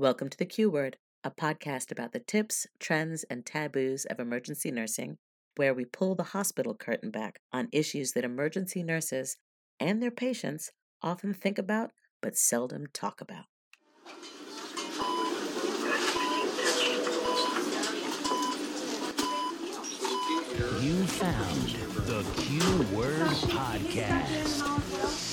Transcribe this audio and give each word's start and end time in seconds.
Welcome 0.00 0.30
to 0.30 0.38
the 0.38 0.46
Q 0.46 0.70
Word, 0.70 0.96
a 1.22 1.30
podcast 1.30 1.92
about 1.92 2.12
the 2.12 2.20
tips, 2.20 2.66
trends, 2.78 3.22
and 3.24 3.44
taboos 3.44 4.06
of 4.06 4.18
emergency 4.18 4.70
nursing, 4.70 5.18
where 5.56 5.74
we 5.74 5.84
pull 5.84 6.14
the 6.14 6.22
hospital 6.22 6.74
curtain 6.74 7.10
back 7.10 7.38
on 7.52 7.68
issues 7.70 8.12
that 8.12 8.24
emergency 8.24 8.82
nurses 8.82 9.36
and 9.78 10.02
their 10.02 10.10
patients 10.10 10.70
often 11.02 11.34
think 11.34 11.58
about 11.58 11.90
but 12.22 12.34
seldom 12.34 12.86
talk 12.94 13.20
about. 13.20 13.44
You 20.80 21.04
found 21.04 21.76
the 22.06 22.24
Q 22.38 22.96
Word 22.96 23.28
Podcast. 23.52 25.29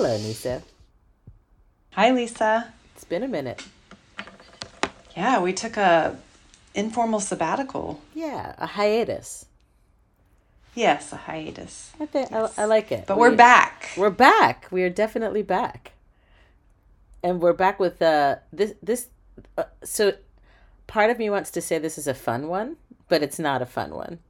Hello, 0.00 0.16
Nyssa. 0.16 0.62
Hi, 1.94 2.12
Lisa. 2.12 2.72
It's 2.94 3.02
been 3.02 3.24
a 3.24 3.26
minute. 3.26 3.64
Yeah, 5.16 5.40
we 5.40 5.52
took 5.52 5.76
a 5.76 6.16
informal 6.72 7.18
sabbatical. 7.18 8.00
Yeah, 8.14 8.54
a 8.58 8.66
hiatus. 8.66 9.46
Yes, 10.76 11.12
a 11.12 11.16
hiatus. 11.16 11.90
I 11.98 12.06
think 12.06 12.30
I, 12.30 12.48
I 12.56 12.66
like 12.66 12.92
it. 12.92 13.08
But 13.08 13.18
we're 13.18 13.34
back. 13.34 13.88
We're 13.96 14.10
back. 14.10 14.68
We 14.70 14.84
are 14.84 14.88
definitely 14.88 15.42
back, 15.42 15.94
and 17.24 17.40
we're 17.40 17.52
back 17.52 17.80
with 17.80 18.00
uh 18.00 18.36
this 18.52 18.74
this. 18.80 19.08
Uh, 19.56 19.64
so, 19.82 20.12
part 20.86 21.10
of 21.10 21.18
me 21.18 21.28
wants 21.28 21.50
to 21.50 21.60
say 21.60 21.76
this 21.76 21.98
is 21.98 22.06
a 22.06 22.14
fun 22.14 22.46
one, 22.46 22.76
but 23.08 23.24
it's 23.24 23.40
not 23.40 23.62
a 23.62 23.66
fun 23.66 23.90
one. 23.90 24.20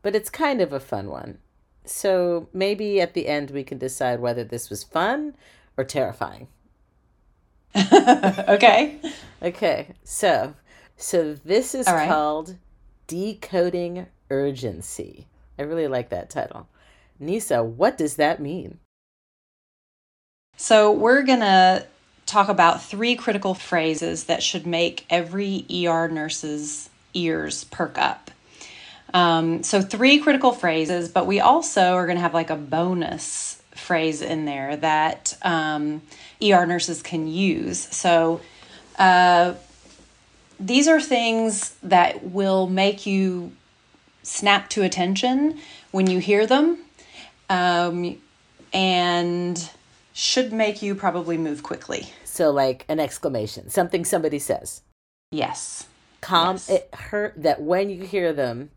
But 0.00 0.16
it's 0.16 0.30
kind 0.30 0.62
of 0.62 0.72
a 0.72 0.80
fun 0.80 1.10
one. 1.10 1.36
So 1.84 2.48
maybe 2.52 3.00
at 3.00 3.14
the 3.14 3.28
end 3.28 3.50
we 3.50 3.64
can 3.64 3.78
decide 3.78 4.20
whether 4.20 4.44
this 4.44 4.70
was 4.70 4.82
fun 4.82 5.34
or 5.76 5.84
terrifying. 5.84 6.48
okay. 7.76 8.98
Okay. 9.42 9.88
So, 10.04 10.54
so 10.96 11.34
this 11.34 11.74
is 11.74 11.86
right. 11.86 12.08
called 12.08 12.56
decoding 13.06 14.06
urgency. 14.30 15.26
I 15.58 15.62
really 15.62 15.88
like 15.88 16.08
that 16.10 16.30
title. 16.30 16.68
Nyssa, 17.18 17.62
what 17.62 17.98
does 17.98 18.16
that 18.16 18.40
mean? 18.40 18.78
So, 20.56 20.92
we're 20.92 21.22
going 21.22 21.40
to 21.40 21.86
talk 22.26 22.48
about 22.48 22.82
three 22.82 23.16
critical 23.16 23.54
phrases 23.54 24.24
that 24.24 24.42
should 24.42 24.66
make 24.66 25.04
every 25.10 25.66
ER 25.70 26.08
nurse's 26.08 26.90
ears 27.12 27.64
perk 27.64 27.98
up. 27.98 28.23
Um, 29.14 29.62
so, 29.62 29.80
three 29.80 30.18
critical 30.18 30.52
phrases, 30.52 31.08
but 31.08 31.26
we 31.26 31.38
also 31.38 31.94
are 31.94 32.04
going 32.04 32.16
to 32.16 32.22
have 32.22 32.34
like 32.34 32.50
a 32.50 32.56
bonus 32.56 33.62
phrase 33.74 34.20
in 34.20 34.44
there 34.44 34.76
that 34.76 35.38
um, 35.42 36.02
ER 36.42 36.66
nurses 36.66 37.00
can 37.00 37.28
use. 37.28 37.78
So, 37.78 38.40
uh, 38.98 39.54
these 40.58 40.88
are 40.88 41.00
things 41.00 41.76
that 41.82 42.24
will 42.24 42.66
make 42.66 43.06
you 43.06 43.52
snap 44.24 44.68
to 44.70 44.82
attention 44.82 45.58
when 45.92 46.08
you 46.08 46.18
hear 46.18 46.46
them 46.46 46.78
um, 47.48 48.18
and 48.72 49.70
should 50.12 50.52
make 50.52 50.82
you 50.82 50.94
probably 50.94 51.36
move 51.36 51.62
quickly. 51.62 52.08
So, 52.24 52.50
like 52.50 52.84
an 52.88 52.98
exclamation, 52.98 53.70
something 53.70 54.04
somebody 54.04 54.40
says. 54.40 54.82
Yes. 55.30 55.86
Calm 56.20 56.54
Yes. 56.54 56.68
it 56.70 56.88
hurt 56.94 57.34
that 57.36 57.60
when 57.60 57.90
you 57.90 58.04
hear 58.04 58.32
them, 58.32 58.70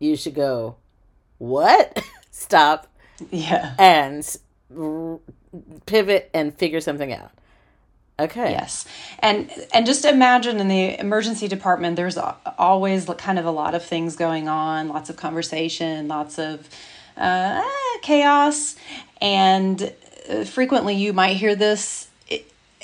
you 0.00 0.16
should 0.16 0.34
go, 0.34 0.76
What? 1.38 2.02
Stop 2.32 2.88
Yeah. 3.30 3.74
and 3.78 4.36
r- 4.76 5.18
pivot 5.86 6.30
and 6.34 6.52
figure 6.56 6.80
something 6.80 7.12
out. 7.12 7.30
Okay. 8.18 8.50
Yes. 8.50 8.84
And 9.20 9.50
and 9.72 9.86
just 9.86 10.04
imagine 10.04 10.60
in 10.60 10.68
the 10.68 10.98
emergency 11.00 11.48
department 11.48 11.96
there's 11.96 12.18
always 12.18 13.06
kind 13.16 13.38
of 13.38 13.46
a 13.46 13.50
lot 13.50 13.74
of 13.74 13.82
things 13.84 14.16
going 14.16 14.46
on, 14.48 14.88
lots 14.88 15.08
of 15.08 15.16
conversation, 15.16 16.08
lots 16.08 16.38
of 16.38 16.68
uh, 17.16 17.62
chaos 18.02 18.76
and 19.22 19.92
uh, 20.28 20.44
frequently 20.44 20.94
you 20.94 21.12
might 21.14 21.36
hear 21.36 21.54
this 21.54 22.08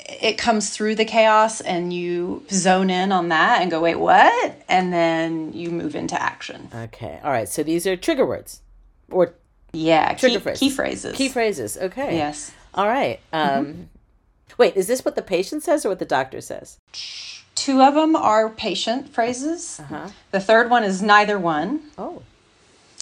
it, 0.09 0.37
comes 0.37 0.69
through 0.69 0.95
the 0.95 1.05
chaos 1.05 1.59
and 1.61 1.91
you 1.93 2.43
zone 2.49 2.89
in 2.89 3.11
on 3.11 3.29
that 3.29 3.61
and 3.61 3.69
go 3.71 3.81
wait 3.81 3.95
what 3.95 4.61
and 4.69 4.93
then 4.93 5.51
you 5.53 5.69
move 5.69 5.95
into 5.95 6.21
action 6.21 6.69
Okay. 6.73 7.19
All 7.23 7.31
right. 7.31 7.49
So 7.49 7.63
these 7.63 7.85
are 7.87 7.95
trigger 7.95 8.25
words 8.25 8.61
or 9.11 9.33
yeah 9.73 10.13
trigger 10.13 10.39
key, 10.39 10.43
phrases. 10.43 10.59
key 10.59 10.69
phrases 10.69 11.15
Key 11.17 11.29
phrases. 11.29 11.77
Okay. 11.77 12.15
yes 12.17 12.51
All 12.73 12.87
right. 12.87 13.19
Um, 13.33 13.89
Wait, 14.57 14.75
is 14.75 14.87
this 14.87 15.05
what 15.05 15.15
the 15.15 15.21
patient 15.21 15.61
says 15.63 15.85
or 15.85 15.89
what 15.89 15.99
the 15.99 16.05
doctor 16.05 16.41
says? 16.41 16.77
two 17.55 17.81
of 17.81 17.95
them 17.95 18.15
are 18.15 18.49
patient 18.49 19.09
phrases 19.13 19.79
Uh-huh. 19.79 20.07
the 20.31 20.39
third 20.39 20.69
one 20.69 20.83
is 20.83 21.01
neither 21.01 21.37
one 21.39 21.81
Oh. 21.97 22.21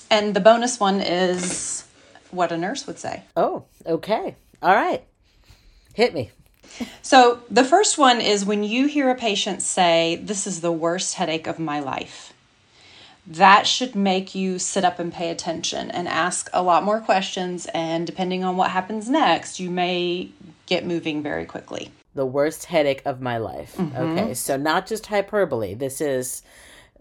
And 0.10 0.36
the 0.36 0.40
bonus 0.40 0.80
one 0.80 1.02
is 1.02 1.84
what 2.32 2.52
a 2.52 2.58
nurse 2.58 2.86
would 2.88 3.00
say. 3.00 3.24
Oh, 3.36 3.64
okay. 3.88 4.36
All 4.62 4.74
right. 4.76 5.04
Hit 5.94 6.14
me. 6.14 6.30
So 7.02 7.42
the 7.50 7.64
first 7.64 7.98
one 7.98 8.22
is 8.22 8.46
when 8.46 8.64
you 8.64 8.88
hear 8.88 9.10
a 9.10 9.16
patient 9.16 9.62
say, 9.62 10.20
This 10.24 10.48
is 10.48 10.62
the 10.62 10.72
worst 10.72 11.16
headache 11.16 11.48
of 11.48 11.60
my 11.60 11.80
life. 11.80 12.34
That 13.28 13.66
should 13.66 13.96
make 13.96 14.36
you 14.36 14.60
sit 14.60 14.86
up 14.86 15.00
and 15.00 15.12
pay 15.12 15.32
attention 15.32 15.90
and 15.90 16.08
ask 16.08 16.50
a 16.54 16.62
lot 16.62 16.84
more 16.84 17.00
questions. 17.00 17.68
And 17.74 18.06
depending 18.06 18.44
on 18.44 18.56
what 18.56 18.72
happens 18.72 19.10
next, 19.10 19.60
you 19.60 19.72
may 19.72 20.30
get 20.68 20.86
moving 20.86 21.24
very 21.24 21.46
quickly. 21.46 21.92
The 22.14 22.26
worst 22.26 22.66
headache 22.66 23.02
of 23.06 23.22
my 23.22 23.38
life. 23.38 23.80
Okay. 23.80 24.34
So 24.36 24.58
not 24.58 24.88
just 24.88 25.08
hyperbole. 25.08 25.74
This 25.74 26.02
is 26.02 26.44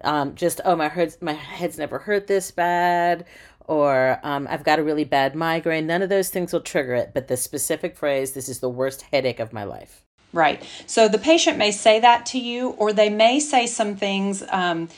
um, 0.03 0.35
just, 0.35 0.61
oh, 0.65 0.77
my, 0.77 0.89
head's, 0.89 1.21
my 1.21 1.33
head's 1.33 1.79
never 1.79 1.99
hurt 1.99 2.27
this 2.27 2.51
bad 2.51 3.25
or 3.67 4.21
um, 4.23 4.47
I've 4.51 4.65
got 4.65 4.79
a 4.79 4.83
really 4.83 5.05
bad 5.05 5.35
migraine. 5.35 5.87
None 5.87 6.03
of 6.03 6.09
those 6.09 6.29
things 6.29 6.53
will 6.53 6.61
trigger 6.61 6.95
it. 6.95 7.13
But 7.15 7.29
the 7.29 7.37
specific 7.37 7.97
phrase, 7.97 8.33
this 8.33 8.49
is 8.49 8.61
the 8.61 8.69
worst 8.69 9.03
headache 9.13 9.41
of 9.41 9.53
my 9.53 9.65
life. 9.65 10.03
Right. 10.33 10.63
So 10.87 11.09
the 11.09 11.19
patient 11.19 11.59
may 11.59 11.71
say 11.71 12.01
that 12.01 12.27
to 12.27 12.39
you, 12.39 12.71
or 12.71 12.93
they 12.93 13.09
may 13.09 13.39
say 13.41 13.67
some 13.67 13.97
things. 13.97 14.43
Um, 14.51 14.89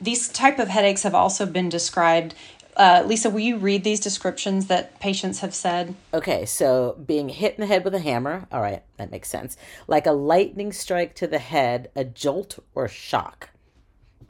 these 0.00 0.28
type 0.28 0.58
of 0.58 0.68
headaches 0.68 1.02
have 1.02 1.14
also 1.14 1.46
been 1.46 1.68
described. 1.68 2.34
Uh, 2.76 3.02
Lisa, 3.06 3.30
will 3.30 3.40
you 3.40 3.56
read 3.56 3.84
these 3.84 4.00
descriptions 4.00 4.66
that 4.66 5.00
patients 5.00 5.40
have 5.40 5.54
said? 5.54 5.94
Okay, 6.12 6.44
so 6.44 6.98
being 7.06 7.30
hit 7.30 7.54
in 7.54 7.62
the 7.62 7.66
head 7.66 7.84
with 7.84 7.94
a 7.94 8.00
hammer. 8.00 8.46
All 8.52 8.60
right, 8.60 8.82
that 8.98 9.10
makes 9.10 9.30
sense. 9.30 9.56
Like 9.86 10.06
a 10.06 10.12
lightning 10.12 10.72
strike 10.72 11.14
to 11.16 11.26
the 11.26 11.38
head, 11.38 11.90
a 11.96 12.04
jolt 12.04 12.58
or 12.74 12.86
shock. 12.86 13.48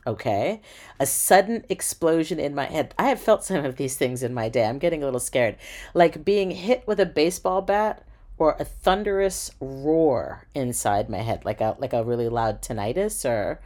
Okay, 0.07 0.61
a 1.01 1.07
sudden 1.07 1.65
explosion 1.69 2.39
in 2.39 2.55
my 2.55 2.67
head. 2.67 2.95
I 2.99 3.09
have 3.09 3.21
felt 3.21 3.45
some 3.45 3.65
of 3.65 3.77
these 3.77 3.97
things 3.97 4.23
in 4.23 4.33
my 4.33 4.49
day. 4.49 4.65
I'm 4.65 4.79
getting 4.79 5.03
a 5.03 5.05
little 5.07 5.21
scared. 5.21 5.57
Like 5.95 6.25
being 6.25 6.53
hit 6.53 6.87
with 6.87 7.01
a 7.01 7.07
baseball 7.07 7.61
bat 7.63 8.07
or 8.39 8.55
a 8.61 8.65
thunderous 8.65 9.51
roar 9.61 10.47
inside 10.55 11.09
my 11.09 11.19
head, 11.19 11.45
like 11.45 11.61
a 11.61 11.77
like 11.79 11.93
a 11.93 12.05
really 12.05 12.29
loud 12.29 12.63
tinnitus 12.63 13.29
or 13.29 13.61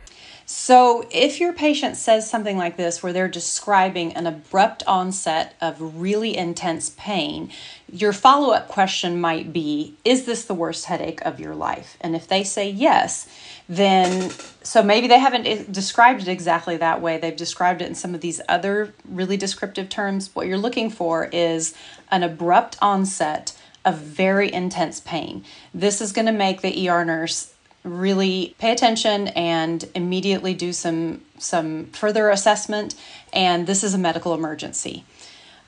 So, 0.47 1.07
if 1.11 1.41
your 1.41 1.53
patient 1.53 1.97
says 1.97 2.29
something 2.29 2.57
like 2.57 2.77
this, 2.77 3.03
where 3.03 3.13
they're 3.13 3.29
describing 3.29 4.15
an 4.15 4.27
abrupt 4.27 4.83
onset 4.87 5.55
of 5.61 6.01
really 6.01 6.37
intense 6.37 6.91
pain, 6.97 7.51
your 7.93 8.13
follow 8.13 8.53
up 8.53 8.69
question 8.69 9.21
might 9.21 9.53
be 9.53 9.95
Is 10.05 10.25
this 10.25 10.45
the 10.45 10.55
worst 10.55 10.87
headache 10.87 11.21
of 11.23 11.41
your 11.41 11.55
life? 11.55 11.97
And 12.01 12.15
if 12.15 12.29
they 12.29 12.45
say 12.45 12.71
yes, 12.71 13.29
then 13.69 14.31
so 14.63 14.83
maybe 14.83 15.09
they 15.09 15.19
haven't 15.19 15.73
described 15.73 16.23
it 16.23 16.29
exactly 16.29 16.77
that 16.77 17.01
way. 17.01 17.19
They've 17.19 17.37
described 17.37 17.83
it 17.83 17.89
in 17.89 17.95
some 17.95 18.15
of 18.15 18.21
these 18.21 18.41
other 18.49 18.95
really 19.09 19.37
descriptive 19.37 19.89
terms. 19.89 20.35
What 20.35 20.47
you're 20.47 20.59
looking 20.59 20.91
for 20.91 21.27
is 21.33 21.75
an 22.11 22.23
abrupt 22.23 22.77
onset 22.81 23.57
of 23.85 23.99
very 23.99 24.53
intense 24.53 25.01
pain. 25.01 25.45
This 25.73 26.01
is 26.01 26.13
going 26.13 26.27
to 26.27 26.33
make 26.33 26.61
the 26.61 26.89
ER 26.89 27.05
nurse 27.05 27.55
really 27.83 28.55
pay 28.59 28.73
attention 28.73 29.29
and 29.29 29.89
immediately 29.95 30.53
do 30.53 30.73
some 30.73 31.23
some 31.39 31.87
further 31.87 32.29
assessment 32.29 32.95
and 33.33 33.67
this 33.67 33.83
is 33.83 33.95
a 33.95 33.99
medical 33.99 34.35
emergency 34.35 35.03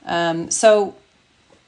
um, 0.05 0.51
so 0.51 0.93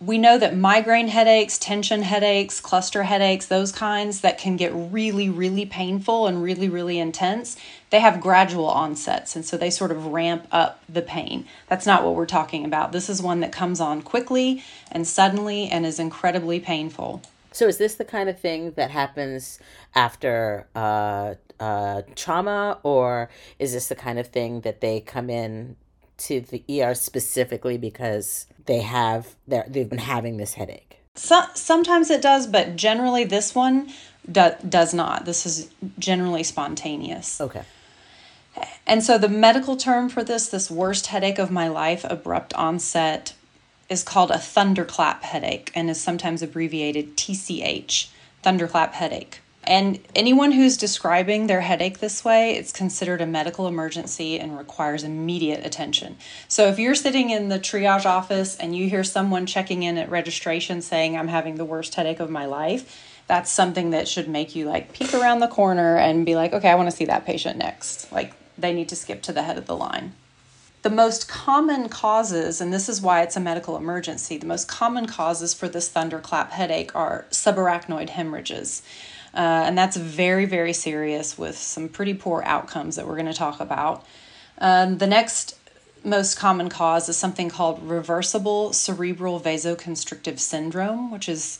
we 0.01 0.17
know 0.17 0.37
that 0.37 0.55
migraine 0.55 1.07
headaches 1.07 1.57
tension 1.57 2.01
headaches 2.01 2.59
cluster 2.59 3.03
headaches 3.03 3.45
those 3.45 3.71
kinds 3.71 4.21
that 4.21 4.37
can 4.37 4.57
get 4.57 4.71
really 4.73 5.29
really 5.29 5.65
painful 5.65 6.27
and 6.27 6.43
really 6.43 6.67
really 6.67 6.99
intense 6.99 7.55
they 7.95 8.01
have 8.01 8.19
gradual 8.19 8.65
onsets 8.65 9.37
and 9.37 9.45
so 9.45 9.55
they 9.55 9.69
sort 9.69 9.89
of 9.89 10.07
ramp 10.07 10.47
up 10.51 10.83
the 10.89 11.01
pain. 11.01 11.47
That's 11.69 11.85
not 11.85 12.03
what 12.03 12.13
we're 12.15 12.25
talking 12.25 12.65
about. 12.65 12.91
This 12.91 13.09
is 13.09 13.21
one 13.21 13.39
that 13.39 13.53
comes 13.53 13.79
on 13.79 14.01
quickly 14.01 14.61
and 14.91 15.07
suddenly 15.07 15.69
and 15.69 15.85
is 15.85 15.97
incredibly 15.97 16.59
painful. 16.59 17.21
So 17.53 17.69
is 17.69 17.77
this 17.77 17.95
the 17.95 18.03
kind 18.03 18.27
of 18.27 18.37
thing 18.37 18.71
that 18.71 18.91
happens 18.91 19.59
after 19.95 20.67
uh, 20.75 21.35
uh, 21.57 22.01
trauma, 22.15 22.79
or 22.83 23.29
is 23.59 23.71
this 23.71 23.87
the 23.87 23.95
kind 23.95 24.19
of 24.19 24.27
thing 24.27 24.59
that 24.61 24.81
they 24.81 24.99
come 24.99 25.29
in 25.29 25.77
to 26.17 26.41
the 26.41 26.63
ER 26.81 26.93
specifically 26.95 27.77
because 27.77 28.47
they 28.65 28.81
have 28.81 29.35
they've 29.47 29.89
been 29.89 29.99
having 29.99 30.37
this 30.37 30.53
headache? 30.53 30.99
So, 31.15 31.43
sometimes 31.53 32.09
it 32.09 32.21
does, 32.21 32.45
but 32.45 32.75
generally 32.75 33.23
this 33.23 33.55
one 33.55 33.89
do, 34.29 34.51
does 34.67 34.93
not. 34.93 35.25
This 35.25 35.45
is 35.45 35.69
generally 35.97 36.43
spontaneous. 36.43 37.39
Okay. 37.39 37.63
And 38.87 39.03
so 39.03 39.17
the 39.17 39.29
medical 39.29 39.75
term 39.75 40.09
for 40.09 40.23
this, 40.23 40.47
this 40.47 40.69
worst 40.71 41.07
headache 41.07 41.39
of 41.39 41.51
my 41.51 41.67
life, 41.67 42.05
abrupt 42.09 42.53
onset, 42.53 43.33
is 43.89 44.03
called 44.03 44.31
a 44.31 44.39
thunderclap 44.39 45.23
headache 45.23 45.71
and 45.75 45.89
is 45.89 45.99
sometimes 45.99 46.41
abbreviated 46.41 47.17
TCH, 47.17 48.07
thunderclap 48.43 48.93
headache. 48.93 49.41
And 49.67 49.99
anyone 50.15 50.51
who's 50.51 50.77
describing 50.77 51.47
their 51.47 51.61
headache 51.61 51.99
this 51.99 52.23
way, 52.23 52.55
it's 52.55 52.71
considered 52.71 53.19
a 53.19 53.25
medical 53.25 53.67
emergency 53.67 54.39
and 54.39 54.57
requires 54.57 55.03
immediate 55.03 55.65
attention. 55.65 56.17
So 56.47 56.67
if 56.67 56.77
you're 56.77 56.95
sitting 56.95 57.31
in 57.31 57.49
the 57.49 57.59
triage 57.59 58.05
office 58.05 58.55
and 58.57 58.75
you 58.75 58.87
hear 58.89 59.03
someone 59.03 59.47
checking 59.47 59.83
in 59.83 59.97
at 59.97 60.09
registration 60.09 60.81
saying, 60.81 61.17
I'm 61.17 61.29
having 61.29 61.55
the 61.55 61.65
worst 61.65 61.95
headache 61.95 62.19
of 62.19 62.29
my 62.29 62.45
life, 62.45 63.03
that's 63.27 63.51
something 63.51 63.89
that 63.89 64.07
should 64.07 64.27
make 64.27 64.55
you 64.55 64.65
like 64.65 64.93
peek 64.93 65.13
around 65.15 65.39
the 65.39 65.47
corner 65.47 65.97
and 65.97 66.25
be 66.25 66.35
like, 66.35 66.53
okay, 66.53 66.69
I 66.69 66.75
want 66.75 66.89
to 66.89 66.95
see 66.95 67.05
that 67.05 67.25
patient 67.25 67.57
next. 67.57 68.11
Like 68.11 68.33
they 68.57 68.71
need 68.71 68.89
to 68.89 68.95
skip 68.95 69.23
to 69.23 69.33
the 69.33 69.43
head 69.43 69.57
of 69.57 69.65
the 69.65 69.75
line. 69.75 70.13
The 70.83 70.91
most 70.91 71.27
common 71.27 71.89
causes, 71.89 72.61
and 72.61 72.71
this 72.71 72.87
is 72.87 73.01
why 73.01 73.23
it's 73.23 73.35
a 73.35 73.39
medical 73.39 73.75
emergency, 73.75 74.37
the 74.37 74.45
most 74.45 74.67
common 74.67 75.07
causes 75.07 75.51
for 75.51 75.67
this 75.67 75.89
thunderclap 75.89 76.51
headache 76.51 76.95
are 76.95 77.25
subarachnoid 77.31 78.09
hemorrhages. 78.09 78.83
Uh, 79.35 79.63
and 79.65 79.77
that's 79.77 79.97
very, 79.97 80.45
very 80.45 80.71
serious 80.71 81.37
with 81.37 81.57
some 81.57 81.89
pretty 81.89 82.13
poor 82.13 82.41
outcomes 82.45 82.95
that 82.95 83.05
we're 83.05 83.15
going 83.15 83.25
to 83.25 83.33
talk 83.33 83.59
about. 83.59 84.05
Um, 84.59 84.97
the 84.97 85.07
next 85.07 85.57
most 86.05 86.37
common 86.37 86.69
cause 86.69 87.09
is 87.09 87.17
something 87.17 87.49
called 87.49 87.83
reversible 87.83 88.71
cerebral 88.71 89.39
vasoconstrictive 89.41 90.39
syndrome, 90.39 91.11
which 91.11 91.27
is 91.27 91.59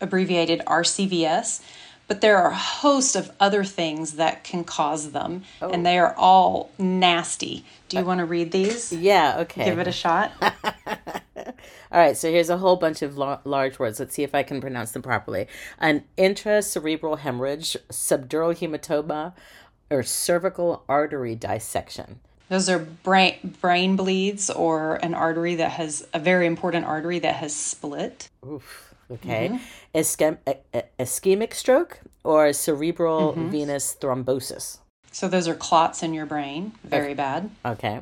abbreviated 0.00 0.62
RCVS. 0.66 1.62
But 2.08 2.20
there 2.20 2.36
are 2.36 2.50
a 2.50 2.56
host 2.56 3.16
of 3.16 3.30
other 3.40 3.64
things 3.64 4.14
that 4.14 4.44
can 4.44 4.64
cause 4.64 5.12
them, 5.12 5.44
oh. 5.62 5.70
and 5.70 5.86
they 5.86 5.98
are 5.98 6.14
all 6.16 6.70
nasty. 6.78 7.64
Do 7.88 7.96
you 7.96 8.02
uh, 8.02 8.06
want 8.06 8.18
to 8.18 8.26
read 8.26 8.52
these? 8.52 8.92
Yeah, 8.92 9.38
okay. 9.40 9.64
Give 9.64 9.78
it 9.78 9.86
a 9.86 9.92
shot. 9.92 10.32
All 11.92 12.00
right, 12.00 12.16
so 12.16 12.30
here's 12.30 12.48
a 12.48 12.56
whole 12.56 12.76
bunch 12.76 13.02
of 13.02 13.18
lo- 13.18 13.40
large 13.44 13.78
words. 13.78 14.00
Let's 14.00 14.14
see 14.14 14.22
if 14.22 14.34
I 14.34 14.42
can 14.42 14.62
pronounce 14.62 14.92
them 14.92 15.02
properly. 15.02 15.46
An 15.78 16.04
intracerebral 16.16 17.18
hemorrhage, 17.18 17.76
subdural 17.90 18.56
hematoma, 18.56 19.34
or 19.90 20.02
cervical 20.02 20.84
artery 20.88 21.34
dissection. 21.34 22.20
Those 22.48 22.68
are 22.68 22.78
brain 22.78 23.56
brain 23.60 23.96
bleeds 23.96 24.48
or 24.48 24.96
an 24.96 25.14
artery 25.14 25.54
that 25.56 25.72
has 25.72 26.06
a 26.14 26.18
very 26.18 26.46
important 26.46 26.86
artery 26.86 27.18
that 27.18 27.36
has 27.36 27.54
split. 27.54 28.28
Oof. 28.46 28.91
Okay. 29.14 29.48
Mm-hmm. 29.48 29.98
Ischem- 29.98 30.38
ischemic 30.98 31.54
stroke 31.54 32.00
or 32.24 32.52
cerebral 32.52 33.32
mm-hmm. 33.32 33.50
venous 33.50 33.96
thrombosis. 34.00 34.78
So 35.10 35.28
those 35.28 35.46
are 35.46 35.54
clots 35.54 36.02
in 36.02 36.14
your 36.14 36.26
brain. 36.26 36.72
Very 36.84 37.06
okay. 37.06 37.14
bad. 37.14 37.50
Okay. 37.64 38.00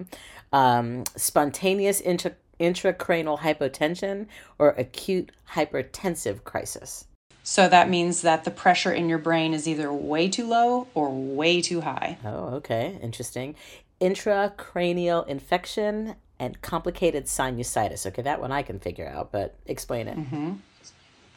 Um, 0.53 1.05
spontaneous 1.17 2.01
intra- 2.01 2.37
intracranial 2.61 3.41
hypotension 3.41 4.27
or 4.59 4.71
acute 4.71 5.33
hypertensive 5.55 6.45
crisis. 6.45 7.07
So 7.43 7.69
that 7.69 7.89
means 7.89 8.23
that 8.23 8.45
the 8.45 8.51
pressure 8.51 8.93
in 8.93 9.09
your 9.09 9.19
brain 9.19 9.55
is 9.55 9.67
either 9.67 9.93
way 9.93 10.29
too 10.29 10.47
low 10.47 10.87
or 10.95 11.11
way 11.11 11.61
too 11.61 11.81
high. 11.81 12.19
Oh, 12.25 12.55
okay. 12.57 12.99
Interesting. 13.03 13.57
Intracranial 14.01 15.27
infection 15.27 16.17
and 16.39 16.61
complicated 16.63 17.27
sinusitis. 17.27 18.07
Okay, 18.07 18.23
that 18.23 18.41
one 18.41 18.53
I 18.53 18.63
can 18.63 18.79
figure 18.79 19.07
out, 19.07 19.33
but 19.33 19.57
explain 19.67 20.09
it. 20.09 20.17
Mm-hmm. 20.17 20.53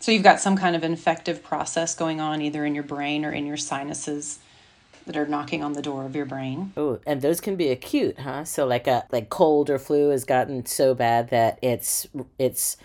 So 0.03 0.11
you've 0.11 0.21
got 0.21 0.41
some 0.41 0.57
kind 0.57 0.75
of 0.75 0.83
infective 0.83 1.41
process 1.41 1.95
going 1.95 2.19
on 2.19 2.41
either 2.41 2.65
in 2.65 2.75
your 2.75 2.83
brain 2.83 3.23
or 3.23 3.31
in 3.31 3.45
your 3.45 3.55
sinuses 3.55 4.39
that 5.05 5.15
are 5.15 5.25
knocking 5.25 5.63
on 5.63 5.71
the 5.71 5.81
door 5.81 6.05
of 6.05 6.13
your 6.13 6.25
brain. 6.25 6.73
Oh, 6.75 7.00
and 7.07 7.21
those 7.21 7.39
can 7.39 7.55
be 7.55 7.69
acute, 7.69 8.19
huh? 8.19 8.44
So 8.44 8.65
like 8.65 8.85
a 8.85 9.05
like 9.13 9.29
cold 9.29 9.69
or 9.69 9.79
flu 9.79 10.09
has 10.09 10.25
gotten 10.25 10.65
so 10.65 10.94
bad 10.94 11.29
that 11.29 11.57
it's 11.61 12.05
it's 12.38 12.75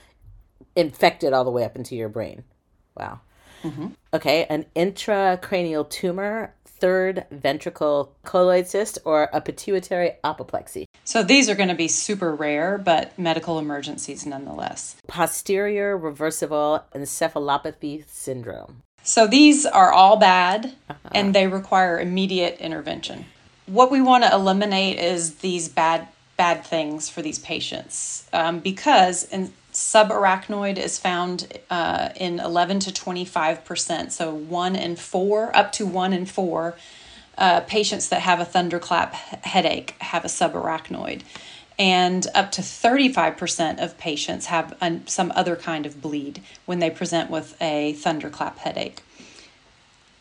infected 0.77 1.33
all 1.33 1.43
the 1.43 1.51
way 1.51 1.65
up 1.65 1.75
into 1.75 1.97
your 1.97 2.09
brain. 2.09 2.45
Wow. 2.97 3.19
Mm-hmm. 3.65 3.89
Okay, 4.15 4.47
an 4.49 4.67
intracranial 4.77 5.91
tumor, 5.91 6.55
third 6.81 7.27
ventricle 7.31 8.13
colloid 8.25 8.67
cyst, 8.67 8.99
or 9.05 9.29
a 9.33 9.41
pituitary 9.41 10.13
apoplexy. 10.25 10.87
So 11.05 11.23
these 11.23 11.49
are 11.49 11.55
going 11.55 11.69
to 11.69 11.75
be 11.75 11.89
super 11.89 12.35
rare, 12.35 12.79
but 12.79 13.19
medical 13.19 13.59
emergencies 13.59 14.27
nonetheless. 14.27 14.97
Posterior 15.07 15.97
reversible 15.97 16.85
encephalopathy 16.95 18.09
syndrome. 18.09 18.83
So 19.03 19.27
these 19.27 19.65
are 19.65 19.93
all 19.93 20.17
bad 20.17 20.75
uh-huh. 20.89 21.09
and 21.15 21.35
they 21.35 21.47
require 21.47 21.99
immediate 21.99 22.59
intervention. 22.61 23.25
What 23.67 23.91
we 23.91 24.01
want 24.01 24.25
to 24.25 24.33
eliminate 24.33 24.99
is 24.99 25.37
these 25.37 25.69
bad 25.69 26.09
bad 26.37 26.65
things 26.65 27.11
for 27.11 27.21
these 27.21 27.41
patients 27.41 28.29
um, 28.33 28.61
because 28.61 29.25
in 29.25 29.53
subarachnoid 29.79 30.77
is 30.77 30.99
found 30.99 31.47
uh, 31.71 32.09
in 32.17 32.41
11 32.41 32.81
to 32.81 32.93
25 32.93 33.65
percent 33.65 34.13
so 34.13 34.35
one 34.35 34.75
in 34.75 34.97
four 34.97 35.57
up 35.57 35.71
to 35.71 35.87
one 35.87 36.13
in 36.13 36.27
four 36.27 36.77
uh, 37.37 37.61
patients 37.61 38.09
that 38.09 38.23
have 38.23 38.41
a 38.41 38.45
thunderclap 38.45 39.15
headache 39.15 39.95
have 40.01 40.25
a 40.25 40.29
subarachnoid 40.29 41.23
and 41.79 42.27
up 42.35 42.51
to 42.51 42.61
35% 42.61 43.79
of 43.79 43.97
patients 43.99 44.47
have 44.47 44.77
an, 44.81 45.07
some 45.07 45.33
other 45.37 45.55
kind 45.55 45.87
of 45.87 46.03
bleed 46.03 46.43
when 46.67 46.81
they 46.81 46.91
present 46.91 47.31
with 47.31 47.57
a 47.63 47.93
thunderclap 47.93 48.59
headache. 48.59 49.03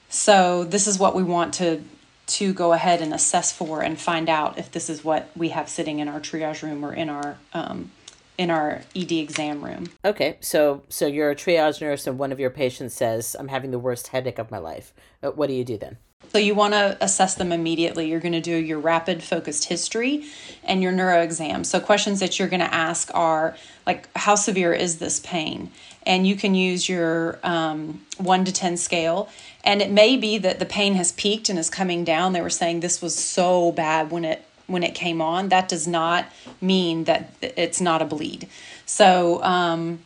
So 0.07 0.63
this 0.63 0.85
is 0.85 0.99
what 0.99 1.15
we 1.15 1.23
want 1.23 1.55
to 1.55 1.83
to 2.27 2.53
go 2.53 2.73
ahead 2.73 3.01
and 3.01 3.13
assess 3.13 3.53
for 3.53 3.81
and 3.81 3.97
find 3.97 4.27
out 4.27 4.57
if 4.57 4.69
this 4.69 4.89
is 4.89 5.01
what 5.01 5.29
we 5.33 5.49
have 5.49 5.69
sitting 5.69 5.99
in 5.99 6.09
our 6.09 6.19
triage 6.19 6.61
room 6.61 6.83
or 6.83 6.93
in 6.93 7.07
our 7.07 7.37
um, 7.53 7.89
in 8.37 8.49
our 8.51 8.81
ED 8.95 9.11
exam 9.11 9.63
room. 9.63 9.89
Okay, 10.05 10.37
so 10.39 10.83
so 10.89 11.07
you're 11.07 11.31
a 11.31 11.35
triage 11.35 11.81
nurse 11.81 12.07
and 12.07 12.19
one 12.19 12.31
of 12.31 12.39
your 12.39 12.49
patients 12.49 12.93
says, 12.93 13.35
"I'm 13.39 13.47
having 13.47 13.71
the 13.71 13.79
worst 13.79 14.07
headache 14.07 14.39
of 14.39 14.51
my 14.51 14.59
life." 14.59 14.93
Uh, 15.23 15.31
what 15.31 15.47
do 15.47 15.53
you 15.53 15.63
do 15.63 15.77
then? 15.77 15.97
So 16.31 16.39
you 16.39 16.55
want 16.55 16.73
to 16.73 16.97
assess 16.99 17.35
them 17.35 17.51
immediately. 17.51 18.09
You're 18.09 18.19
going 18.19 18.33
to 18.33 18.41
do 18.41 18.55
your 18.55 18.79
rapid 18.79 19.23
focused 19.23 19.65
history 19.65 20.25
and 20.63 20.81
your 20.83 20.91
neuro 20.91 21.21
exam. 21.21 21.63
So 21.63 21.79
questions 21.79 22.19
that 22.19 22.37
you're 22.37 22.49
going 22.49 22.59
to 22.59 22.73
ask 22.73 23.09
are 23.13 23.55
like, 23.85 24.09
how 24.15 24.35
severe 24.35 24.73
is 24.73 24.97
this 24.97 25.19
pain? 25.19 25.71
And 26.05 26.27
you 26.27 26.35
can 26.35 26.53
use 26.53 26.89
your 26.89 27.39
um, 27.43 28.01
one 28.17 28.45
to 28.45 28.51
ten 28.51 28.77
scale. 28.77 29.29
And 29.63 29.81
it 29.81 29.91
may 29.91 30.17
be 30.17 30.37
that 30.39 30.59
the 30.59 30.65
pain 30.65 30.95
has 30.95 31.11
peaked 31.13 31.49
and 31.49 31.57
is 31.57 31.69
coming 31.69 32.03
down. 32.03 32.33
They 32.33 32.41
were 32.41 32.49
saying 32.49 32.79
this 32.79 33.01
was 33.01 33.15
so 33.15 33.71
bad 33.71 34.11
when 34.11 34.25
it 34.25 34.43
when 34.67 34.83
it 34.83 34.93
came 34.93 35.21
on. 35.21 35.49
That 35.49 35.67
does 35.67 35.87
not 35.87 36.25
mean 36.61 37.05
that 37.05 37.33
it's 37.41 37.81
not 37.81 38.01
a 38.01 38.05
bleed. 38.05 38.47
So 38.85 39.41
um, 39.43 39.99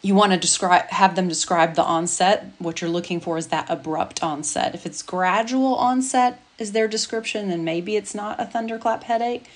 you 0.00 0.14
want 0.14 0.32
to 0.32 0.38
describe 0.38 0.86
have 0.86 1.16
them 1.16 1.28
describe 1.28 1.74
the 1.74 1.82
onset. 1.82 2.46
What 2.58 2.80
you're 2.80 2.90
looking 2.90 3.20
for 3.20 3.36
is 3.36 3.48
that 3.48 3.68
abrupt 3.68 4.22
onset. 4.22 4.74
If 4.74 4.86
it's 4.86 5.02
gradual 5.02 5.74
onset 5.74 6.40
is 6.58 6.72
their 6.72 6.88
description 6.88 7.48
then 7.48 7.64
maybe 7.64 7.96
it's 7.96 8.14
not 8.14 8.40
a 8.40 8.46
thunderclap 8.46 9.04
headache. 9.04 9.46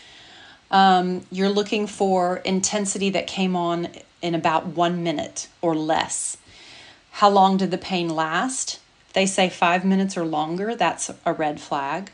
Um, 0.70 1.22
you're 1.30 1.48
looking 1.48 1.86
for 1.86 2.38
intensity 2.38 3.08
that 3.10 3.26
came 3.26 3.56
on 3.56 3.88
in 4.20 4.34
about 4.34 4.66
one 4.66 5.02
minute 5.02 5.48
or 5.62 5.74
less. 5.74 6.36
How 7.12 7.30
long 7.30 7.56
did 7.56 7.70
the 7.70 7.78
pain 7.78 8.08
last? 8.08 8.80
They 9.14 9.24
say 9.24 9.48
five 9.48 9.84
minutes 9.84 10.16
or 10.16 10.24
longer. 10.24 10.74
That's 10.74 11.10
a 11.24 11.32
red 11.32 11.60
flag 11.60 12.10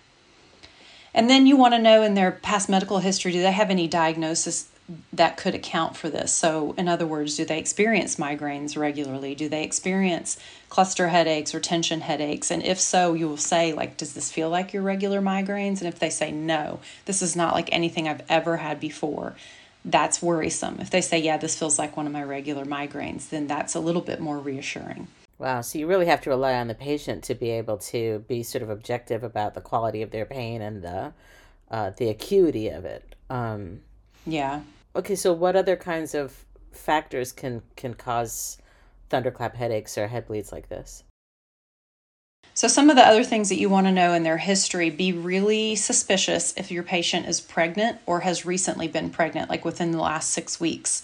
and 1.14 1.30
then 1.30 1.46
you 1.46 1.56
want 1.56 1.74
to 1.74 1.78
know 1.78 2.02
in 2.02 2.14
their 2.14 2.32
past 2.32 2.68
medical 2.68 2.98
history 2.98 3.32
do 3.32 3.40
they 3.40 3.52
have 3.52 3.70
any 3.70 3.86
diagnosis 3.88 4.68
that 5.12 5.36
could 5.36 5.54
account 5.54 5.96
for 5.96 6.10
this. 6.10 6.30
So, 6.30 6.74
in 6.76 6.88
other 6.88 7.06
words, 7.06 7.36
do 7.36 7.44
they 7.44 7.58
experience 7.58 8.16
migraines 8.16 8.76
regularly? 8.76 9.34
Do 9.34 9.48
they 9.48 9.64
experience 9.64 10.36
cluster 10.68 11.08
headaches 11.08 11.54
or 11.54 11.60
tension 11.60 12.02
headaches? 12.02 12.50
And 12.50 12.62
if 12.62 12.78
so, 12.78 13.14
you 13.14 13.26
will 13.26 13.38
say, 13.38 13.72
like, 13.72 13.96
does 13.96 14.12
this 14.12 14.30
feel 14.30 14.50
like 14.50 14.74
your 14.74 14.82
regular 14.82 15.22
migraines? 15.22 15.78
And 15.78 15.86
if 15.86 15.98
they 15.98 16.10
say, 16.10 16.30
no, 16.30 16.80
this 17.06 17.22
is 17.22 17.34
not 17.34 17.54
like 17.54 17.70
anything 17.72 18.08
I've 18.08 18.22
ever 18.28 18.58
had 18.58 18.78
before, 18.78 19.34
that's 19.86 20.20
worrisome. 20.20 20.78
If 20.80 20.90
they 20.90 21.00
say, 21.00 21.18
yeah, 21.18 21.38
this 21.38 21.58
feels 21.58 21.78
like 21.78 21.96
one 21.96 22.06
of 22.06 22.12
my 22.12 22.22
regular 22.22 22.66
migraines, 22.66 23.30
then 23.30 23.46
that's 23.46 23.74
a 23.74 23.80
little 23.80 24.02
bit 24.02 24.20
more 24.20 24.38
reassuring. 24.38 25.08
Wow, 25.38 25.62
so 25.62 25.78
you 25.78 25.86
really 25.86 26.06
have 26.06 26.20
to 26.22 26.30
rely 26.30 26.54
on 26.54 26.68
the 26.68 26.74
patient 26.74 27.24
to 27.24 27.34
be 27.34 27.50
able 27.50 27.76
to 27.78 28.24
be 28.28 28.42
sort 28.42 28.62
of 28.62 28.70
objective 28.70 29.24
about 29.24 29.54
the 29.54 29.60
quality 29.60 30.00
of 30.00 30.10
their 30.10 30.26
pain 30.26 30.62
and 30.62 30.82
the 30.82 31.12
uh, 31.70 31.90
the 31.96 32.08
acuity 32.08 32.68
of 32.68 32.84
it. 32.84 33.16
Um, 33.30 33.80
yeah. 34.26 34.60
Okay, 34.94 35.16
so 35.16 35.32
what 35.32 35.56
other 35.56 35.76
kinds 35.76 36.14
of 36.14 36.44
factors 36.72 37.32
can 37.32 37.62
can 37.76 37.94
cause 37.94 38.58
thunderclap 39.10 39.56
headaches 39.56 39.98
or 39.98 40.06
head 40.06 40.26
bleeds 40.26 40.52
like 40.52 40.68
this? 40.68 41.02
So, 42.56 42.68
some 42.68 42.88
of 42.88 42.94
the 42.94 43.06
other 43.06 43.24
things 43.24 43.48
that 43.48 43.58
you 43.58 43.68
want 43.68 43.88
to 43.88 43.92
know 43.92 44.14
in 44.14 44.22
their 44.22 44.38
history 44.38 44.88
be 44.88 45.12
really 45.12 45.74
suspicious 45.74 46.54
if 46.56 46.70
your 46.70 46.84
patient 46.84 47.26
is 47.26 47.40
pregnant 47.40 47.98
or 48.06 48.20
has 48.20 48.46
recently 48.46 48.86
been 48.86 49.10
pregnant, 49.10 49.50
like 49.50 49.64
within 49.64 49.90
the 49.90 49.98
last 49.98 50.30
six 50.30 50.60
weeks. 50.60 51.02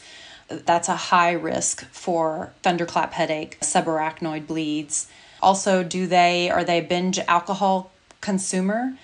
That's 0.51 0.89
a 0.89 0.97
high 0.97 1.33
risk 1.33 1.85
for 1.93 2.53
thunderclap 2.63 3.13
headache, 3.13 3.59
subarachnoid 3.61 4.47
bleeds. 4.47 5.09
Also, 5.41 5.83
do 5.83 6.07
they 6.07 6.51
are 6.51 6.65
they 6.65 6.79
a 6.79 6.83
binge 6.83 7.19
alcohol 7.21 7.93
consumer? 8.21 8.95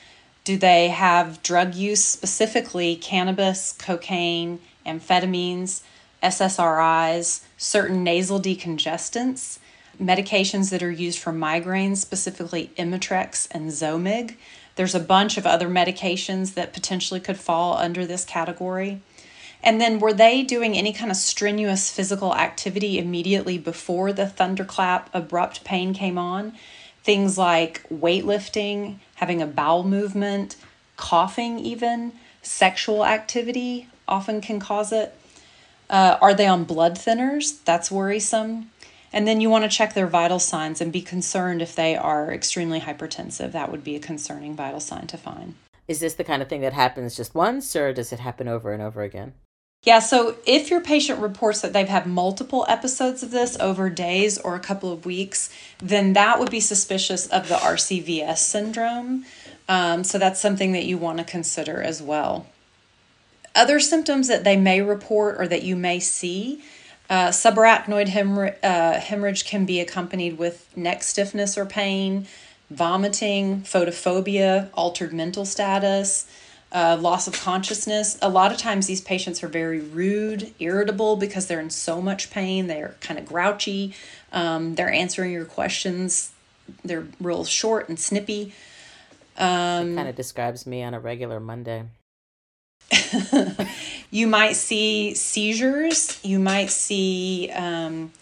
Do 0.45 0.57
they 0.57 0.88
have 0.88 1.43
drug 1.43 1.75
use, 1.75 2.05
specifically 2.05 2.97
cannabis, 2.97 3.73
cocaine, 3.73 4.61
amphetamines, 4.85 5.83
SSRIs, 6.23 7.43
certain 7.57 8.05
nasal 8.05 8.41
decongestants, 8.41 9.59
medications 10.00 10.71
that 10.71 10.83
are 10.83 10.91
used 10.91 11.19
for 11.19 11.33
migraines, 11.33 11.97
specifically 11.97 12.71
Imitrex 12.76 13.49
and 13.50 13.71
Zomig? 13.71 14.37
There's 14.76 14.95
a 14.95 15.00
bunch 15.00 15.38
of 15.38 15.47
other 15.47 15.69
medications 15.69 16.55
that 16.55 16.75
potentially 16.75 17.19
could 17.19 17.38
fall 17.38 17.76
under 17.76 18.05
this 18.05 18.25
category. 18.25 19.00
And 19.66 19.80
then, 19.80 19.99
were 19.99 20.12
they 20.12 20.44
doing 20.44 20.76
any 20.76 20.92
kind 20.92 21.11
of 21.11 21.16
strenuous 21.16 21.90
physical 21.90 22.32
activity 22.37 23.00
immediately 23.00 23.58
before 23.58 24.12
the 24.12 24.28
thunderclap 24.28 25.11
abrupt 25.12 25.64
pain 25.64 25.92
came 25.92 26.18
on? 26.18 26.52
Things 27.02 27.37
like 27.37 27.82
weightlifting, 27.88 28.99
having 29.16 29.42
a 29.42 29.46
bowel 29.46 29.82
movement, 29.82 30.54
coughing, 30.96 31.58
even 31.58 32.12
sexual 32.42 33.04
activity 33.04 33.88
often 34.06 34.40
can 34.40 34.61
cause 34.61 34.92
it. 34.92 35.18
Uh, 35.90 36.16
are 36.20 36.32
they 36.32 36.46
on 36.46 36.62
blood 36.62 36.94
thinners? 36.94 37.64
That's 37.64 37.90
worrisome. 37.90 38.70
And 39.12 39.26
then 39.26 39.40
you 39.40 39.50
want 39.50 39.64
to 39.64 39.76
check 39.76 39.94
their 39.94 40.06
vital 40.06 40.38
signs 40.38 40.80
and 40.80 40.92
be 40.92 41.02
concerned 41.02 41.61
if 41.61 41.75
they 41.75 41.96
are 41.96 42.32
extremely 42.32 42.78
hypertensive. 42.78 43.50
That 43.50 43.73
would 43.73 43.82
be 43.82 43.96
a 43.96 44.00
concerning 44.00 44.54
vital 44.54 44.78
sign 44.78 45.08
to 45.08 45.16
find. 45.16 45.56
Is 45.88 45.99
this 45.99 46.14
the 46.14 46.23
kind 46.23 46.40
of 46.40 46.49
thing 46.49 46.61
that 46.61 46.73
happens 46.73 47.16
just 47.16 47.35
once, 47.35 47.75
or 47.75 47.92
does 47.92 48.12
it 48.12 48.20
happen 48.20 48.46
over 48.46 48.73
and 48.73 48.80
over 48.80 49.02
again? 49.02 49.35
Yeah, 49.83 50.00
so 50.00 50.37
if 50.47 50.68
your 50.68 50.80
patient 50.80 51.21
reports 51.21 51.61
that 51.61 51.73
they've 51.73 51.88
had 51.88 52.06
multiple 52.06 52.66
episodes 52.68 53.23
of 53.23 53.30
this 53.30 53.56
over 53.61 53.88
days 53.88 54.37
or 54.37 54.56
a 54.56 54.61
couple 54.61 54.92
of 54.92 55.06
weeks, 55.06 55.49
then 55.78 56.12
that 56.14 56.40
would 56.40 56.50
be 56.50 56.59
suspicious 56.59 57.26
of 57.28 57.49
the 57.49 57.54
RCVS 57.54 58.38
syndrome. 58.38 59.25
Um, 59.68 60.02
so 60.02 60.18
that's 60.18 60.40
something 60.40 60.73
that 60.73 60.87
you 60.87 60.99
want 60.99 61.18
to 61.18 61.25
consider 61.25 61.80
as 61.83 62.02
well. 62.02 62.47
Other 63.54 63.78
symptoms 63.78 64.28
that 64.28 64.45
they 64.45 64.56
may 64.56 64.83
report 64.83 65.37
or 65.40 65.47
that 65.49 65.62
you 65.62 65.76
may 65.76 66.00
see 66.00 66.62
uh, 67.09 67.28
subarachnoid 67.28 68.09
hemorrh- 68.09 68.56
uh, 68.64 68.99
hemorrhage 68.99 69.45
can 69.45 69.64
be 69.64 69.80
accompanied 69.80 70.38
with 70.38 70.76
neck 70.76 71.04
stiffness 71.04 71.56
or 71.56 71.64
pain, 71.64 72.26
vomiting, 72.71 73.62
photophobia, 73.62 74.68
altered 74.75 75.12
mental 75.12 75.45
status 75.45 76.26
uh, 76.76 76.95
loss 77.00 77.26
of 77.26 77.33
consciousness. 77.33 78.18
A 78.21 78.28
lot 78.28 78.52
of 78.52 78.59
times, 78.59 78.87
these 78.87 79.00
patients 79.00 79.42
are 79.42 79.49
very 79.49 79.80
rude, 79.80 80.52
irritable 80.59 81.16
because 81.16 81.47
they're 81.47 81.59
in 81.59 81.71
so 81.71 82.02
much 82.02 82.30
pain. 82.30 82.66
They're 82.66 82.97
kind 83.00 83.18
of 83.18 83.25
grouchy. 83.25 83.95
Um, 84.30 84.75
they're 84.75 84.92
answering 84.92 85.33
your 85.33 85.47
questions. 85.47 86.33
They're 86.85 87.06
real 87.18 87.47
short 87.47 87.88
and 87.88 87.99
snippy. 87.99 88.52
Um, 89.38 89.97
kind 89.97 90.09
of 90.09 90.16
describes 90.16 90.66
me 90.66 90.83
on 90.83 90.92
a 90.92 91.00
regular 91.00 91.40
Monday. 91.40 91.85
you 94.11 94.26
might 94.26 94.56
see 94.56 95.14
seizures. 95.14 96.21
You 96.23 96.38
might 96.38 96.71
see. 96.71 97.50
Um, 97.54 98.12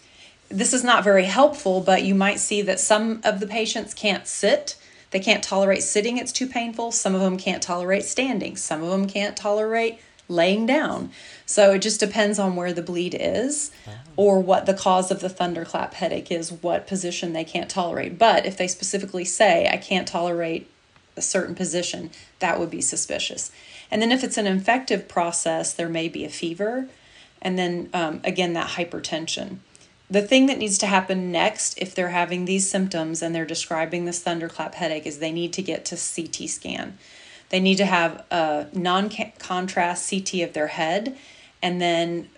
this 0.47 0.73
is 0.73 0.81
not 0.81 1.03
very 1.03 1.25
helpful, 1.25 1.81
but 1.81 2.03
you 2.03 2.15
might 2.15 2.39
see 2.39 2.61
that 2.61 2.79
some 2.79 3.19
of 3.25 3.41
the 3.41 3.47
patients 3.47 3.93
can't 3.93 4.25
sit 4.25 4.77
they 5.11 5.19
can't 5.19 5.43
tolerate 5.43 5.83
sitting, 5.83 6.17
it's 6.17 6.31
too 6.31 6.47
painful. 6.47 6.91
Some 6.91 7.15
of 7.15 7.21
them 7.21 7.37
can't 7.37 7.63
tolerate 7.63 8.05
standing. 8.05 8.57
Some 8.57 8.83
of 8.83 8.89
them 8.89 9.07
can't 9.07 9.37
tolerate 9.37 9.99
laying 10.27 10.65
down. 10.65 11.11
So 11.45 11.73
it 11.73 11.79
just 11.79 11.99
depends 11.99 12.39
on 12.39 12.55
where 12.55 12.73
the 12.73 12.81
bleed 12.81 13.15
is 13.19 13.71
or 14.15 14.39
what 14.39 14.65
the 14.65 14.73
cause 14.73 15.11
of 15.11 15.19
the 15.19 15.29
thunderclap 15.29 15.93
headache 15.93 16.31
is, 16.31 16.51
what 16.51 16.87
position 16.87 17.33
they 17.33 17.43
can't 17.43 17.69
tolerate. 17.69 18.17
But 18.17 18.45
if 18.45 18.57
they 18.57 18.67
specifically 18.67 19.25
say, 19.25 19.67
I 19.67 19.77
can't 19.77 20.07
tolerate 20.07 20.69
a 21.15 21.21
certain 21.21 21.55
position, 21.55 22.09
that 22.39 22.59
would 22.59 22.71
be 22.71 22.81
suspicious. 22.81 23.51
And 23.91 24.01
then 24.01 24.11
if 24.11 24.23
it's 24.23 24.37
an 24.37 24.47
infective 24.47 25.07
process, 25.07 25.73
there 25.73 25.89
may 25.89 26.09
be 26.09 26.25
a 26.25 26.29
fever. 26.29 26.87
And 27.41 27.57
then 27.59 27.89
um, 27.93 28.21
again, 28.23 28.53
that 28.53 28.69
hypertension 28.71 29.59
the 30.09 30.21
thing 30.21 30.45
that 30.47 30.57
needs 30.57 30.77
to 30.79 30.87
happen 30.87 31.31
next 31.31 31.77
if 31.77 31.95
they're 31.95 32.09
having 32.09 32.45
these 32.45 32.69
symptoms 32.69 33.21
and 33.21 33.33
they're 33.33 33.45
describing 33.45 34.05
this 34.05 34.21
thunderclap 34.21 34.75
headache 34.75 35.05
is 35.05 35.19
they 35.19 35.31
need 35.31 35.53
to 35.53 35.61
get 35.61 35.85
to 35.85 35.95
CT 35.95 36.49
scan. 36.49 36.97
They 37.49 37.59
need 37.59 37.77
to 37.77 37.85
have 37.85 38.23
a 38.31 38.67
non 38.73 39.09
contrast 39.39 40.09
CT 40.09 40.41
of 40.41 40.53
their 40.53 40.67
head 40.67 41.17
and 41.61 41.81
then 41.81 42.29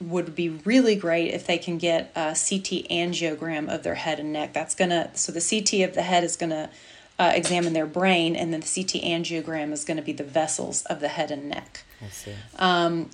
would 0.00 0.34
be 0.34 0.48
really 0.48 0.96
great 0.96 1.32
if 1.32 1.46
they 1.46 1.56
can 1.56 1.78
get 1.78 2.10
a 2.14 2.34
CT 2.34 2.88
angiogram 2.90 3.72
of 3.72 3.82
their 3.82 3.94
head 3.94 4.20
and 4.20 4.32
neck. 4.32 4.52
That's 4.52 4.74
going 4.74 4.90
to 4.90 5.10
so 5.14 5.32
the 5.32 5.40
CT 5.40 5.88
of 5.88 5.94
the 5.94 6.02
head 6.02 6.24
is 6.24 6.36
going 6.36 6.50
to 6.50 6.68
uh, 7.18 7.32
examine 7.34 7.72
their 7.72 7.86
brain 7.86 8.36
and 8.36 8.52
then 8.52 8.60
the 8.60 8.66
CT 8.66 9.02
angiogram 9.02 9.72
is 9.72 9.84
going 9.84 9.96
to 9.96 10.02
be 10.02 10.12
the 10.12 10.24
vessels 10.24 10.84
of 10.86 11.00
the 11.00 11.08
head 11.08 11.30
and 11.30 11.48
neck. 11.48 11.84
I 12.02 12.08
see. 12.08 12.34
Um, 12.58 13.10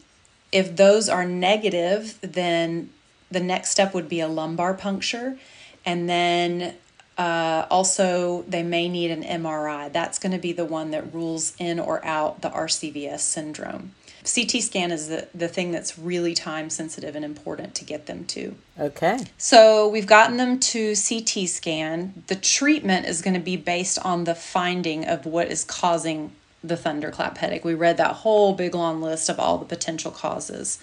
if 0.51 0.75
those 0.75 1.09
are 1.09 1.25
negative, 1.25 2.19
then 2.23 2.91
the 3.31 3.41
next 3.41 3.71
step 3.71 3.95
would 3.95 4.09
be 4.09 4.21
a 4.21 4.29
lumbar 4.29 4.75
puncture. 4.75 5.39
And 5.85 6.09
then 6.09 6.75
uh, 7.17 7.67
also, 7.71 8.43
they 8.49 8.63
may 8.63 8.89
need 8.89 9.11
an 9.11 9.23
MRI. 9.23 9.93
That's 9.93 10.19
going 10.19 10.33
to 10.33 10.39
be 10.39 10.53
the 10.53 10.65
one 10.65 10.91
that 10.93 11.13
rules 11.13 11.55
in 11.59 11.79
or 11.79 12.05
out 12.05 12.41
the 12.43 12.51
RCVS 12.51 13.21
syndrome. 13.21 13.93
CT 14.23 14.63
scan 14.63 14.93
is 14.93 15.09
the, 15.09 15.29
the 15.35 15.49
thing 15.49 15.71
that's 15.71 15.99
really 15.99 16.35
time 16.35 16.69
sensitive 16.69 17.17
and 17.17 17.25
important 17.25 17.75
to 17.75 17.85
get 17.85 18.07
them 18.07 18.25
to. 18.27 18.55
Okay. 18.79 19.19
So 19.39 19.89
we've 19.89 20.07
gotten 20.07 20.37
them 20.37 20.61
to 20.61 20.95
CT 20.95 21.49
scan. 21.49 22.23
The 22.27 22.37
treatment 22.37 23.07
is 23.07 23.23
going 23.23 23.35
to 23.35 23.41
be 23.41 23.57
based 23.57 23.99
on 23.99 24.25
the 24.25 24.35
finding 24.35 25.07
of 25.07 25.25
what 25.25 25.49
is 25.49 25.65
causing 25.65 26.33
the 26.63 26.77
thunderclap 26.77 27.39
headache. 27.39 27.65
We 27.65 27.75
read 27.75 27.97
that 27.97 28.17
whole 28.17 28.53
big 28.53 28.75
long 28.75 29.01
list 29.01 29.31
of 29.31 29.41
all 29.41 29.57
the 29.57 29.65
potential 29.65 30.11
causes 30.11 30.79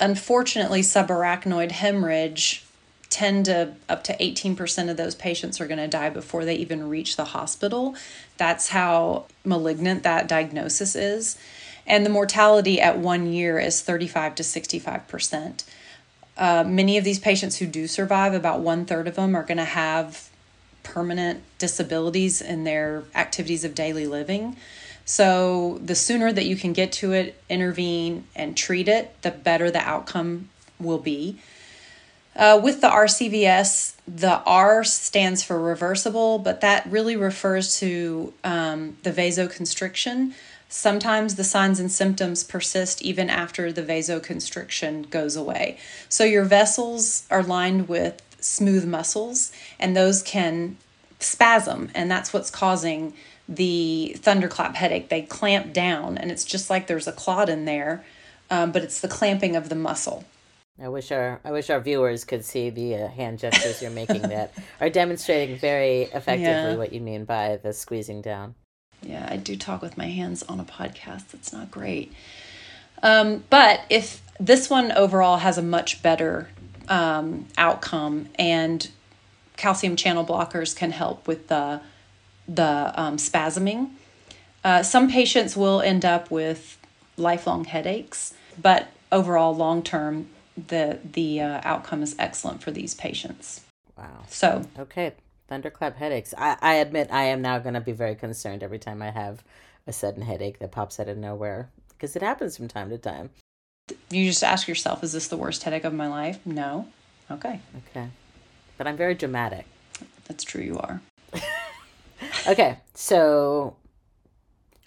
unfortunately, 0.00 0.82
subarachnoid 0.82 1.72
hemorrhage 1.72 2.64
10 3.10 3.44
to 3.44 3.72
up 3.88 4.02
to 4.04 4.16
18% 4.18 4.90
of 4.90 4.96
those 4.96 5.14
patients 5.14 5.60
are 5.60 5.66
going 5.66 5.78
to 5.78 5.88
die 5.88 6.10
before 6.10 6.44
they 6.44 6.54
even 6.56 6.88
reach 6.88 7.16
the 7.16 7.26
hospital. 7.26 7.94
That's 8.36 8.68
how 8.68 9.26
malignant 9.44 10.02
that 10.02 10.28
diagnosis 10.28 10.94
is. 10.94 11.38
And 11.86 12.04
the 12.04 12.10
mortality 12.10 12.80
at 12.80 12.98
one 12.98 13.32
year 13.32 13.58
is 13.58 13.80
35 13.80 14.34
to 14.36 14.42
65%. 14.42 15.64
Uh, 16.36 16.64
many 16.66 16.98
of 16.98 17.04
these 17.04 17.18
patients 17.18 17.56
who 17.56 17.66
do 17.66 17.86
survive, 17.86 18.34
about 18.34 18.60
one 18.60 18.84
third 18.84 19.08
of 19.08 19.14
them, 19.14 19.34
are 19.34 19.44
going 19.44 19.56
to 19.56 19.64
have 19.64 20.28
permanent 20.82 21.42
disabilities 21.58 22.42
in 22.42 22.64
their 22.64 23.04
activities 23.14 23.64
of 23.64 23.74
daily 23.74 24.06
living. 24.06 24.56
So 25.06 25.80
the 25.82 25.94
sooner 25.94 26.32
that 26.32 26.44
you 26.44 26.56
can 26.56 26.72
get 26.72 26.92
to 26.92 27.12
it, 27.12 27.40
intervene, 27.48 28.26
and 28.34 28.56
treat 28.56 28.88
it, 28.88 29.14
the 29.22 29.30
better 29.30 29.70
the 29.70 29.80
outcome 29.80 30.50
will 30.80 30.98
be. 30.98 31.38
Uh, 32.34 32.60
with 32.62 32.80
the 32.80 32.88
RCVS, 32.88 33.94
the 34.06 34.42
R 34.42 34.84
stands 34.84 35.42
for 35.42 35.58
reversible, 35.58 36.38
but 36.38 36.60
that 36.60 36.84
really 36.90 37.16
refers 37.16 37.78
to 37.78 38.34
um, 38.44 38.98
the 39.04 39.12
vasoconstriction. 39.12 40.32
Sometimes 40.68 41.36
the 41.36 41.44
signs 41.44 41.78
and 41.78 41.90
symptoms 41.90 42.42
persist 42.42 43.00
even 43.00 43.30
after 43.30 43.72
the 43.72 43.82
vasoconstriction 43.82 45.08
goes 45.08 45.36
away. 45.36 45.78
So 46.08 46.24
your 46.24 46.44
vessels 46.44 47.26
are 47.30 47.44
lined 47.44 47.88
with 47.88 48.20
smooth 48.40 48.84
muscles, 48.84 49.52
and 49.78 49.96
those 49.96 50.20
can 50.20 50.76
spasm, 51.20 51.90
and 51.94 52.10
that's 52.10 52.32
what's 52.32 52.50
causing 52.50 53.14
the 53.48 54.16
thunderclap 54.18 54.74
headache. 54.74 55.08
They 55.08 55.22
clamp 55.22 55.72
down, 55.72 56.18
and 56.18 56.30
it's 56.30 56.44
just 56.44 56.70
like 56.70 56.86
there's 56.86 57.06
a 57.06 57.12
clot 57.12 57.48
in 57.48 57.64
there, 57.64 58.04
um, 58.50 58.72
but 58.72 58.82
it's 58.82 59.00
the 59.00 59.08
clamping 59.08 59.56
of 59.56 59.68
the 59.68 59.74
muscle. 59.74 60.24
I 60.80 60.88
wish 60.88 61.10
our 61.10 61.40
I 61.44 61.52
wish 61.52 61.70
our 61.70 61.80
viewers 61.80 62.24
could 62.24 62.44
see 62.44 62.68
the 62.70 62.96
uh, 62.96 63.08
hand 63.08 63.38
gestures 63.38 63.80
you're 63.80 63.90
making 63.90 64.22
that 64.22 64.52
are 64.80 64.90
demonstrating 64.90 65.56
very 65.56 66.02
effectively 66.02 66.44
yeah. 66.72 66.76
what 66.76 66.92
you 66.92 67.00
mean 67.00 67.24
by 67.24 67.56
the 67.56 67.72
squeezing 67.72 68.20
down. 68.20 68.54
Yeah, 69.02 69.26
I 69.30 69.36
do 69.36 69.56
talk 69.56 69.80
with 69.82 69.96
my 69.96 70.06
hands 70.06 70.42
on 70.42 70.60
a 70.60 70.64
podcast. 70.64 71.28
That's 71.28 71.52
not 71.52 71.70
great. 71.70 72.12
Um, 73.02 73.44
but 73.50 73.80
if 73.88 74.22
this 74.38 74.68
one 74.68 74.92
overall 74.92 75.38
has 75.38 75.58
a 75.58 75.62
much 75.62 76.02
better 76.02 76.48
um, 76.88 77.46
outcome, 77.56 78.28
and 78.38 78.88
calcium 79.56 79.96
channel 79.96 80.24
blockers 80.24 80.76
can 80.76 80.92
help 80.92 81.26
with 81.26 81.48
the 81.48 81.80
the 82.48 82.92
um, 82.94 83.16
spasming. 83.16 83.90
Uh, 84.64 84.82
some 84.82 85.10
patients 85.10 85.56
will 85.56 85.80
end 85.80 86.04
up 86.04 86.30
with 86.30 86.78
lifelong 87.16 87.64
headaches, 87.64 88.34
but 88.60 88.88
overall, 89.12 89.54
long 89.54 89.82
term, 89.82 90.28
the 90.56 90.98
the 91.04 91.40
uh, 91.40 91.60
outcome 91.64 92.02
is 92.02 92.16
excellent 92.18 92.62
for 92.62 92.70
these 92.70 92.94
patients. 92.94 93.62
Wow. 93.96 94.24
So 94.28 94.66
okay, 94.78 95.12
thunderclap 95.48 95.96
headaches. 95.96 96.34
I, 96.36 96.56
I 96.60 96.74
admit 96.74 97.08
I 97.10 97.24
am 97.24 97.42
now 97.42 97.58
going 97.58 97.74
to 97.74 97.80
be 97.80 97.92
very 97.92 98.14
concerned 98.14 98.62
every 98.62 98.78
time 98.78 99.02
I 99.02 99.10
have 99.10 99.42
a 99.86 99.92
sudden 99.92 100.22
headache 100.22 100.58
that 100.58 100.72
pops 100.72 100.98
out 100.98 101.08
of 101.08 101.16
nowhere 101.16 101.70
because 101.90 102.16
it 102.16 102.22
happens 102.22 102.56
from 102.56 102.68
time 102.68 102.90
to 102.90 102.98
time. 102.98 103.30
You 104.10 104.24
just 104.26 104.42
ask 104.42 104.66
yourself, 104.66 105.04
is 105.04 105.12
this 105.12 105.28
the 105.28 105.36
worst 105.36 105.62
headache 105.62 105.84
of 105.84 105.94
my 105.94 106.08
life? 106.08 106.44
No. 106.44 106.88
Okay. 107.30 107.60
Okay. 107.88 108.08
But 108.76 108.86
I'm 108.86 108.96
very 108.96 109.14
dramatic. 109.14 109.64
That's 110.26 110.44
true, 110.44 110.62
you 110.62 110.78
are. 110.78 111.00
Okay, 112.46 112.78
so 112.94 113.76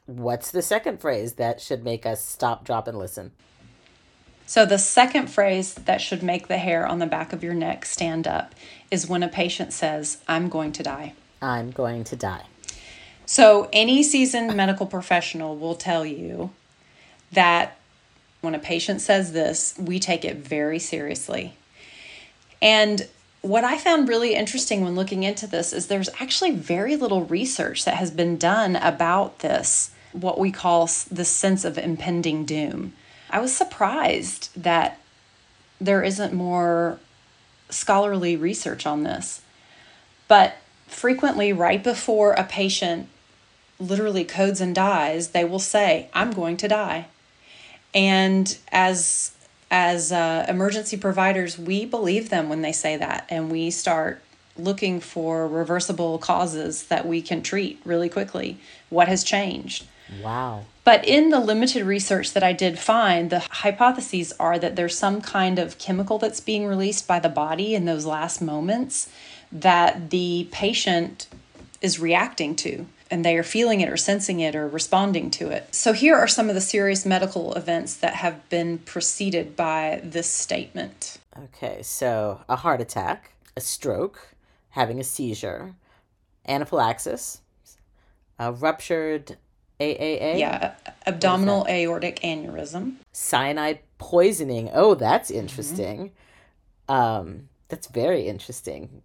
what's 0.06 0.52
the 0.52 0.62
second 0.62 1.00
phrase 1.00 1.34
that 1.34 1.62
should 1.62 1.84
make 1.84 2.06
us 2.06 2.24
stop, 2.24 2.66
drop, 2.66 2.88
and 2.88 2.98
listen? 2.98 3.32
So, 4.46 4.66
the 4.66 4.80
second 4.80 5.28
phrase 5.28 5.76
that 5.76 6.02
should 6.02 6.24
make 6.24 6.48
the 6.48 6.58
hair 6.58 6.88
on 6.88 6.98
the 6.98 7.06
back 7.06 7.34
of 7.34 7.44
your 7.44 7.54
neck 7.54 7.86
stand 7.86 8.28
up 8.28 8.56
is 8.90 9.08
when 9.08 9.22
a 9.22 9.28
patient 9.28 9.74
says, 9.74 10.18
I'm 10.28 10.50
going 10.50 10.72
to 10.72 10.84
die. 10.84 11.14
I'm 11.40 11.70
going 11.70 12.04
to 12.06 12.16
die. 12.16 12.46
So, 13.28 13.70
any 13.72 14.02
seasoned 14.02 14.56
medical 14.56 14.88
professional 14.88 15.56
will 15.56 15.76
tell 15.76 16.04
you 16.04 16.50
that 17.32 17.78
when 18.42 18.56
a 18.56 18.60
patient 18.60 19.02
says 19.02 19.34
this, 19.34 19.76
we 19.78 20.00
take 20.00 20.26
it 20.26 20.38
very 20.38 20.80
seriously. 20.80 21.54
And 22.60 23.08
what 23.41 23.63
I 23.63 23.77
found 23.77 24.10
really 24.10 24.36
interesting 24.36 24.84
when 24.84 24.96
looking 24.96 25.24
into 25.24 25.48
this 25.48 25.72
is 25.72 25.88
there's 25.88 26.10
actually 26.19 26.51
very 26.51 26.96
little 26.96 27.24
research 27.25 27.86
that 27.86 27.96
has 27.96 28.12
been 28.12 28.38
done 28.38 28.75
about 28.75 29.39
this, 29.39 29.91
what 30.12 30.39
we 30.39 30.51
call 30.51 30.89
the 31.10 31.25
sense 31.25 31.63
of 31.63 31.77
impending 31.77 32.46
doom. 32.46 32.93
I 33.29 33.39
was 33.39 33.55
surprised 33.55 34.50
that 34.62 35.00
there 35.79 36.03
isn't 36.03 36.34
more 36.34 37.00
scholarly 37.69 38.36
research 38.36 38.86
on 38.86 39.03
this. 39.03 39.41
But 40.27 40.58
frequently, 40.88 41.53
right 41.53 41.84
before 41.84 42.34
a 42.34 42.43
patient 42.43 43.08
literally 43.79 44.25
codes 44.25 44.60
and 44.60 44.75
dies, 44.75 45.29
they 45.29 45.46
will 45.46 45.60
say, 45.60 46.10
I'm 46.13 46.31
going 46.31 46.58
to 46.58 46.67
die. 46.67 47.08
And 47.93 48.58
as 48.72 49.31
as 49.72 50.12
uh, 50.12 50.46
emergency 50.48 50.98
providers, 50.98 51.58
we 51.58 51.86
believe 51.86 52.30
them 52.30 52.50
when 52.50 52.62
they 52.62 52.72
say 52.72 52.98
that, 52.98 53.26
and 53.30 53.52
we 53.52 53.70
start 53.70 54.22
looking 54.58 55.00
for 55.00 55.48
reversible 55.48 56.18
causes 56.18 56.84
that 56.88 57.06
we 57.06 57.22
can 57.22 57.42
treat 57.42 57.80
really 57.86 58.10
quickly. 58.10 58.58
What 58.90 59.08
has 59.08 59.24
changed? 59.24 59.86
Wow. 60.22 60.66
But 60.84 61.08
in 61.08 61.30
the 61.30 61.40
limited 61.40 61.86
research 61.86 62.34
that 62.34 62.44
I 62.44 62.52
did 62.52 62.80
find, 62.80 63.30
the 63.30 63.40
hypotheses 63.40 64.34
are 64.40 64.58
that 64.58 64.76
there's 64.76 64.98
some 64.98 65.22
kind 65.22 65.60
of 65.60 65.78
chemical 65.78 66.18
that's 66.18 66.40
being 66.40 66.66
released 66.66 67.08
by 67.08 67.20
the 67.20 67.30
body 67.30 67.76
in 67.76 67.86
those 67.86 68.06
last 68.06 68.42
moments 68.42 69.10
that 69.52 70.10
the 70.10 70.48
patient 70.52 71.28
is 71.82 72.00
reacting 72.00 72.56
to 72.56 72.88
and 73.12 73.25
they 73.25 73.38
are 73.38 73.44
feeling 73.44 73.82
it 73.82 73.89
or 73.89 73.98
sensing 73.98 74.39
it 74.39 74.56
or 74.56 74.68
responding 74.68 75.32
to 75.32 75.50
it. 75.50 75.74
So, 75.74 75.94
here 75.94 76.16
are 76.16 76.28
some 76.28 76.50
of 76.50 76.56
the 76.56 76.62
serious 76.62 77.06
medical 77.06 77.54
events 77.54 77.96
that 77.96 78.16
have 78.16 78.48
been 78.50 78.80
preceded 78.80 79.56
by 79.56 80.01
this 80.04 80.30
statement. 80.30 81.18
Okay, 81.38 81.82
so 81.82 82.42
a 82.50 82.56
heart 82.56 82.82
attack, 82.82 83.32
a 83.56 83.62
stroke, 83.62 84.36
having 84.72 85.00
a 85.00 85.04
seizure, 85.04 85.75
anaphylaxis, 86.48 87.42
a 88.38 88.51
ruptured 88.51 89.38
AAA. 89.80 90.39
Yeah, 90.39 90.74
abdominal 91.06 91.66
aortic 91.70 92.20
aneurysm. 92.22 92.96
Cyanide 93.12 93.80
poisoning. 93.98 94.70
Oh, 94.74 94.96
that's 94.96 95.32
interesting. 95.32 96.12
Mm-hmm. 96.89 96.94
Um, 96.94 97.50
that's 97.70 97.88
very 97.88 98.28
interesting. 98.28 99.04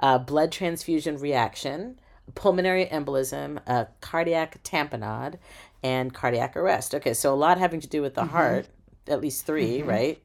Uh, 0.00 0.18
blood 0.18 0.52
transfusion 0.52 1.18
reaction, 1.18 1.98
pulmonary 2.34 2.86
embolism, 2.86 3.58
a 3.66 3.88
cardiac 4.00 4.62
tamponade, 4.62 5.38
and 5.82 6.12
cardiac 6.12 6.56
arrest. 6.56 6.94
Okay, 6.94 7.14
so 7.14 7.32
a 7.32 7.36
lot 7.36 7.58
having 7.58 7.80
to 7.80 7.88
do 7.88 8.02
with 8.02 8.14
the 8.14 8.22
mm-hmm. 8.22 8.30
heart, 8.30 8.68
at 9.06 9.20
least 9.20 9.46
3 9.46 9.78
mm-hmm. 9.78 9.88
right? 9.88 10.22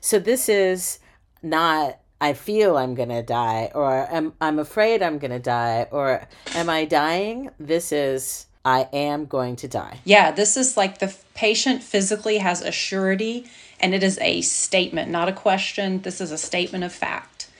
So 0.00 0.18
this 0.18 0.48
is 0.48 0.98
not 1.42 1.98
I 2.20 2.32
feel 2.32 2.78
I'm 2.78 2.94
going 2.94 3.10
to 3.10 3.22
die 3.22 3.70
or 3.74 4.10
am 4.10 4.32
I'm 4.40 4.58
afraid 4.58 5.02
I'm 5.02 5.18
going 5.18 5.30
to 5.30 5.38
die 5.38 5.86
or 5.90 6.26
am 6.54 6.70
I 6.70 6.86
dying? 6.86 7.50
This 7.58 7.92
is 7.92 8.46
I 8.64 8.88
am 8.92 9.26
going 9.26 9.56
to 9.56 9.68
die. 9.68 10.00
Yeah, 10.04 10.30
this 10.30 10.56
is 10.56 10.76
like 10.76 10.98
the 10.98 11.14
patient 11.34 11.82
physically 11.82 12.38
has 12.38 12.62
a 12.62 12.72
surety 12.72 13.46
and 13.78 13.94
it 13.94 14.02
is 14.02 14.18
a 14.20 14.40
statement, 14.40 15.10
not 15.10 15.28
a 15.28 15.32
question. 15.32 16.00
This 16.00 16.20
is 16.20 16.32
a 16.32 16.38
statement 16.38 16.84
of 16.84 16.92
fact. 16.92 17.50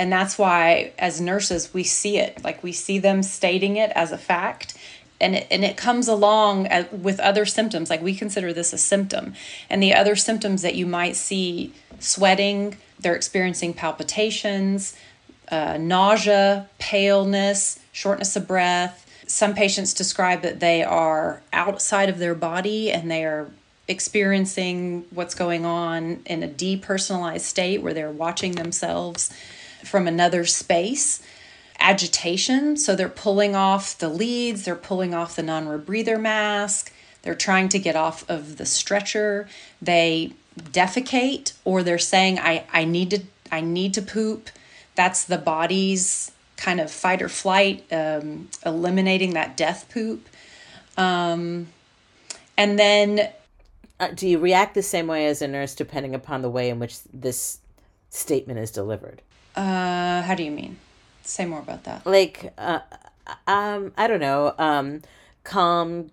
And 0.00 0.10
that's 0.10 0.38
why, 0.38 0.92
as 0.98 1.20
nurses, 1.20 1.74
we 1.74 1.84
see 1.84 2.16
it. 2.16 2.42
Like 2.42 2.62
we 2.62 2.72
see 2.72 2.98
them 2.98 3.22
stating 3.22 3.76
it 3.76 3.92
as 3.94 4.12
a 4.12 4.16
fact. 4.16 4.72
And 5.20 5.34
it, 5.34 5.46
and 5.50 5.62
it 5.62 5.76
comes 5.76 6.08
along 6.08 6.70
with 6.90 7.20
other 7.20 7.44
symptoms. 7.44 7.90
Like 7.90 8.00
we 8.00 8.14
consider 8.14 8.54
this 8.54 8.72
a 8.72 8.78
symptom. 8.78 9.34
And 9.68 9.82
the 9.82 9.92
other 9.92 10.16
symptoms 10.16 10.62
that 10.62 10.74
you 10.74 10.86
might 10.86 11.16
see 11.16 11.74
sweating, 11.98 12.78
they're 12.98 13.14
experiencing 13.14 13.74
palpitations, 13.74 14.96
uh, 15.50 15.76
nausea, 15.76 16.70
paleness, 16.78 17.78
shortness 17.92 18.34
of 18.36 18.48
breath. 18.48 19.06
Some 19.26 19.52
patients 19.52 19.92
describe 19.92 20.40
that 20.40 20.60
they 20.60 20.82
are 20.82 21.42
outside 21.52 22.08
of 22.08 22.16
their 22.16 22.34
body 22.34 22.90
and 22.90 23.10
they 23.10 23.26
are 23.26 23.50
experiencing 23.86 25.04
what's 25.10 25.34
going 25.34 25.66
on 25.66 26.22
in 26.24 26.42
a 26.42 26.48
depersonalized 26.48 27.40
state 27.40 27.82
where 27.82 27.92
they're 27.92 28.10
watching 28.10 28.52
themselves 28.52 29.30
from 29.84 30.06
another 30.06 30.44
space. 30.44 31.22
Agitation, 31.78 32.76
so 32.76 32.94
they're 32.94 33.08
pulling 33.08 33.56
off 33.56 33.96
the 33.96 34.10
leads, 34.10 34.64
they're 34.66 34.76
pulling 34.76 35.14
off 35.14 35.34
the 35.34 35.42
non 35.42 35.66
rebreather 35.66 36.20
mask, 36.20 36.92
they're 37.22 37.34
trying 37.34 37.70
to 37.70 37.78
get 37.78 37.96
off 37.96 38.28
of 38.28 38.58
the 38.58 38.66
stretcher, 38.66 39.48
they 39.80 40.32
defecate, 40.58 41.54
or 41.64 41.82
they're 41.82 41.98
saying, 41.98 42.38
I, 42.38 42.64
I 42.70 42.84
need 42.84 43.10
to 43.10 43.22
I 43.50 43.62
need 43.62 43.94
to 43.94 44.02
poop. 44.02 44.50
That's 44.94 45.24
the 45.24 45.38
body's 45.38 46.30
kind 46.56 46.80
of 46.80 46.90
fight 46.90 47.22
or 47.22 47.28
flight, 47.28 47.84
um, 47.90 48.48
eliminating 48.64 49.32
that 49.34 49.56
death 49.56 49.88
poop. 49.92 50.28
Um, 50.96 51.68
and 52.56 52.78
then. 52.78 53.30
Uh, 53.98 54.08
do 54.14 54.26
you 54.26 54.38
react 54.38 54.72
the 54.74 54.82
same 54.82 55.06
way 55.06 55.26
as 55.26 55.42
a 55.42 55.46
nurse 55.46 55.74
depending 55.74 56.14
upon 56.14 56.40
the 56.40 56.48
way 56.48 56.70
in 56.70 56.78
which 56.78 57.00
this 57.12 57.58
statement 58.08 58.58
is 58.58 58.70
delivered? 58.70 59.20
Uh, 59.56 60.22
how 60.22 60.34
do 60.34 60.42
you 60.42 60.50
mean? 60.50 60.78
Say 61.22 61.44
more 61.44 61.60
about 61.60 61.84
that. 61.84 62.06
Like, 62.06 62.52
uh, 62.58 62.80
um, 63.46 63.92
I 63.96 64.06
don't 64.06 64.20
know. 64.20 64.54
Um, 64.58 65.02
calm 65.44 66.10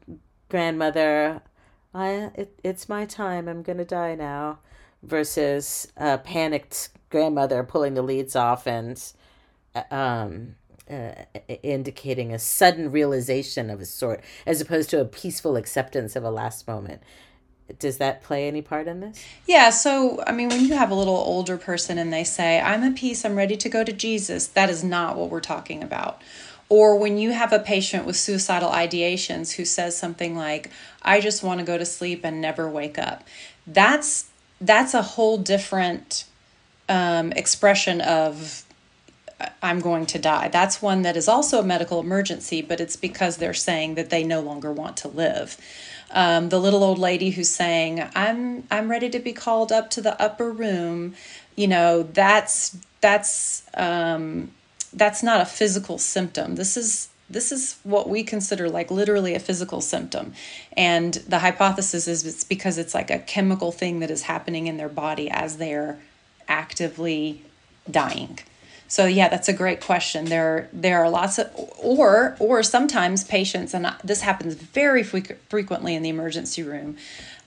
grandmother. 0.49 1.41
I 1.93 2.31
it, 2.35 2.59
it's 2.63 2.89
my 2.89 3.05
time. 3.05 3.47
I'm 3.47 3.63
gonna 3.63 3.85
die 3.85 4.15
now. 4.15 4.59
Versus 5.03 5.91
a 5.95 6.17
panicked 6.17 6.89
grandmother 7.09 7.63
pulling 7.63 7.93
the 7.93 8.01
leads 8.01 8.35
off 8.35 8.65
and 8.67 9.01
uh, 9.75 9.83
um, 9.91 10.55
uh, 10.89 11.11
indicating 11.61 12.33
a 12.33 12.39
sudden 12.39 12.91
realization 12.91 13.69
of 13.69 13.79
a 13.79 13.85
sort, 13.85 14.21
as 14.45 14.59
opposed 14.59 14.89
to 14.89 14.99
a 14.99 15.05
peaceful 15.05 15.55
acceptance 15.55 16.15
of 16.15 16.23
a 16.23 16.31
last 16.31 16.67
moment 16.67 17.01
does 17.79 17.97
that 17.97 18.23
play 18.23 18.47
any 18.47 18.61
part 18.61 18.87
in 18.87 19.01
this? 19.01 19.23
Yeah, 19.45 19.69
so 19.69 20.23
I 20.25 20.31
mean, 20.31 20.49
when 20.49 20.65
you 20.65 20.73
have 20.75 20.91
a 20.91 20.95
little 20.95 21.15
older 21.15 21.57
person 21.57 21.97
and 21.97 22.11
they 22.11 22.23
say, 22.23 22.59
I'm 22.59 22.83
at 22.83 22.95
peace, 22.95 23.25
I'm 23.25 23.35
ready 23.35 23.57
to 23.57 23.69
go 23.69 23.83
to 23.83 23.91
Jesus, 23.91 24.47
that 24.47 24.69
is 24.69 24.83
not 24.83 25.17
what 25.17 25.29
we're 25.29 25.41
talking 25.41 25.83
about. 25.83 26.21
Or 26.69 26.97
when 26.97 27.17
you 27.17 27.31
have 27.31 27.53
a 27.53 27.59
patient 27.59 28.05
with 28.05 28.17
suicidal 28.17 28.69
ideations 28.69 29.53
who 29.53 29.63
says 29.63 29.97
something 29.97 30.35
like, 30.35 30.69
I 31.01 31.21
just 31.21 31.43
want 31.43 31.59
to 31.59 31.65
go 31.65 31.77
to 31.77 31.85
sleep 31.85 32.21
and 32.23 32.41
never 32.41 32.69
wake 32.69 32.97
up. 32.97 33.23
That's 33.65 34.29
that's 34.59 34.93
a 34.93 35.01
whole 35.01 35.37
different 35.37 36.25
um, 36.89 37.31
expression 37.33 38.01
of 38.01 38.63
I'm 39.61 39.79
going 39.79 40.07
to 40.07 40.19
die. 40.19 40.47
That's 40.47 40.81
one 40.81 41.03
that 41.03 41.15
is 41.15 41.27
also 41.27 41.59
a 41.59 41.63
medical 41.63 41.99
emergency, 41.99 42.61
but 42.61 42.79
it's 42.79 42.95
because 42.95 43.37
they're 43.37 43.53
saying 43.53 43.95
that 43.95 44.09
they 44.09 44.23
no 44.23 44.41
longer 44.41 44.71
want 44.71 44.97
to 44.97 45.07
live 45.07 45.57
um, 46.11 46.49
the 46.49 46.59
little 46.59 46.83
old 46.83 46.97
lady 46.97 47.31
who's 47.31 47.49
saying 47.49 48.07
i'm 48.15 48.63
i'm 48.71 48.89
ready 48.89 49.09
to 49.09 49.19
be 49.19 49.33
called 49.33 49.71
up 49.71 49.89
to 49.89 50.01
the 50.01 50.19
upper 50.21 50.51
room 50.51 51.13
you 51.55 51.67
know 51.67 52.03
that's 52.03 52.77
that's 53.01 53.63
um, 53.73 54.51
that's 54.93 55.23
not 55.23 55.41
a 55.41 55.45
physical 55.45 55.97
symptom. 55.97 56.55
This 56.55 56.77
is 56.77 57.09
this 57.29 57.51
is 57.51 57.77
what 57.83 58.07
we 58.07 58.23
consider 58.23 58.69
like 58.69 58.89
literally 58.89 59.35
a 59.35 59.39
physical 59.39 59.81
symptom. 59.81 60.33
And 60.75 61.15
the 61.15 61.39
hypothesis 61.39 62.07
is 62.07 62.25
it's 62.25 62.43
because 62.43 62.77
it's 62.77 62.93
like 62.93 63.11
a 63.11 63.19
chemical 63.19 63.71
thing 63.71 63.99
that 63.99 64.09
is 64.09 64.23
happening 64.23 64.67
in 64.67 64.77
their 64.77 64.89
body 64.89 65.29
as 65.29 65.57
they're 65.57 65.99
actively 66.47 67.43
dying 67.89 68.39
so 68.87 69.05
yeah, 69.05 69.27
that's 69.29 69.49
a 69.49 69.53
great 69.53 69.81
question. 69.81 70.25
There 70.25 70.69
there 70.71 71.03
are 71.03 71.09
lots 71.09 71.37
of 71.37 71.49
or 71.77 72.35
or 72.39 72.63
sometimes 72.63 73.23
patients 73.23 73.73
and 73.73 73.93
this 74.03 74.21
happens 74.21 74.55
very 74.55 75.03
frequently 75.03 75.95
in 75.95 76.03
the 76.03 76.09
emergency 76.09 76.63
room. 76.63 76.97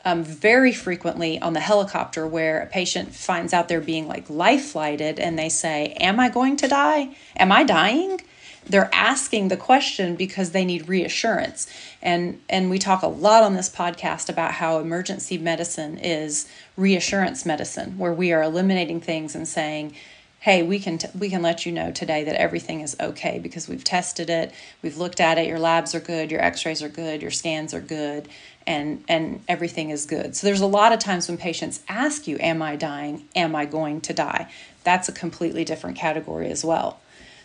Um, 0.03 0.25
very 0.25 0.73
frequently 0.73 1.39
on 1.43 1.53
the 1.53 1.61
helicopter 1.61 2.27
where 2.27 2.63
a 2.63 2.67
patient 2.67 3.15
finds 3.15 3.53
out 3.53 3.69
they're 3.69 3.83
being 3.83 4.09
like 4.09 4.31
life 4.31 4.71
flighted 4.71 5.19
and 5.21 5.39
they 5.39 5.51
say, 5.51 5.95
Am 6.01 6.19
I 6.19 6.31
going 6.31 6.57
to 6.57 6.69
die? 6.69 7.15
Am 7.37 7.53
I 7.53 7.65
dying? 7.65 8.21
they're 8.67 8.91
asking 8.93 9.49
the 9.49 9.57
question 9.57 10.17
because 10.17 10.51
they 10.51 10.65
need 10.65 10.89
reassurance. 10.89 11.67
And 12.03 12.41
and 12.49 12.71
we 12.71 12.79
talk 12.79 13.03
a 13.03 13.09
lot 13.09 13.43
on 13.43 13.55
this 13.55 13.69
podcast 13.69 14.29
about 14.29 14.53
how 14.53 14.79
emergency 14.79 15.39
medicine 15.39 15.99
is 15.99 16.49
reassurance 16.77 17.45
medicine, 17.45 17.99
where 17.99 18.13
we 18.13 18.33
are 18.33 18.43
eliminating 18.43 19.01
things 19.01 19.35
and 19.35 19.47
saying, 19.47 19.95
hey 20.41 20.63
we 20.63 20.79
can 20.79 20.99
t- 20.99 21.09
we 21.19 21.29
can 21.29 21.43
let 21.43 21.65
you 21.65 21.73
know 21.73 21.93
today 21.93 22.25
that 22.25 22.35
everything 22.35 22.81
is 22.81 22.97
okay 22.99 23.39
because 23.39 23.69
we've 23.69 23.85
tested 23.85 24.29
it 24.29 24.53
we've 24.83 24.97
looked 24.97 25.21
at 25.21 25.39
it 25.39 25.47
your 25.47 25.59
labs 25.59 25.95
are 25.95 26.01
good 26.01 26.31
your 26.31 26.41
x-rays 26.41 26.83
are 26.83 26.89
good 26.89 27.23
your 27.23 27.31
scans 27.31 27.73
are 27.73 27.81
good 27.81 28.29
and 28.67 29.05
and 29.09 29.43
everything 29.49 29.91
is 29.91 30.07
good 30.07 30.35
so 30.35 30.47
there's 30.47 30.61
a 30.61 30.67
lot 30.67 30.93
of 30.93 30.99
times 30.99 31.29
when 31.29 31.37
patients 31.37 31.81
ask 31.89 32.27
you 32.27 32.37
am 32.41 32.61
i 32.63 32.75
dying 32.75 33.25
am 33.37 33.55
i 33.55 33.65
going 33.65 34.01
to 34.01 34.13
die 34.13 34.51
that's 34.83 35.09
a 35.09 35.13
completely 35.13 35.65
different 35.65 35.97
category 35.97 36.51
as 36.51 36.65
well 36.65 37.01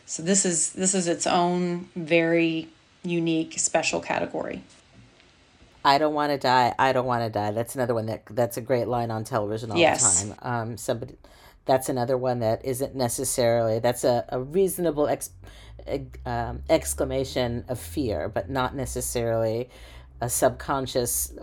so 0.05 0.23
this 0.23 0.45
is 0.45 0.71
this 0.73 0.95
is 0.95 1.07
its 1.07 1.27
own 1.27 1.89
very 1.95 2.67
unique 3.03 3.59
special 3.59 3.99
category 3.99 4.63
I 5.87 5.99
don't 5.99 6.15
want 6.15 6.31
to 6.31 6.39
die. 6.39 6.73
I 6.79 6.93
don't 6.93 7.05
want 7.05 7.23
to 7.25 7.29
die. 7.29 7.51
That's 7.51 7.75
another 7.75 7.93
one 7.93 8.07
that 8.07 8.23
that's 8.31 8.57
a 8.57 8.61
great 8.61 8.87
line 8.87 9.11
on 9.11 9.23
television 9.23 9.69
all 9.69 9.77
yes. 9.77 10.23
the 10.23 10.33
time. 10.33 10.37
Um, 10.41 10.77
somebody 10.77 11.15
that's 11.65 11.89
another 11.89 12.17
one 12.17 12.39
that 12.39 12.63
isn't 12.65 12.95
necessarily 12.95 13.79
that's 13.79 14.03
a, 14.03 14.25
a 14.29 14.39
reasonable 14.39 15.07
ex, 15.07 15.31
um, 16.25 16.61
exclamation 16.69 17.65
of 17.67 17.79
fear 17.79 18.29
but 18.29 18.49
not 18.49 18.75
necessarily 18.75 19.69
a 20.21 20.29
subconscious 20.29 21.33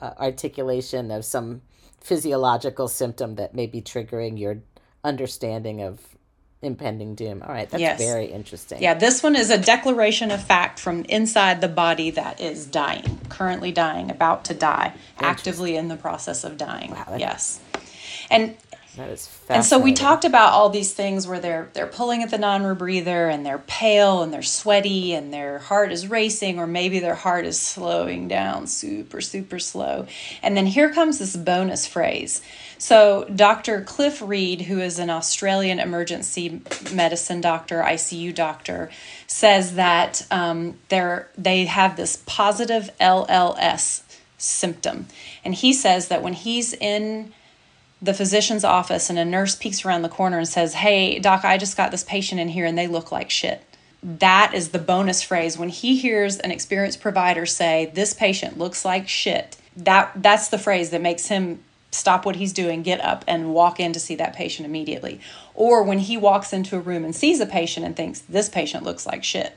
uh, 0.00 0.10
articulation 0.18 1.10
of 1.10 1.24
some 1.24 1.62
physiological 2.00 2.88
symptom 2.88 3.36
that 3.36 3.54
may 3.54 3.66
be 3.66 3.80
triggering 3.80 4.38
your 4.38 4.58
understanding 5.04 5.82
of 5.82 6.00
impending 6.62 7.14
doom. 7.14 7.42
All 7.42 7.52
right, 7.52 7.68
that's 7.68 7.80
yes. 7.80 7.98
very 7.98 8.26
interesting. 8.26 8.80
Yeah, 8.80 8.94
this 8.94 9.22
one 9.22 9.36
is 9.36 9.50
a 9.50 9.58
declaration 9.58 10.30
of 10.30 10.42
fact 10.42 10.78
from 10.78 11.04
inside 11.04 11.60
the 11.60 11.68
body 11.68 12.10
that 12.10 12.40
is 12.40 12.66
dying, 12.66 13.20
currently 13.28 13.72
dying, 13.72 14.10
about 14.10 14.44
to 14.46 14.54
die, 14.54 14.94
actively 15.18 15.76
in 15.76 15.88
the 15.88 15.96
process 15.96 16.44
of 16.44 16.56
dying. 16.56 16.92
Wow, 16.92 17.16
yes. 17.18 17.60
And 18.30 18.56
that 18.96 19.08
is 19.08 19.28
and 19.48 19.64
so 19.64 19.78
we 19.78 19.92
talked 19.92 20.24
about 20.24 20.52
all 20.52 20.68
these 20.68 20.92
things 20.92 21.26
where 21.26 21.40
they're 21.40 21.70
they're 21.72 21.86
pulling 21.86 22.22
at 22.22 22.30
the 22.30 22.38
non-rebreather 22.38 23.32
and 23.32 23.44
they're 23.44 23.62
pale 23.66 24.22
and 24.22 24.32
they're 24.32 24.42
sweaty 24.42 25.14
and 25.14 25.32
their 25.32 25.58
heart 25.58 25.92
is 25.92 26.08
racing 26.08 26.58
or 26.58 26.66
maybe 26.66 26.98
their 26.98 27.14
heart 27.14 27.46
is 27.46 27.58
slowing 27.58 28.28
down 28.28 28.66
super 28.66 29.20
super 29.20 29.58
slow. 29.58 30.06
And 30.42 30.56
then 30.56 30.66
here 30.66 30.92
comes 30.92 31.18
this 31.18 31.36
bonus 31.36 31.86
phrase. 31.86 32.42
So 32.78 33.24
Dr. 33.34 33.82
Cliff 33.82 34.20
Reid, 34.20 34.62
who 34.62 34.80
is 34.80 34.98
an 34.98 35.08
Australian 35.08 35.78
emergency 35.78 36.60
medicine 36.92 37.40
doctor, 37.40 37.82
ICU 37.82 38.34
doctor, 38.34 38.90
says 39.26 39.74
that 39.76 40.26
um, 40.30 40.78
they're 40.88 41.28
they 41.38 41.64
have 41.64 41.96
this 41.96 42.22
positive 42.26 42.90
LLS 43.00 44.02
symptom, 44.36 45.06
and 45.44 45.54
he 45.54 45.72
says 45.72 46.08
that 46.08 46.22
when 46.22 46.32
he's 46.32 46.72
in 46.74 47.32
the 48.02 48.12
physician's 48.12 48.64
office 48.64 49.08
and 49.08 49.18
a 49.18 49.24
nurse 49.24 49.54
peeks 49.54 49.84
around 49.84 50.02
the 50.02 50.08
corner 50.08 50.38
and 50.38 50.48
says, 50.48 50.74
Hey, 50.74 51.20
doc, 51.20 51.44
I 51.44 51.56
just 51.56 51.76
got 51.76 51.92
this 51.92 52.02
patient 52.02 52.40
in 52.40 52.48
here 52.48 52.66
and 52.66 52.76
they 52.76 52.88
look 52.88 53.12
like 53.12 53.30
shit. 53.30 53.62
That 54.02 54.52
is 54.52 54.70
the 54.70 54.80
bonus 54.80 55.22
phrase. 55.22 55.56
When 55.56 55.68
he 55.68 55.96
hears 55.96 56.38
an 56.38 56.50
experienced 56.50 57.00
provider 57.00 57.46
say, 57.46 57.92
This 57.94 58.12
patient 58.12 58.58
looks 58.58 58.84
like 58.84 59.08
shit, 59.08 59.56
that, 59.76 60.10
that's 60.16 60.48
the 60.48 60.58
phrase 60.58 60.90
that 60.90 61.00
makes 61.00 61.28
him 61.28 61.62
stop 61.92 62.26
what 62.26 62.36
he's 62.36 62.52
doing, 62.52 62.82
get 62.82 63.00
up, 63.00 63.24
and 63.28 63.54
walk 63.54 63.78
in 63.78 63.92
to 63.92 64.00
see 64.00 64.16
that 64.16 64.34
patient 64.34 64.66
immediately. 64.66 65.20
Or 65.54 65.84
when 65.84 66.00
he 66.00 66.16
walks 66.16 66.52
into 66.52 66.76
a 66.76 66.80
room 66.80 67.04
and 67.04 67.14
sees 67.14 67.38
a 67.38 67.46
patient 67.46 67.86
and 67.86 67.94
thinks, 67.94 68.18
This 68.18 68.48
patient 68.48 68.82
looks 68.82 69.06
like 69.06 69.22
shit. 69.22 69.56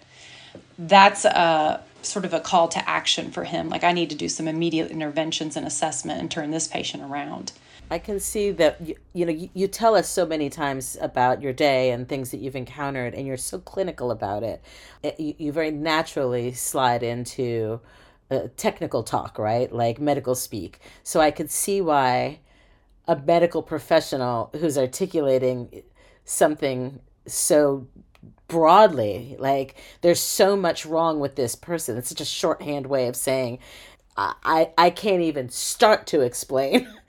That's 0.77 1.25
a 1.25 1.81
sort 2.03 2.25
of 2.25 2.34
a 2.34 2.39
call 2.39 2.67
to 2.67 2.88
action 2.88 3.31
for 3.31 3.45
him. 3.45 3.69
Like, 3.69 3.84
I 3.84 3.91
need 3.91 4.12
to 4.12 4.15
do 4.15 4.29
some 4.29 4.47
immediate 4.47 4.91
interventions 4.91 5.58
and 5.58 5.65
assessment 5.65 6.19
and 6.19 6.29
turn 6.29 6.51
this 6.51 6.67
patient 6.67 7.01
around. 7.01 7.51
I 7.91 7.99
can 7.99 8.19
see 8.19 8.51
that 8.51 8.81
you, 8.81 8.95
you 9.13 9.25
know 9.25 9.31
you, 9.31 9.49
you 9.53 9.67
tell 9.67 9.95
us 9.95 10.09
so 10.09 10.25
many 10.25 10.49
times 10.49 10.97
about 10.99 11.41
your 11.41 11.53
day 11.53 11.91
and 11.91 12.07
things 12.07 12.31
that 12.31 12.37
you've 12.37 12.55
encountered, 12.55 13.13
and 13.13 13.27
you're 13.27 13.37
so 13.37 13.59
clinical 13.59 14.11
about 14.11 14.43
it. 14.43 14.63
it 15.03 15.19
you, 15.19 15.35
you 15.37 15.51
very 15.51 15.71
naturally 15.71 16.51
slide 16.53 17.03
into 17.03 17.79
uh, 18.31 18.47
technical 18.57 19.03
talk, 19.03 19.37
right? 19.37 19.71
Like 19.71 19.99
medical 19.99 20.35
speak. 20.35 20.79
So 21.03 21.19
I 21.19 21.31
could 21.31 21.51
see 21.51 21.81
why 21.81 22.39
a 23.07 23.15
medical 23.15 23.61
professional 23.61 24.49
who's 24.53 24.77
articulating 24.77 25.83
something 26.23 26.99
so 27.27 27.87
broadly, 28.47 29.35
like 29.39 29.75
there's 30.01 30.19
so 30.19 30.55
much 30.55 30.85
wrong 30.85 31.19
with 31.19 31.35
this 31.35 31.55
person. 31.55 31.97
It's 31.97 32.09
such 32.09 32.21
a 32.21 32.25
shorthand 32.25 32.87
way 32.87 33.07
of 33.07 33.15
saying 33.15 33.59
I 34.17 34.71
I 34.77 34.89
can't 34.89 35.21
even 35.21 35.49
start 35.49 36.07
to 36.07 36.21
explain 36.21 36.87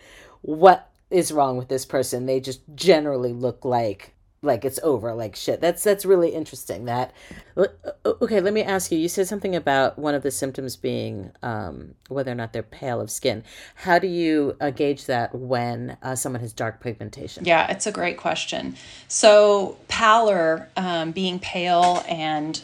what 0.47 0.91
is 1.11 1.33
wrong 1.33 1.57
with 1.57 1.69
this 1.69 1.85
person. 1.85 2.27
They 2.27 2.41
just 2.41 2.61
generally 2.75 3.33
look 3.33 3.65
like 3.65 4.13
like 4.43 4.65
it's 4.65 4.79
over 4.83 5.13
like 5.13 5.35
shit. 5.35 5.61
That's 5.61 5.83
that's 5.83 6.05
really 6.05 6.29
interesting 6.29 6.85
that 6.85 7.13
okay 7.57 8.41
let 8.41 8.53
me 8.53 8.63
ask 8.63 8.93
you 8.93 8.99
you 8.99 9.09
said 9.09 9.27
something 9.27 9.57
about 9.57 9.99
one 9.99 10.15
of 10.15 10.23
the 10.23 10.31
symptoms 10.31 10.77
being 10.77 11.33
um, 11.43 11.95
whether 12.09 12.31
or 12.31 12.35
not 12.35 12.53
they're 12.53 12.63
pale 12.63 13.01
of 13.01 13.11
skin. 13.11 13.43
How 13.75 13.99
do 13.99 14.07
you 14.07 14.57
uh, 14.61 14.71
gauge 14.71 15.07
that 15.07 15.35
when 15.35 15.97
uh, 16.03 16.15
someone 16.15 16.41
has 16.43 16.53
dark 16.53 16.81
pigmentation? 16.81 17.45
Yeah 17.45 17.71
it's 17.71 17.87
a 17.87 17.93
great 17.93 18.19
question. 18.19 18.77
So 19.09 19.79
pallor 19.89 20.69
um, 20.77 21.11
being 21.11 21.41
pale 21.41 22.05
and 22.09 22.63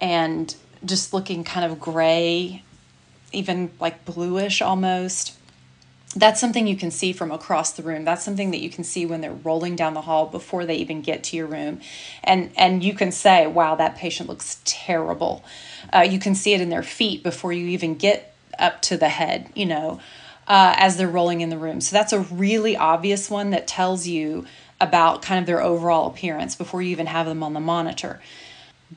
and 0.00 0.54
just 0.84 1.12
looking 1.12 1.42
kind 1.42 1.70
of 1.70 1.80
gray 1.80 2.62
even 3.32 3.70
like 3.80 4.04
bluish 4.04 4.62
almost 4.62 5.37
that's 6.16 6.40
something 6.40 6.66
you 6.66 6.76
can 6.76 6.90
see 6.90 7.12
from 7.12 7.30
across 7.30 7.72
the 7.72 7.82
room. 7.82 8.04
That's 8.04 8.24
something 8.24 8.50
that 8.52 8.60
you 8.60 8.70
can 8.70 8.82
see 8.82 9.04
when 9.04 9.20
they're 9.20 9.32
rolling 9.32 9.76
down 9.76 9.94
the 9.94 10.00
hall 10.00 10.26
before 10.26 10.64
they 10.64 10.76
even 10.76 11.02
get 11.02 11.22
to 11.24 11.36
your 11.36 11.46
room. 11.46 11.80
And 12.24 12.50
and 12.56 12.82
you 12.82 12.94
can 12.94 13.12
say 13.12 13.46
wow 13.46 13.74
that 13.74 13.96
patient 13.96 14.28
looks 14.28 14.60
terrible. 14.64 15.44
Uh, 15.94 16.00
you 16.00 16.18
can 16.18 16.34
see 16.34 16.54
it 16.54 16.60
in 16.60 16.70
their 16.70 16.82
feet 16.82 17.22
before 17.22 17.52
you 17.52 17.66
even 17.68 17.94
get 17.94 18.34
up 18.58 18.82
to 18.82 18.96
the 18.96 19.08
head 19.08 19.48
you 19.54 19.64
know 19.64 20.00
uh, 20.48 20.74
as 20.76 20.96
they're 20.96 21.08
rolling 21.08 21.42
in 21.42 21.50
the 21.50 21.58
room. 21.58 21.80
So 21.80 21.94
that's 21.94 22.12
a 22.12 22.20
really 22.20 22.76
obvious 22.76 23.28
one 23.30 23.50
that 23.50 23.66
tells 23.66 24.06
you 24.06 24.46
about 24.80 25.22
kind 25.22 25.38
of 25.40 25.46
their 25.46 25.62
overall 25.62 26.08
appearance 26.08 26.56
before 26.56 26.80
you 26.80 26.90
even 26.90 27.06
have 27.06 27.26
them 27.26 27.42
on 27.42 27.52
the 27.52 27.60
monitor. 27.60 28.20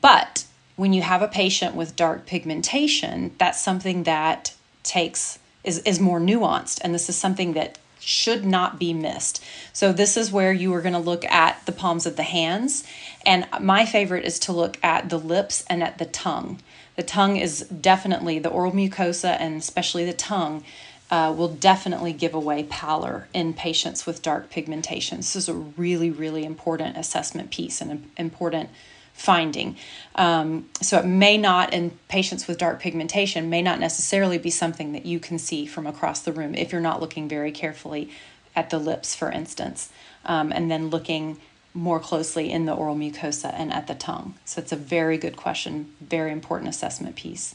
But 0.00 0.44
when 0.76 0.92
you 0.94 1.02
have 1.02 1.20
a 1.20 1.28
patient 1.28 1.74
with 1.74 1.94
dark 1.94 2.24
pigmentation 2.26 3.32
that's 3.38 3.60
something 3.60 4.04
that 4.04 4.54
takes 4.82 5.38
is, 5.64 5.78
is 5.80 6.00
more 6.00 6.20
nuanced. 6.20 6.80
And 6.82 6.94
this 6.94 7.08
is 7.08 7.16
something 7.16 7.52
that 7.54 7.78
should 8.00 8.44
not 8.44 8.78
be 8.78 8.92
missed. 8.92 9.42
So, 9.72 9.92
this 9.92 10.16
is 10.16 10.32
where 10.32 10.52
you 10.52 10.74
are 10.74 10.82
going 10.82 10.92
to 10.92 10.98
look 10.98 11.24
at 11.26 11.64
the 11.66 11.72
palms 11.72 12.04
of 12.04 12.16
the 12.16 12.24
hands. 12.24 12.84
And 13.24 13.46
my 13.60 13.86
favorite 13.86 14.24
is 14.24 14.40
to 14.40 14.52
look 14.52 14.76
at 14.82 15.08
the 15.08 15.18
lips 15.18 15.64
and 15.68 15.82
at 15.82 15.98
the 15.98 16.06
tongue. 16.06 16.60
The 16.96 17.04
tongue 17.04 17.36
is 17.36 17.60
definitely 17.68 18.38
the 18.38 18.50
oral 18.50 18.72
mucosa, 18.72 19.36
and 19.38 19.56
especially 19.56 20.04
the 20.04 20.12
tongue, 20.12 20.64
uh, 21.10 21.32
will 21.36 21.48
definitely 21.48 22.12
give 22.12 22.34
away 22.34 22.64
pallor 22.64 23.28
in 23.32 23.54
patients 23.54 24.06
with 24.06 24.22
dark 24.22 24.50
pigmentation. 24.50 25.18
This 25.18 25.36
is 25.36 25.48
a 25.48 25.54
really, 25.54 26.10
really 26.10 26.44
important 26.44 26.96
assessment 26.96 27.50
piece 27.50 27.80
and 27.80 28.10
important 28.16 28.70
finding. 29.14 29.76
Um, 30.14 30.68
so 30.80 30.98
it 30.98 31.04
may 31.04 31.38
not, 31.38 31.72
in 31.72 31.96
patients 32.08 32.46
with 32.46 32.58
dark 32.58 32.80
pigmentation, 32.80 33.48
may 33.50 33.62
not 33.62 33.78
necessarily 33.78 34.38
be 34.38 34.50
something 34.50 34.92
that 34.92 35.06
you 35.06 35.20
can 35.20 35.38
see 35.38 35.66
from 35.66 35.86
across 35.86 36.20
the 36.20 36.32
room 36.32 36.54
if 36.54 36.72
you're 36.72 36.80
not 36.80 37.00
looking 37.00 37.28
very 37.28 37.52
carefully 37.52 38.10
at 38.54 38.70
the 38.70 38.78
lips, 38.78 39.14
for 39.14 39.30
instance, 39.30 39.90
um, 40.24 40.52
and 40.52 40.70
then 40.70 40.88
looking 40.90 41.38
more 41.74 42.00
closely 42.00 42.50
in 42.50 42.66
the 42.66 42.74
oral 42.74 42.94
mucosa 42.94 43.52
and 43.56 43.72
at 43.72 43.86
the 43.86 43.94
tongue. 43.94 44.34
So 44.44 44.60
it's 44.60 44.72
a 44.72 44.76
very 44.76 45.16
good 45.16 45.36
question, 45.36 45.94
very 46.00 46.30
important 46.30 46.68
assessment 46.68 47.16
piece. 47.16 47.54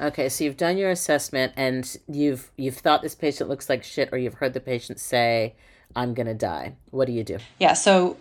Okay, 0.00 0.28
so 0.28 0.44
you've 0.44 0.56
done 0.56 0.76
your 0.76 0.90
assessment 0.90 1.52
and 1.56 1.96
you've 2.08 2.50
you've 2.56 2.76
thought 2.76 3.00
this 3.00 3.14
patient 3.14 3.48
looks 3.48 3.68
like 3.68 3.84
shit 3.84 4.08
or 4.12 4.18
you've 4.18 4.34
heard 4.34 4.52
the 4.52 4.60
patient 4.60 4.98
say 4.98 5.54
I'm 5.94 6.14
going 6.14 6.26
to 6.26 6.34
die. 6.34 6.74
What 6.90 7.06
do 7.06 7.12
you 7.12 7.22
do? 7.22 7.38
Yeah, 7.60 7.74
so 7.74 8.16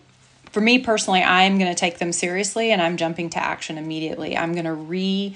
for 0.54 0.62
me 0.62 0.80
personally, 0.80 1.24
I'm 1.24 1.58
going 1.58 1.70
to 1.72 1.78
take 1.78 1.98
them 1.98 2.14
seriously 2.14 2.72
and 2.72 2.82
I'm 2.82 2.96
jumping 2.96 3.32
to 3.32 3.44
action 3.44 3.78
immediately. 3.78 4.38
I'm 4.38 4.54
going 4.54 4.66
to 4.66 4.74
re 4.74 5.36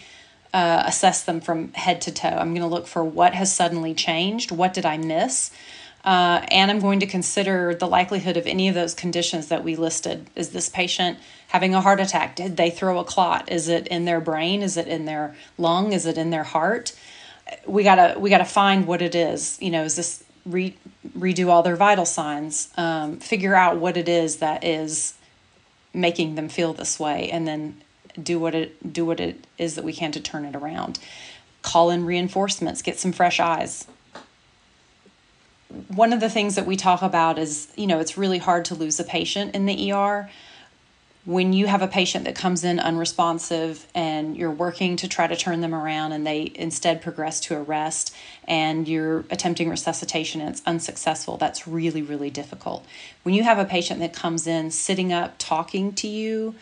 uh, 0.54 0.84
assess 0.86 1.24
them 1.24 1.42
from 1.42 1.74
head 1.74 2.02
to 2.02 2.12
toe. 2.12 2.30
I'm 2.30 2.54
going 2.54 2.62
to 2.62 2.68
look 2.68 2.88
for 2.88 3.04
what 3.04 3.34
has 3.34 3.54
suddenly 3.54 3.94
changed, 3.94 4.52
what 4.52 4.74
did 4.74 4.86
I 4.86 4.98
miss, 4.98 5.52
uh, 6.06 6.46
and 6.50 6.72
I'm 6.72 6.80
going 6.80 7.02
to 7.02 7.06
consider 7.06 7.76
the 7.76 7.88
likelihood 7.88 8.38
of 8.38 8.48
any 8.48 8.70
of 8.70 8.76
those 8.76 8.94
conditions 8.94 9.48
that 9.48 9.64
we 9.64 9.76
listed. 9.76 10.30
Is 10.36 10.52
this 10.52 10.70
patient 10.70 11.18
having 11.48 11.76
a 11.76 11.82
heart 11.82 12.00
attack? 12.00 12.36
Did 12.36 12.56
they 12.56 12.70
throw 12.70 13.00
a 13.00 13.04
clot? 13.04 13.52
Is 13.52 13.68
it 13.68 13.88
in 13.88 14.06
their 14.06 14.22
brain? 14.22 14.62
Is 14.62 14.78
it 14.78 14.88
in 14.88 15.06
their 15.06 15.36
lung? 15.58 15.92
Is 15.94 16.06
it 16.06 16.18
in 16.18 16.30
their 16.30 16.46
heart? 16.46 16.96
We 17.66 17.84
gotta 17.84 18.20
we 18.20 18.30
gotta 18.30 18.46
find 18.46 18.88
what 18.88 19.02
it 19.02 19.16
is. 19.16 19.58
You 19.62 19.72
know, 19.72 19.84
is 19.84 19.96
this 19.96 20.24
re, 20.46 20.78
redo 21.18 21.48
all 21.50 21.64
their 21.64 21.76
vital 21.76 22.06
signs, 22.06 22.70
um, 22.78 23.18
figure 23.18 23.56
out 23.56 23.78
what 23.78 23.98
it 23.98 24.10
is 24.10 24.38
that 24.38 24.64
is 24.64 25.14
making 25.94 26.36
them 26.36 26.50
feel 26.50 26.74
this 26.74 27.00
way, 27.00 27.30
and 27.32 27.48
then 27.48 27.82
do 28.22 28.40
what 28.40 28.56
it 28.56 28.94
do 28.94 29.06
what 29.06 29.20
it 29.20 29.46
is 29.58 29.76
that 29.76 29.84
we 29.84 29.94
can 29.94 30.12
to 30.12 30.20
turn 30.20 30.46
it 30.46 30.56
around. 30.56 31.00
Call 31.62 31.90
in 31.90 32.06
reinforcements, 32.06 32.82
get 32.82 33.00
some 33.00 33.12
fresh 33.12 33.40
eyes. 33.40 33.88
One 35.90 36.14
of 36.14 36.20
the 36.20 36.30
things 36.30 36.56
that 36.56 36.66
we 36.66 36.78
talk 36.78 37.02
about 37.02 37.38
is, 37.38 37.68
you 37.76 37.88
know, 37.88 38.00
it's 38.00 38.18
really 38.18 38.38
hard 38.38 38.66
to 38.66 38.76
lose 38.76 39.00
a 39.00 39.04
patient 39.04 39.54
in 39.54 39.66
the 39.66 39.92
ER 39.92 40.30
when 41.28 41.52
you 41.52 41.68
have 41.68 41.82
a 41.82 41.88
patient 41.90 42.24
that 42.24 42.36
comes 42.36 42.64
in 42.64 42.80
unresponsive 42.80 43.86
and 43.94 44.38
you're 44.38 44.50
working 44.50 44.96
to 44.96 45.10
try 45.10 45.28
to 45.28 45.36
turn 45.36 45.60
them 45.60 45.76
around 45.76 46.14
and 46.14 46.26
they 46.26 46.50
instead 46.56 47.02
progress 47.02 47.42
to 47.42 47.54
arrest 47.54 48.16
and 48.48 48.88
you're 48.88 49.26
attempting 49.30 49.70
resuscitation 49.70 50.40
and 50.40 50.52
it's 50.52 50.62
unsuccessful, 50.66 51.36
that's 51.36 51.68
really, 51.68 52.02
really 52.02 52.30
difficult. 52.30 52.86
When 53.24 53.36
you 53.36 53.44
have 53.44 53.60
a 53.60 53.66
patient 53.66 54.00
that 54.00 54.14
comes 54.14 54.48
in 54.48 54.72
sitting 54.72 55.12
up 55.12 55.36
talking 55.38 55.92
to 55.96 56.08
you 56.08 56.56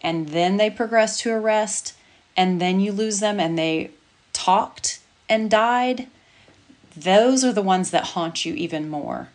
and 0.00 0.28
then 0.28 0.58
they 0.58 0.70
progress 0.70 1.18
to 1.22 1.32
arrest 1.32 1.94
and 2.36 2.60
then 2.60 2.78
you 2.78 2.92
lose 2.92 3.18
them 3.18 3.40
and 3.40 3.58
they 3.58 3.90
talked 4.32 5.00
and 5.28 5.50
died, 5.50 6.06
those 6.96 7.42
are 7.42 7.52
the 7.52 7.62
ones 7.62 7.90
that 7.90 8.04
haunt 8.04 8.44
you 8.44 8.54
even 8.54 8.88
more. 8.88 9.30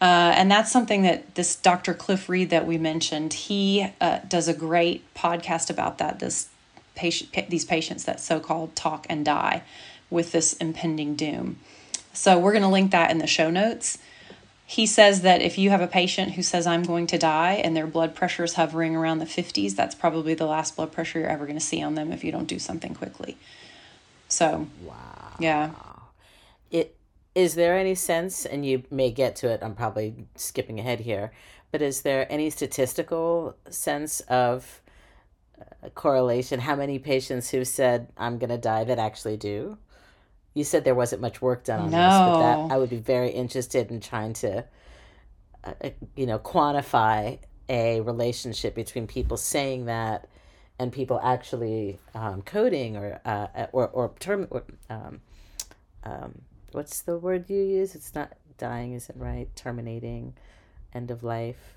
Uh, 0.00 0.32
and 0.36 0.50
that's 0.50 0.70
something 0.70 1.02
that 1.02 1.34
this 1.34 1.56
Dr. 1.56 1.92
Cliff 1.92 2.28
Reid 2.28 2.50
that 2.50 2.66
we 2.66 2.78
mentioned, 2.78 3.32
he 3.32 3.88
uh, 4.00 4.20
does 4.28 4.46
a 4.46 4.54
great 4.54 5.02
podcast 5.14 5.70
about 5.70 5.98
that. 5.98 6.20
This 6.20 6.48
patient, 6.94 7.50
these 7.50 7.64
patients 7.64 8.04
that 8.04 8.20
so-called 8.20 8.76
talk 8.76 9.06
and 9.08 9.24
die 9.24 9.62
with 10.10 10.32
this 10.32 10.52
impending 10.54 11.16
doom. 11.16 11.58
So 12.12 12.38
we're 12.38 12.52
going 12.52 12.62
to 12.62 12.68
link 12.68 12.92
that 12.92 13.10
in 13.10 13.18
the 13.18 13.26
show 13.26 13.50
notes. 13.50 13.98
He 14.66 14.86
says 14.86 15.22
that 15.22 15.40
if 15.40 15.56
you 15.56 15.70
have 15.70 15.80
a 15.80 15.86
patient 15.86 16.32
who 16.32 16.42
says, 16.42 16.66
I'm 16.66 16.82
going 16.82 17.06
to 17.08 17.18
die, 17.18 17.54
and 17.54 17.76
their 17.76 17.86
blood 17.86 18.14
pressure 18.14 18.44
is 18.44 18.54
hovering 18.54 18.94
around 18.94 19.18
the 19.18 19.24
50s, 19.24 19.74
that's 19.74 19.94
probably 19.94 20.34
the 20.34 20.46
last 20.46 20.76
blood 20.76 20.92
pressure 20.92 21.20
you're 21.20 21.28
ever 21.28 21.46
going 21.46 21.58
to 21.58 21.64
see 21.64 21.82
on 21.82 21.94
them 21.94 22.12
if 22.12 22.22
you 22.22 22.30
don't 22.30 22.46
do 22.46 22.58
something 22.58 22.94
quickly. 22.94 23.38
So, 24.28 24.66
wow. 24.82 25.36
Yeah. 25.40 25.70
Is 27.38 27.54
there 27.54 27.78
any 27.78 27.94
sense, 27.94 28.44
and 28.44 28.66
you 28.66 28.82
may 28.90 29.12
get 29.12 29.36
to 29.36 29.48
it, 29.48 29.60
I'm 29.62 29.76
probably 29.76 30.26
skipping 30.34 30.80
ahead 30.80 30.98
here, 30.98 31.30
but 31.70 31.80
is 31.80 32.02
there 32.02 32.26
any 32.32 32.50
statistical 32.50 33.54
sense 33.70 34.18
of 34.22 34.82
uh, 35.60 35.90
correlation? 35.90 36.58
How 36.58 36.74
many 36.74 36.98
patients 36.98 37.50
who 37.50 37.64
said, 37.64 38.08
I'm 38.16 38.38
going 38.38 38.50
to 38.50 38.58
die 38.58 38.82
that 38.82 38.98
actually 38.98 39.36
do? 39.36 39.78
You 40.54 40.64
said 40.64 40.82
there 40.82 40.96
wasn't 40.96 41.22
much 41.22 41.40
work 41.40 41.62
done 41.62 41.78
on 41.78 41.90
this, 41.92 42.00
but 42.00 42.40
that 42.40 42.74
I 42.74 42.76
would 42.76 42.90
be 42.90 42.96
very 42.96 43.30
interested 43.30 43.92
in 43.92 44.00
trying 44.00 44.32
to, 44.42 44.64
uh, 45.62 45.74
uh, 45.84 45.90
you 46.16 46.26
know, 46.26 46.40
quantify 46.40 47.38
a 47.68 48.00
relationship 48.00 48.74
between 48.74 49.06
people 49.06 49.36
saying 49.36 49.84
that 49.84 50.26
and 50.80 50.90
people 50.90 51.20
actually 51.22 52.00
um, 52.16 52.42
coding 52.42 52.96
or 52.96 53.20
uh, 53.24 53.66
or 53.70 53.86
or 53.90 54.12
term 54.18 54.48
or, 54.50 54.64
um, 54.90 55.20
um, 56.02 56.40
what's 56.72 57.00
the 57.00 57.16
word 57.18 57.48
you 57.48 57.60
use? 57.62 57.94
It's 57.94 58.14
not 58.14 58.32
dying, 58.58 58.92
is 58.92 59.08
it 59.08 59.16
right? 59.18 59.48
Terminating, 59.56 60.34
end 60.94 61.10
of 61.10 61.22
life, 61.22 61.74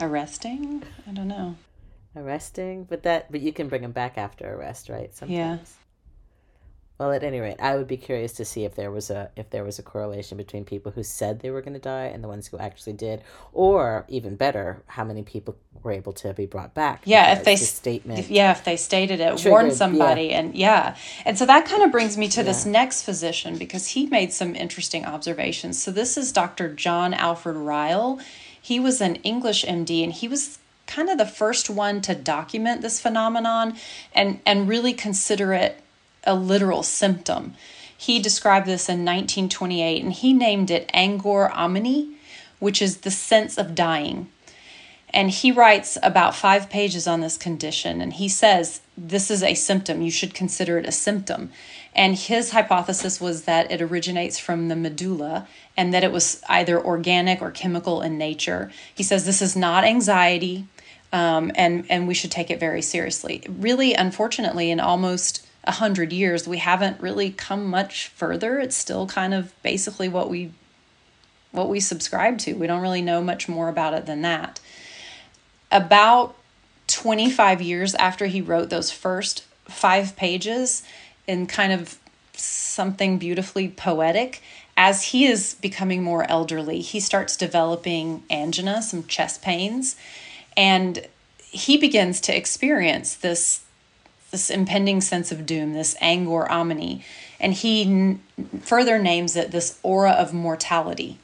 Arresting? 0.00 0.82
I 1.08 1.12
don't 1.12 1.28
know. 1.28 1.56
arresting. 2.14 2.84
But 2.84 3.02
that 3.04 3.30
but 3.32 3.40
you 3.40 3.52
can 3.52 3.68
bring 3.68 3.82
them 3.82 3.92
back 3.92 4.18
after 4.18 4.46
arrest, 4.54 4.88
right? 4.88 5.10
Yeah. 5.26 5.58
Well, 6.98 7.12
at 7.12 7.22
any 7.22 7.40
rate, 7.40 7.56
I 7.60 7.76
would 7.76 7.88
be 7.88 7.98
curious 7.98 8.32
to 8.34 8.44
see 8.46 8.64
if 8.64 8.74
there 8.74 8.90
was 8.90 9.10
a 9.10 9.30
if 9.36 9.50
there 9.50 9.64
was 9.64 9.78
a 9.78 9.82
correlation 9.82 10.38
between 10.38 10.64
people 10.64 10.92
who 10.92 11.02
said 11.02 11.40
they 11.40 11.50
were 11.50 11.60
going 11.60 11.74
to 11.74 11.78
die 11.78 12.06
and 12.06 12.24
the 12.24 12.28
ones 12.28 12.46
who 12.46 12.56
actually 12.56 12.94
did, 12.94 13.22
or 13.52 14.06
even 14.08 14.34
better, 14.34 14.82
how 14.86 15.04
many 15.04 15.22
people 15.22 15.56
were 15.82 15.92
able 15.92 16.14
to 16.14 16.32
be 16.32 16.46
brought 16.46 16.72
back. 16.72 17.02
Yeah, 17.04 17.32
if 17.32 17.44
they 17.44 17.56
the 17.56 17.64
statement. 17.64 18.20
If, 18.20 18.30
yeah, 18.30 18.52
if 18.52 18.64
they 18.64 18.78
stated 18.78 19.20
it, 19.20 19.28
Triggered, 19.32 19.50
warned 19.50 19.68
yeah. 19.68 19.74
somebody, 19.74 20.32
and 20.32 20.54
yeah, 20.54 20.96
and 21.26 21.36
so 21.38 21.44
that 21.44 21.66
kind 21.66 21.82
of 21.82 21.92
brings 21.92 22.16
me 22.16 22.28
to 22.28 22.42
this 22.42 22.64
next 22.64 23.02
physician 23.02 23.58
because 23.58 23.88
he 23.88 24.06
made 24.06 24.32
some 24.32 24.54
interesting 24.54 25.04
observations. 25.04 25.82
So 25.82 25.90
this 25.90 26.16
is 26.16 26.32
Dr. 26.32 26.72
John 26.72 27.12
Alfred 27.12 27.56
Ryle. 27.56 28.20
He 28.58 28.80
was 28.80 29.02
an 29.02 29.16
English 29.16 29.66
MD, 29.66 30.02
and 30.02 30.14
he 30.14 30.28
was 30.28 30.58
kind 30.86 31.10
of 31.10 31.18
the 31.18 31.26
first 31.26 31.68
one 31.68 32.00
to 32.00 32.14
document 32.14 32.80
this 32.80 33.00
phenomenon 33.00 33.76
and 34.14 34.40
and 34.46 34.66
really 34.66 34.94
consider 34.94 35.52
it 35.52 35.82
a 36.26 36.34
literal 36.34 36.82
symptom. 36.82 37.54
He 37.96 38.18
described 38.18 38.66
this 38.66 38.88
in 38.88 39.04
1928, 39.04 40.02
and 40.02 40.12
he 40.12 40.32
named 40.32 40.70
it 40.70 40.90
angor 40.92 41.50
omni, 41.54 42.16
which 42.58 42.82
is 42.82 42.98
the 42.98 43.10
sense 43.10 43.56
of 43.56 43.74
dying. 43.74 44.28
And 45.10 45.30
he 45.30 45.52
writes 45.52 45.96
about 46.02 46.34
five 46.34 46.68
pages 46.68 47.06
on 47.06 47.20
this 47.20 47.38
condition. 47.38 48.00
And 48.00 48.12
he 48.12 48.28
says, 48.28 48.82
This 48.98 49.30
is 49.30 49.42
a 49.42 49.54
symptom. 49.54 50.02
You 50.02 50.10
should 50.10 50.34
consider 50.34 50.78
it 50.78 50.86
a 50.86 50.92
symptom. 50.92 51.50
And 51.94 52.16
his 52.16 52.50
hypothesis 52.50 53.20
was 53.20 53.44
that 53.44 53.70
it 53.70 53.80
originates 53.80 54.38
from 54.38 54.68
the 54.68 54.76
medulla 54.76 55.48
and 55.76 55.94
that 55.94 56.04
it 56.04 56.12
was 56.12 56.42
either 56.48 56.84
organic 56.84 57.40
or 57.40 57.50
chemical 57.50 58.02
in 58.02 58.18
nature. 58.18 58.70
He 58.94 59.02
says, 59.02 59.24
This 59.24 59.40
is 59.40 59.56
not 59.56 59.84
anxiety. 59.84 60.66
Um, 61.12 61.52
and 61.54 61.86
and 61.88 62.06
we 62.08 62.14
should 62.14 62.32
take 62.32 62.50
it 62.50 62.60
very 62.60 62.82
seriously. 62.82 63.42
Really, 63.48 63.94
unfortunately, 63.94 64.70
in 64.70 64.80
almost 64.80 65.45
a 65.66 65.72
hundred 65.72 66.12
years, 66.12 66.46
we 66.46 66.58
haven't 66.58 67.00
really 67.00 67.30
come 67.30 67.66
much 67.66 68.08
further. 68.08 68.58
It's 68.58 68.76
still 68.76 69.06
kind 69.06 69.34
of 69.34 69.52
basically 69.62 70.08
what 70.08 70.30
we 70.30 70.52
what 71.52 71.68
we 71.68 71.80
subscribe 71.80 72.38
to. 72.38 72.52
We 72.54 72.66
don't 72.66 72.82
really 72.82 73.02
know 73.02 73.22
much 73.22 73.48
more 73.48 73.68
about 73.68 73.94
it 73.94 74.06
than 74.06 74.22
that 74.22 74.60
about 75.70 76.36
25 76.86 77.60
years 77.60 77.94
after 77.96 78.26
he 78.26 78.40
wrote 78.40 78.70
those 78.70 78.90
first 78.90 79.44
five 79.64 80.16
pages 80.16 80.82
in 81.26 81.46
kind 81.46 81.72
of 81.72 81.98
something 82.34 83.18
beautifully 83.18 83.68
poetic, 83.68 84.42
as 84.76 85.04
he 85.04 85.24
is 85.24 85.54
becoming 85.54 86.02
more 86.02 86.30
elderly, 86.30 86.80
he 86.80 87.00
starts 87.00 87.36
developing 87.36 88.22
angina, 88.30 88.82
some 88.82 89.04
chest 89.06 89.42
pains, 89.42 89.96
and 90.56 91.06
he 91.38 91.76
begins 91.76 92.20
to 92.20 92.36
experience 92.36 93.14
this 93.14 93.62
this 94.30 94.50
impending 94.50 95.00
sense 95.00 95.30
of 95.32 95.46
doom, 95.46 95.72
this 95.72 95.94
angor 96.02 96.50
omni, 96.50 97.04
and 97.38 97.54
he 97.54 97.82
n- 97.82 98.22
further 98.60 98.98
names 98.98 99.36
it 99.36 99.50
this 99.50 99.78
aura 99.82 100.12
of 100.12 100.32
mortality. 100.32 101.18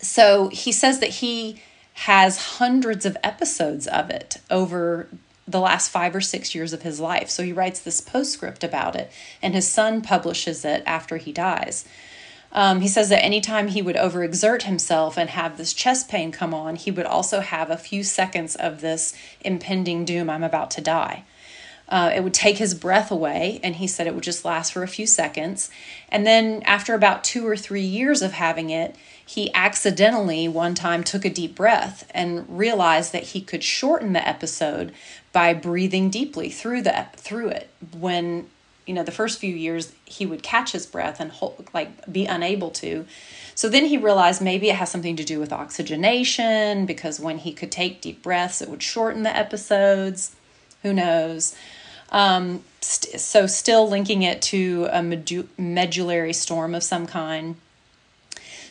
So 0.00 0.48
he 0.48 0.72
says 0.72 0.98
that 0.98 1.10
he 1.10 1.62
has 1.94 2.56
hundreds 2.58 3.06
of 3.06 3.16
episodes 3.22 3.86
of 3.86 4.10
it 4.10 4.38
over 4.50 5.08
the 5.46 5.60
last 5.60 5.90
five 5.90 6.14
or 6.14 6.20
six 6.20 6.54
years 6.54 6.72
of 6.72 6.82
his 6.82 7.00
life. 7.00 7.28
So 7.28 7.42
he 7.42 7.52
writes 7.52 7.80
this 7.80 8.00
postscript 8.00 8.64
about 8.64 8.96
it, 8.96 9.10
and 9.40 9.54
his 9.54 9.68
son 9.68 10.02
publishes 10.02 10.64
it 10.64 10.82
after 10.86 11.16
he 11.16 11.32
dies. 11.32 11.84
Um, 12.52 12.80
he 12.80 12.88
says 12.88 13.08
that 13.08 13.24
anytime 13.24 13.68
he 13.68 13.80
would 13.80 13.96
overexert 13.96 14.62
himself 14.62 15.16
and 15.16 15.30
have 15.30 15.56
this 15.56 15.72
chest 15.72 16.08
pain 16.08 16.32
come 16.32 16.52
on, 16.52 16.76
he 16.76 16.90
would 16.90 17.06
also 17.06 17.40
have 17.40 17.70
a 17.70 17.78
few 17.78 18.02
seconds 18.02 18.54
of 18.56 18.80
this 18.80 19.14
impending 19.40 20.04
doom 20.04 20.28
I'm 20.28 20.42
about 20.42 20.70
to 20.72 20.80
die. 20.80 21.24
Uh, 21.92 22.10
it 22.16 22.24
would 22.24 22.32
take 22.32 22.56
his 22.56 22.72
breath 22.72 23.10
away, 23.10 23.60
and 23.62 23.76
he 23.76 23.86
said 23.86 24.06
it 24.06 24.14
would 24.14 24.24
just 24.24 24.46
last 24.46 24.72
for 24.72 24.82
a 24.82 24.88
few 24.88 25.06
seconds. 25.06 25.70
And 26.08 26.26
then, 26.26 26.62
after 26.64 26.94
about 26.94 27.22
two 27.22 27.46
or 27.46 27.54
three 27.54 27.82
years 27.82 28.22
of 28.22 28.32
having 28.32 28.70
it, 28.70 28.96
he 29.26 29.52
accidentally 29.52 30.48
one 30.48 30.74
time 30.74 31.04
took 31.04 31.26
a 31.26 31.30
deep 31.30 31.54
breath 31.54 32.10
and 32.14 32.46
realized 32.48 33.12
that 33.12 33.24
he 33.24 33.42
could 33.42 33.62
shorten 33.62 34.14
the 34.14 34.26
episode 34.26 34.94
by 35.34 35.52
breathing 35.52 36.08
deeply 36.08 36.48
through 36.48 36.80
the 36.80 37.08
through 37.14 37.48
it. 37.48 37.68
When 37.94 38.48
you 38.86 38.94
know 38.94 39.04
the 39.04 39.12
first 39.12 39.38
few 39.38 39.54
years, 39.54 39.92
he 40.06 40.24
would 40.24 40.42
catch 40.42 40.72
his 40.72 40.86
breath 40.86 41.20
and 41.20 41.30
hold, 41.30 41.68
like 41.74 42.10
be 42.10 42.24
unable 42.24 42.70
to. 42.70 43.04
So 43.54 43.68
then 43.68 43.84
he 43.84 43.98
realized 43.98 44.40
maybe 44.40 44.70
it 44.70 44.76
has 44.76 44.90
something 44.90 45.16
to 45.16 45.24
do 45.24 45.38
with 45.38 45.52
oxygenation 45.52 46.86
because 46.86 47.20
when 47.20 47.36
he 47.36 47.52
could 47.52 47.70
take 47.70 48.00
deep 48.00 48.22
breaths, 48.22 48.62
it 48.62 48.70
would 48.70 48.82
shorten 48.82 49.24
the 49.24 49.36
episodes. 49.36 50.34
Who 50.82 50.94
knows? 50.94 51.54
Um, 52.12 52.62
st- 52.80 53.20
so, 53.20 53.46
still 53.48 53.88
linking 53.88 54.22
it 54.22 54.40
to 54.42 54.86
a 54.92 55.00
medu- 55.00 55.48
medullary 55.58 56.32
storm 56.32 56.74
of 56.74 56.84
some 56.84 57.06
kind. 57.06 57.56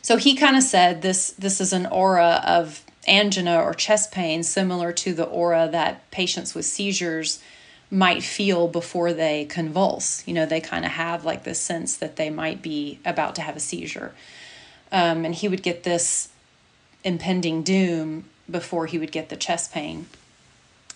So 0.01 0.17
he 0.17 0.35
kind 0.35 0.55
of 0.55 0.63
said 0.63 1.01
this 1.01 1.31
this 1.31 1.61
is 1.61 1.73
an 1.73 1.85
aura 1.87 2.41
of 2.45 2.83
angina 3.07 3.61
or 3.61 3.73
chest 3.73 4.11
pain 4.11 4.43
similar 4.43 4.91
to 4.93 5.13
the 5.13 5.25
aura 5.25 5.67
that 5.71 6.09
patients 6.11 6.53
with 6.53 6.65
seizures 6.65 7.41
might 7.89 8.23
feel 8.23 8.67
before 8.67 9.11
they 9.11 9.45
convulse. 9.45 10.25
You 10.27 10.33
know, 10.33 10.45
they 10.45 10.61
kind 10.61 10.85
of 10.85 10.91
have 10.91 11.25
like 11.25 11.43
this 11.43 11.59
sense 11.59 11.97
that 11.97 12.15
they 12.15 12.29
might 12.29 12.61
be 12.61 12.99
about 13.03 13.35
to 13.35 13.41
have 13.41 13.55
a 13.55 13.59
seizure. 13.59 14.13
Um, 14.91 15.25
and 15.25 15.35
he 15.35 15.47
would 15.47 15.61
get 15.61 15.83
this 15.83 16.29
impending 17.03 17.63
doom 17.63 18.25
before 18.49 18.85
he 18.85 18.97
would 18.97 19.11
get 19.11 19.29
the 19.29 19.35
chest 19.35 19.71
pain. 19.73 20.07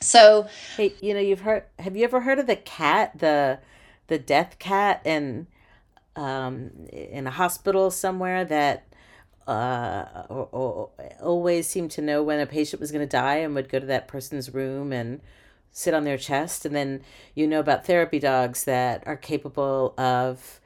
So, 0.05 0.47
Hey, 0.77 0.95
you 1.01 1.13
know, 1.13 1.19
you've 1.21 1.41
heard. 1.41 1.65
Have 1.79 1.95
you 1.97 2.03
ever 2.05 2.21
heard 2.21 2.39
of 2.39 2.47
the 2.47 2.55
cat, 2.57 3.19
the 3.19 3.59
the 4.07 4.19
death 4.19 4.59
cat, 4.59 5.01
in 5.05 5.47
um 6.15 6.71
in 6.93 7.27
a 7.27 7.31
hospital 7.31 7.91
somewhere 7.91 8.45
that 8.45 8.87
uh 9.47 10.23
o- 10.29 10.49
o- 10.53 10.91
always 11.21 11.67
seemed 11.67 11.91
to 11.91 12.01
know 12.01 12.23
when 12.23 12.39
a 12.39 12.45
patient 12.47 12.81
was 12.81 12.91
going 12.91 13.01
to 13.07 13.11
die 13.11 13.37
and 13.37 13.55
would 13.55 13.69
go 13.69 13.79
to 13.79 13.85
that 13.87 14.07
person's 14.07 14.53
room 14.53 14.93
and 14.93 15.21
sit 15.71 15.93
on 15.93 16.05
their 16.05 16.17
chest. 16.17 16.65
And 16.65 16.75
then 16.75 17.03
you 17.35 17.47
know 17.47 17.59
about 17.61 17.85
therapy 17.85 18.19
dogs 18.19 18.65
that 18.65 19.03
are 19.07 19.17
capable 19.17 19.93
of 19.97 20.59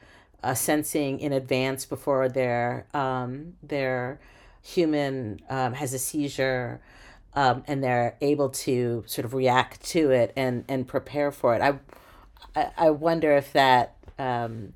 uh, 0.43 0.53
sensing 0.55 1.19
in 1.19 1.33
advance 1.33 1.85
before 1.85 2.29
their 2.29 2.87
um, 2.93 3.55
their 3.63 4.19
human 4.63 5.41
um, 5.49 5.73
has 5.73 5.93
a 5.93 5.99
seizure. 5.99 6.81
Um, 7.35 7.63
and 7.67 7.83
they're 7.83 8.17
able 8.21 8.49
to 8.49 9.03
sort 9.05 9.23
of 9.23 9.33
react 9.33 9.83
to 9.89 10.09
it 10.09 10.33
and, 10.35 10.65
and 10.67 10.87
prepare 10.87 11.31
for 11.31 11.55
it. 11.55 11.61
I, 11.61 11.79
I, 12.55 12.71
I 12.75 12.89
wonder 12.89 13.31
if 13.33 13.53
that 13.53 13.95
um, 14.17 14.73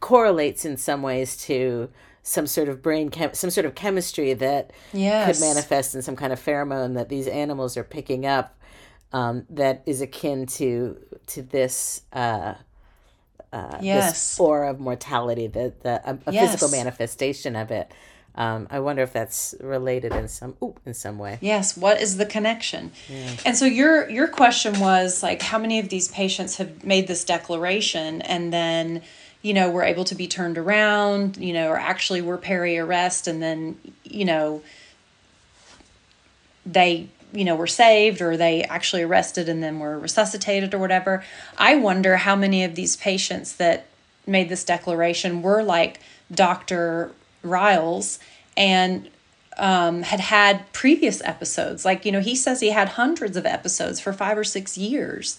correlates 0.00 0.64
in 0.64 0.76
some 0.76 1.02
ways 1.02 1.36
to 1.44 1.90
some 2.22 2.46
sort 2.46 2.68
of 2.68 2.82
brain 2.82 3.08
chem- 3.08 3.34
some 3.34 3.50
sort 3.50 3.64
of 3.64 3.74
chemistry 3.74 4.34
that 4.34 4.72
yes. 4.92 5.26
could 5.26 5.46
manifest 5.46 5.94
in 5.94 6.02
some 6.02 6.16
kind 6.16 6.32
of 6.32 6.44
pheromone 6.44 6.94
that 6.94 7.08
these 7.08 7.26
animals 7.26 7.76
are 7.76 7.84
picking 7.84 8.26
up 8.26 8.58
um, 9.12 9.46
that 9.50 9.82
is 9.86 10.00
akin 10.00 10.46
to 10.46 10.98
to 11.26 11.42
this 11.42 12.02
uh, 12.12 12.54
uh, 13.52 13.78
yes. 13.80 14.12
this 14.12 14.40
aura 14.40 14.70
of 14.70 14.80
mortality, 14.80 15.46
the, 15.46 15.72
the 15.82 16.00
a, 16.08 16.18
a 16.26 16.32
yes. 16.32 16.52
physical 16.52 16.68
manifestation 16.76 17.56
of 17.56 17.70
it. 17.70 17.90
Um, 18.40 18.68
I 18.70 18.80
wonder 18.80 19.02
if 19.02 19.12
that's 19.12 19.54
related 19.60 20.14
in 20.14 20.26
some 20.26 20.56
ooh, 20.62 20.74
in 20.86 20.94
some 20.94 21.18
way. 21.18 21.36
Yes. 21.42 21.76
What 21.76 22.00
is 22.00 22.16
the 22.16 22.24
connection? 22.24 22.90
Yeah. 23.06 23.36
And 23.44 23.54
so 23.54 23.66
your 23.66 24.08
your 24.08 24.28
question 24.28 24.80
was 24.80 25.22
like, 25.22 25.42
how 25.42 25.58
many 25.58 25.78
of 25.78 25.90
these 25.90 26.08
patients 26.08 26.56
have 26.56 26.82
made 26.82 27.06
this 27.06 27.22
declaration 27.22 28.22
and 28.22 28.50
then, 28.50 29.02
you 29.42 29.52
know, 29.52 29.70
were 29.70 29.82
able 29.82 30.04
to 30.04 30.14
be 30.14 30.26
turned 30.26 30.56
around, 30.56 31.36
you 31.36 31.52
know, 31.52 31.68
or 31.68 31.76
actually 31.76 32.22
were 32.22 32.38
peri 32.38 32.78
arrest 32.78 33.26
and 33.26 33.42
then, 33.42 33.76
you 34.04 34.24
know, 34.24 34.62
they 36.64 37.08
you 37.32 37.44
know 37.44 37.54
were 37.54 37.66
saved 37.66 38.22
or 38.22 38.38
they 38.38 38.62
actually 38.64 39.02
arrested 39.02 39.50
and 39.50 39.62
then 39.62 39.78
were 39.78 39.98
resuscitated 39.98 40.74
or 40.74 40.78
whatever 40.78 41.24
i 41.56 41.76
wonder 41.76 42.16
how 42.16 42.34
many 42.34 42.64
of 42.64 42.74
these 42.74 42.96
patients 42.96 43.54
that 43.54 43.86
made 44.26 44.48
this 44.48 44.64
declaration 44.64 45.40
were 45.40 45.62
like 45.62 46.00
dr 46.34 47.12
riles 47.42 48.18
and 48.56 49.08
um, 49.58 50.02
had 50.02 50.20
had 50.20 50.72
previous 50.72 51.22
episodes 51.24 51.84
like 51.84 52.04
you 52.04 52.12
know 52.12 52.20
he 52.20 52.34
says 52.34 52.60
he 52.60 52.70
had 52.70 52.90
hundreds 52.90 53.36
of 53.36 53.46
episodes 53.46 54.00
for 54.00 54.12
five 54.12 54.38
or 54.38 54.44
six 54.44 54.78
years 54.78 55.38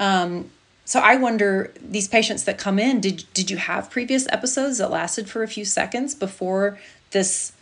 um, 0.00 0.50
so 0.84 1.00
i 1.00 1.16
wonder 1.16 1.72
these 1.80 2.08
patients 2.08 2.44
that 2.44 2.58
come 2.58 2.78
in 2.78 3.00
did, 3.00 3.24
did 3.34 3.50
you 3.50 3.56
have 3.56 3.90
previous 3.90 4.28
episodes 4.30 4.78
that 4.78 4.90
lasted 4.90 5.28
for 5.28 5.42
a 5.42 5.48
few 5.48 5.64
seconds 5.64 6.14
before 6.14 6.78
this 7.10 7.52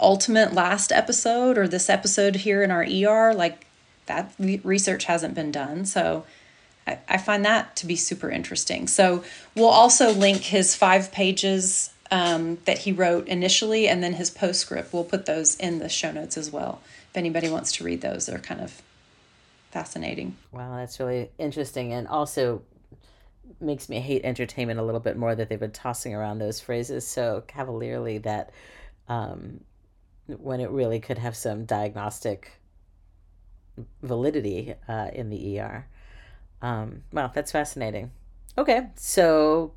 ultimate 0.00 0.52
last 0.52 0.92
episode 0.92 1.58
or 1.58 1.68
this 1.68 1.88
episode 1.88 2.36
here 2.36 2.62
in 2.62 2.70
our 2.70 2.82
ER, 2.84 3.34
like 3.34 3.66
that 4.06 4.32
research 4.38 5.04
hasn't 5.04 5.34
been 5.34 5.50
done. 5.50 5.84
So 5.84 6.24
I, 6.86 6.98
I 7.08 7.18
find 7.18 7.44
that 7.44 7.76
to 7.76 7.86
be 7.86 7.96
super 7.96 8.30
interesting. 8.30 8.86
So 8.86 9.24
we'll 9.54 9.66
also 9.66 10.12
link 10.12 10.42
his 10.42 10.74
five 10.74 11.12
pages 11.12 11.90
um, 12.14 12.58
that 12.64 12.78
he 12.78 12.92
wrote 12.92 13.26
initially 13.26 13.88
and 13.88 14.00
then 14.00 14.12
his 14.12 14.30
postscript. 14.30 14.92
We'll 14.92 15.02
put 15.02 15.26
those 15.26 15.56
in 15.56 15.80
the 15.80 15.88
show 15.88 16.12
notes 16.12 16.36
as 16.36 16.48
well. 16.48 16.80
If 17.10 17.16
anybody 17.16 17.50
wants 17.50 17.72
to 17.72 17.84
read 17.84 18.02
those, 18.02 18.26
they're 18.26 18.38
kind 18.38 18.60
of 18.60 18.80
fascinating. 19.72 20.36
Wow, 20.52 20.76
that's 20.76 21.00
really 21.00 21.30
interesting. 21.38 21.92
And 21.92 22.06
also 22.06 22.62
makes 23.60 23.88
me 23.88 23.98
hate 23.98 24.24
entertainment 24.24 24.78
a 24.78 24.84
little 24.84 25.00
bit 25.00 25.16
more 25.16 25.34
that 25.34 25.48
they've 25.48 25.58
been 25.58 25.72
tossing 25.72 26.14
around 26.14 26.38
those 26.38 26.60
phrases 26.60 27.04
so 27.04 27.42
cavalierly 27.48 28.18
that 28.18 28.50
um, 29.08 29.58
when 30.28 30.60
it 30.60 30.70
really 30.70 31.00
could 31.00 31.18
have 31.18 31.34
some 31.34 31.64
diagnostic 31.64 32.52
validity 34.02 34.74
uh, 34.86 35.08
in 35.12 35.30
the 35.30 35.58
ER. 35.58 35.88
Um, 36.62 37.02
well, 37.12 37.32
that's 37.34 37.50
fascinating. 37.50 38.12
Okay, 38.56 38.86
so 38.94 39.72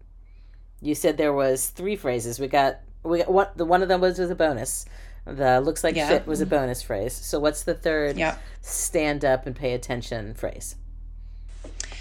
you 0.81 0.95
said 0.95 1.17
there 1.17 1.33
was 1.33 1.67
three 1.67 1.95
phrases. 1.95 2.39
We 2.39 2.47
got 2.47 2.79
we 3.03 3.19
got 3.19 3.31
one. 3.31 3.47
The 3.55 3.65
one 3.65 3.81
of 3.81 3.87
them 3.87 4.01
was 4.01 4.19
was 4.19 4.29
a 4.29 4.35
bonus. 4.35 4.85
The 5.25 5.59
looks 5.59 5.83
like 5.83 5.95
yeah. 5.95 6.07
shit 6.07 6.27
was 6.27 6.39
a 6.39 6.45
mm-hmm. 6.45 6.51
bonus 6.51 6.81
phrase. 6.81 7.13
So 7.13 7.39
what's 7.39 7.63
the 7.63 7.73
third? 7.73 8.17
Yeah. 8.17 8.37
Stand 8.61 9.25
up 9.25 9.45
and 9.45 9.55
pay 9.55 9.73
attention 9.73 10.33
phrase. 10.33 10.75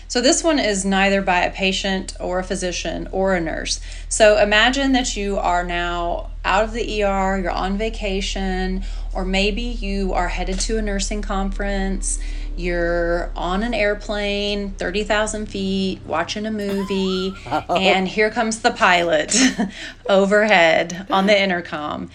So 0.08 0.20
this 0.20 0.44
one 0.44 0.58
is 0.58 0.84
neither 0.84 1.20
by 1.20 1.40
a 1.40 1.50
patient 1.50 2.14
or 2.20 2.38
a 2.38 2.44
physician 2.44 3.08
or 3.12 3.34
a 3.34 3.40
nurse. 3.40 3.80
So 4.08 4.38
imagine 4.38 4.92
that 4.92 5.16
you 5.16 5.38
are 5.38 5.64
now 5.64 6.30
out 6.44 6.64
of 6.64 6.72
the 6.72 7.02
ER, 7.02 7.38
you're 7.38 7.50
on 7.50 7.76
vacation, 7.76 8.84
or 9.12 9.24
maybe 9.24 9.62
you 9.62 10.12
are 10.12 10.28
headed 10.28 10.60
to 10.60 10.78
a 10.78 10.82
nursing 10.82 11.22
conference, 11.22 12.20
you're 12.56 13.30
on 13.34 13.62
an 13.62 13.74
airplane, 13.74 14.70
30,000 14.72 15.46
feet, 15.46 16.00
watching 16.06 16.46
a 16.46 16.50
movie, 16.50 17.34
and 17.68 18.06
here 18.06 18.30
comes 18.30 18.60
the 18.60 18.70
pilot 18.70 19.36
overhead 20.08 21.06
on 21.10 21.26
the 21.26 21.38
intercom. 21.42 22.10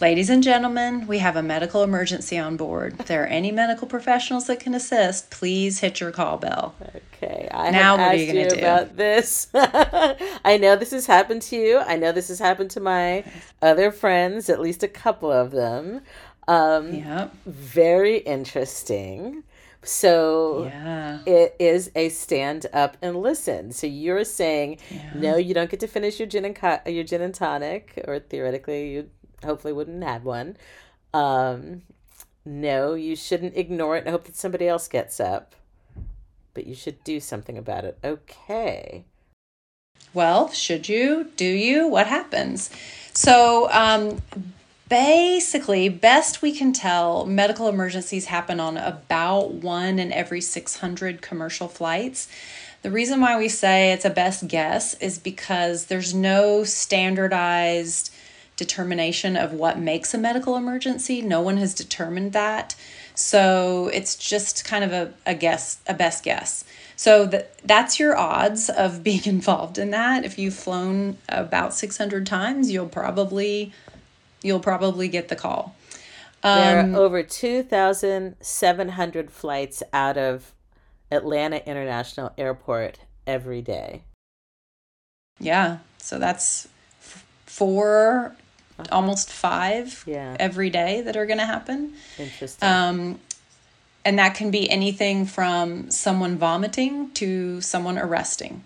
Ladies 0.00 0.30
and 0.30 0.42
gentlemen, 0.42 1.06
we 1.06 1.18
have 1.18 1.36
a 1.36 1.42
medical 1.42 1.82
emergency 1.82 2.38
on 2.38 2.56
board. 2.56 2.96
If 2.98 3.06
there 3.06 3.24
are 3.24 3.26
any 3.26 3.52
medical 3.52 3.86
professionals 3.86 4.46
that 4.46 4.60
can 4.60 4.74
assist, 4.74 5.30
please 5.30 5.80
hit 5.80 6.00
your 6.00 6.10
call 6.10 6.38
bell. 6.38 6.74
Okay, 7.14 7.48
I 7.52 7.70
now 7.70 7.96
have 7.96 7.98
what 7.98 8.14
asked 8.14 8.14
are 8.14 8.34
you, 8.34 8.40
you 8.40 8.48
do? 8.48 8.56
about 8.56 8.96
this. 8.96 9.48
I 9.54 10.58
know 10.60 10.76
this 10.76 10.92
has 10.92 11.06
happened 11.06 11.42
to 11.42 11.56
you. 11.56 11.78
I 11.78 11.96
know 11.96 12.12
this 12.12 12.28
has 12.28 12.38
happened 12.38 12.70
to 12.72 12.80
my 12.80 13.24
other 13.60 13.90
friends, 13.90 14.48
at 14.48 14.60
least 14.60 14.82
a 14.82 14.88
couple 14.88 15.30
of 15.30 15.50
them. 15.50 16.00
Um, 16.46 16.94
yeah. 16.94 17.28
Very 17.44 18.18
interesting. 18.18 19.42
So 19.82 20.64
yeah. 20.64 21.20
it 21.26 21.56
is 21.58 21.90
a 21.94 22.08
stand 22.08 22.66
up 22.72 22.96
and 23.00 23.16
listen. 23.16 23.72
So 23.72 23.86
you're 23.86 24.24
saying 24.24 24.78
yeah. 24.90 25.10
no, 25.14 25.36
you 25.36 25.54
don't 25.54 25.70
get 25.70 25.80
to 25.80 25.86
finish 25.86 26.18
your 26.18 26.26
gin 26.26 26.44
and 26.44 26.56
co- 26.56 26.80
your 26.86 27.04
gin 27.04 27.22
and 27.22 27.34
tonic, 27.34 28.02
or 28.06 28.18
theoretically 28.18 28.92
you 28.92 29.10
hopefully 29.44 29.72
wouldn't 29.72 30.02
have 30.02 30.24
one. 30.24 30.56
Um, 31.14 31.82
no, 32.44 32.94
you 32.94 33.16
shouldn't 33.16 33.56
ignore 33.56 33.96
it 33.96 34.04
and 34.04 34.10
hope 34.10 34.24
that 34.24 34.36
somebody 34.36 34.66
else 34.68 34.88
gets 34.88 35.20
up. 35.20 35.54
But 36.54 36.66
you 36.66 36.74
should 36.74 37.02
do 37.04 37.20
something 37.20 37.58
about 37.58 37.84
it. 37.84 37.98
Okay. 38.02 39.04
Well, 40.14 40.50
should 40.50 40.88
you? 40.88 41.30
Do 41.36 41.44
you? 41.44 41.86
What 41.86 42.06
happens? 42.06 42.70
So, 43.12 43.70
um, 43.70 44.22
basically, 44.88 45.88
best 45.88 46.40
we 46.40 46.52
can 46.52 46.72
tell, 46.72 47.26
medical 47.26 47.68
emergencies 47.68 48.26
happen 48.26 48.58
on 48.58 48.76
about 48.76 49.52
one 49.52 49.98
in 49.98 50.12
every 50.12 50.40
600 50.40 51.20
commercial 51.20 51.68
flights. 51.68 52.28
The 52.82 52.90
reason 52.90 53.20
why 53.20 53.36
we 53.36 53.48
say 53.48 53.92
it's 53.92 54.04
a 54.04 54.10
best 54.10 54.48
guess 54.48 54.94
is 54.94 55.18
because 55.18 55.86
there's 55.86 56.14
no 56.14 56.64
standardized 56.64 58.12
determination 58.58 59.36
of 59.36 59.54
what 59.54 59.78
makes 59.78 60.12
a 60.12 60.18
medical 60.18 60.54
emergency. 60.56 61.22
No 61.22 61.40
one 61.40 61.56
has 61.56 61.72
determined 61.72 62.34
that. 62.34 62.76
So 63.14 63.88
it's 63.94 64.14
just 64.16 64.66
kind 64.66 64.84
of 64.84 64.92
a, 64.92 65.14
a 65.24 65.34
guess, 65.34 65.80
a 65.86 65.94
best 65.94 66.22
guess. 66.22 66.64
So 66.96 67.24
that 67.26 67.56
that's 67.64 67.98
your 67.98 68.18
odds 68.18 68.68
of 68.68 69.02
being 69.04 69.24
involved 69.24 69.78
in 69.78 69.90
that. 69.92 70.26
If 70.26 70.38
you've 70.38 70.52
flown 70.54 71.16
about 71.28 71.72
600 71.72 72.26
times, 72.26 72.70
you'll 72.70 72.88
probably 72.88 73.72
you'll 74.42 74.60
probably 74.60 75.08
get 75.08 75.28
the 75.28 75.36
call. 75.36 75.74
Um, 76.42 76.58
there 76.58 76.78
are 76.78 76.82
um, 76.82 76.94
over 76.94 77.22
2,700 77.24 79.30
flights 79.30 79.82
out 79.92 80.16
of 80.16 80.52
Atlanta 81.10 81.68
International 81.68 82.32
Airport 82.38 83.00
every 83.26 83.60
day. 83.62 84.04
Yeah, 85.40 85.78
so 85.98 86.20
that's 86.20 86.68
f- 87.00 87.26
four 87.46 88.36
uh-huh. 88.78 88.88
almost 88.92 89.30
five 89.30 90.04
yeah. 90.06 90.36
every 90.38 90.70
day 90.70 91.00
that 91.02 91.16
are 91.16 91.26
going 91.26 91.38
to 91.38 91.46
happen. 91.46 91.94
Interesting. 92.18 92.68
Um, 92.68 93.20
and 94.04 94.18
that 94.18 94.34
can 94.34 94.50
be 94.50 94.70
anything 94.70 95.26
from 95.26 95.90
someone 95.90 96.38
vomiting 96.38 97.10
to 97.12 97.60
someone 97.60 97.98
arresting. 97.98 98.64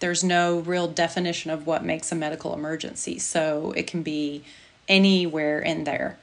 There's 0.00 0.24
no 0.24 0.58
real 0.58 0.88
definition 0.88 1.50
of 1.50 1.66
what 1.66 1.84
makes 1.84 2.12
a 2.12 2.14
medical 2.14 2.52
emergency, 2.52 3.18
so 3.18 3.72
it 3.76 3.86
can 3.86 4.02
be 4.02 4.44
anywhere 4.88 5.60
in 5.60 5.84
there. 5.84 6.18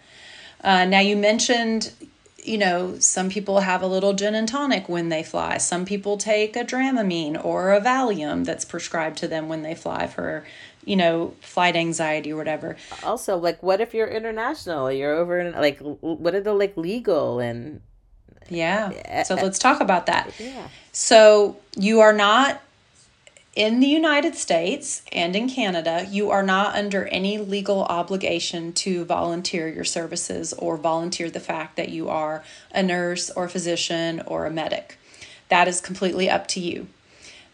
Uh, 0.64 0.86
now, 0.86 1.00
you 1.00 1.16
mentioned, 1.16 1.92
you 2.44 2.58
know, 2.58 3.00
some 3.00 3.30
people 3.30 3.62
have 3.62 3.82
a 3.82 3.88
little 3.88 4.14
gin 4.14 4.36
and 4.36 4.48
tonic 4.48 4.88
when 4.88 5.10
they 5.10 5.24
fly. 5.24 5.58
Some 5.58 5.86
people 5.86 6.18
take 6.18 6.56
a 6.56 6.64
Dramamine 6.64 7.44
or 7.44 7.74
a 7.74 7.82
Valium 7.82 8.46
that's 8.46 8.66
prescribed 8.66 9.18
to 9.20 9.28
them 9.28 9.50
when 9.50 9.64
they 9.64 9.74
fly 9.74 10.06
for 10.06 10.46
you 10.86 10.96
know, 10.96 11.34
flight 11.42 11.76
anxiety 11.76 12.32
or 12.32 12.38
whatever. 12.38 12.76
Also, 13.04 13.38
like, 13.38 13.62
what 13.62 13.82
if 13.82 13.94
you're 13.94 14.08
international? 14.08 14.92
You're 14.92 15.14
over 15.14 15.40
in, 15.40 15.54
like, 15.54 15.80
what 15.80 16.34
are 16.36 16.42
the, 16.42 16.54
like, 16.54 16.76
legal 16.78 17.40
and. 17.40 17.82
Yeah. 18.50 19.24
So 19.24 19.36
let's 19.36 19.60
talk 19.60 19.80
about 19.80 20.08
that. 20.08 20.34
Yeah. 20.38 20.68
So 20.92 21.58
you 21.78 22.02
are 22.02 22.12
not 22.12 22.62
in 23.56 23.80
the 23.82 23.88
United 23.88 24.36
States 24.36 25.04
and 25.12 25.36
in 25.36 25.50
Canada, 25.50 26.08
you 26.10 26.30
are 26.32 26.44
not 26.44 26.76
under 26.76 27.06
any 27.08 27.38
legal 27.38 27.84
obligation 27.84 28.72
to 28.74 29.04
volunteer 29.06 29.68
your 29.68 29.84
services 29.84 30.54
or 30.54 30.78
volunteer 30.78 31.30
the 31.30 31.40
fact 31.40 31.76
that 31.76 31.90
you 31.90 32.08
are 32.10 32.44
a 32.74 32.82
nurse 32.82 33.30
or 33.30 33.46
a 33.46 33.50
physician 33.50 34.22
or 34.26 34.46
a 34.46 34.52
medic. 34.52 34.98
That 35.50 35.68
is 35.68 35.82
completely 35.82 36.30
up 36.30 36.48
to 36.48 36.62
you. 36.62 36.88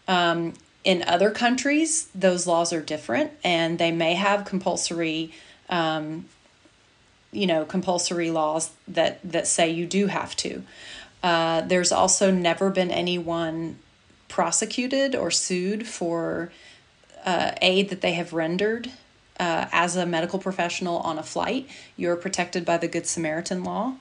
Um, 0.06 0.54
in 0.88 1.04
other 1.06 1.30
countries, 1.30 2.08
those 2.14 2.46
laws 2.46 2.72
are 2.72 2.80
different 2.80 3.32
and 3.44 3.78
they 3.78 3.92
may 3.92 4.14
have 4.14 4.44
compulsory. 4.44 5.32
Um, 5.68 6.24
you 7.30 7.46
know 7.46 7.66
compulsory 7.66 8.30
laws 8.30 8.70
that 8.88 9.20
that 9.22 9.46
say 9.46 9.68
you 9.68 9.84
do 9.84 10.06
have 10.06 10.34
to 10.34 10.62
uh, 11.22 11.60
there's 11.62 11.92
also 11.92 12.30
never 12.30 12.70
been 12.70 12.90
anyone 12.90 13.78
prosecuted 14.28 15.14
or 15.14 15.30
sued 15.30 15.86
for 15.86 16.50
uh, 17.24 17.52
aid 17.60 17.90
that 17.90 18.00
they 18.00 18.12
have 18.12 18.32
rendered 18.32 18.90
uh, 19.40 19.66
as 19.72 19.96
a 19.96 20.06
medical 20.06 20.38
professional 20.38 20.98
on 20.98 21.18
a 21.18 21.22
flight. 21.22 21.68
You're 21.96 22.16
protected 22.16 22.64
by 22.64 22.78
the 22.78 22.88
Good 22.88 23.06
Samaritan 23.06 23.64
law. 23.64 23.94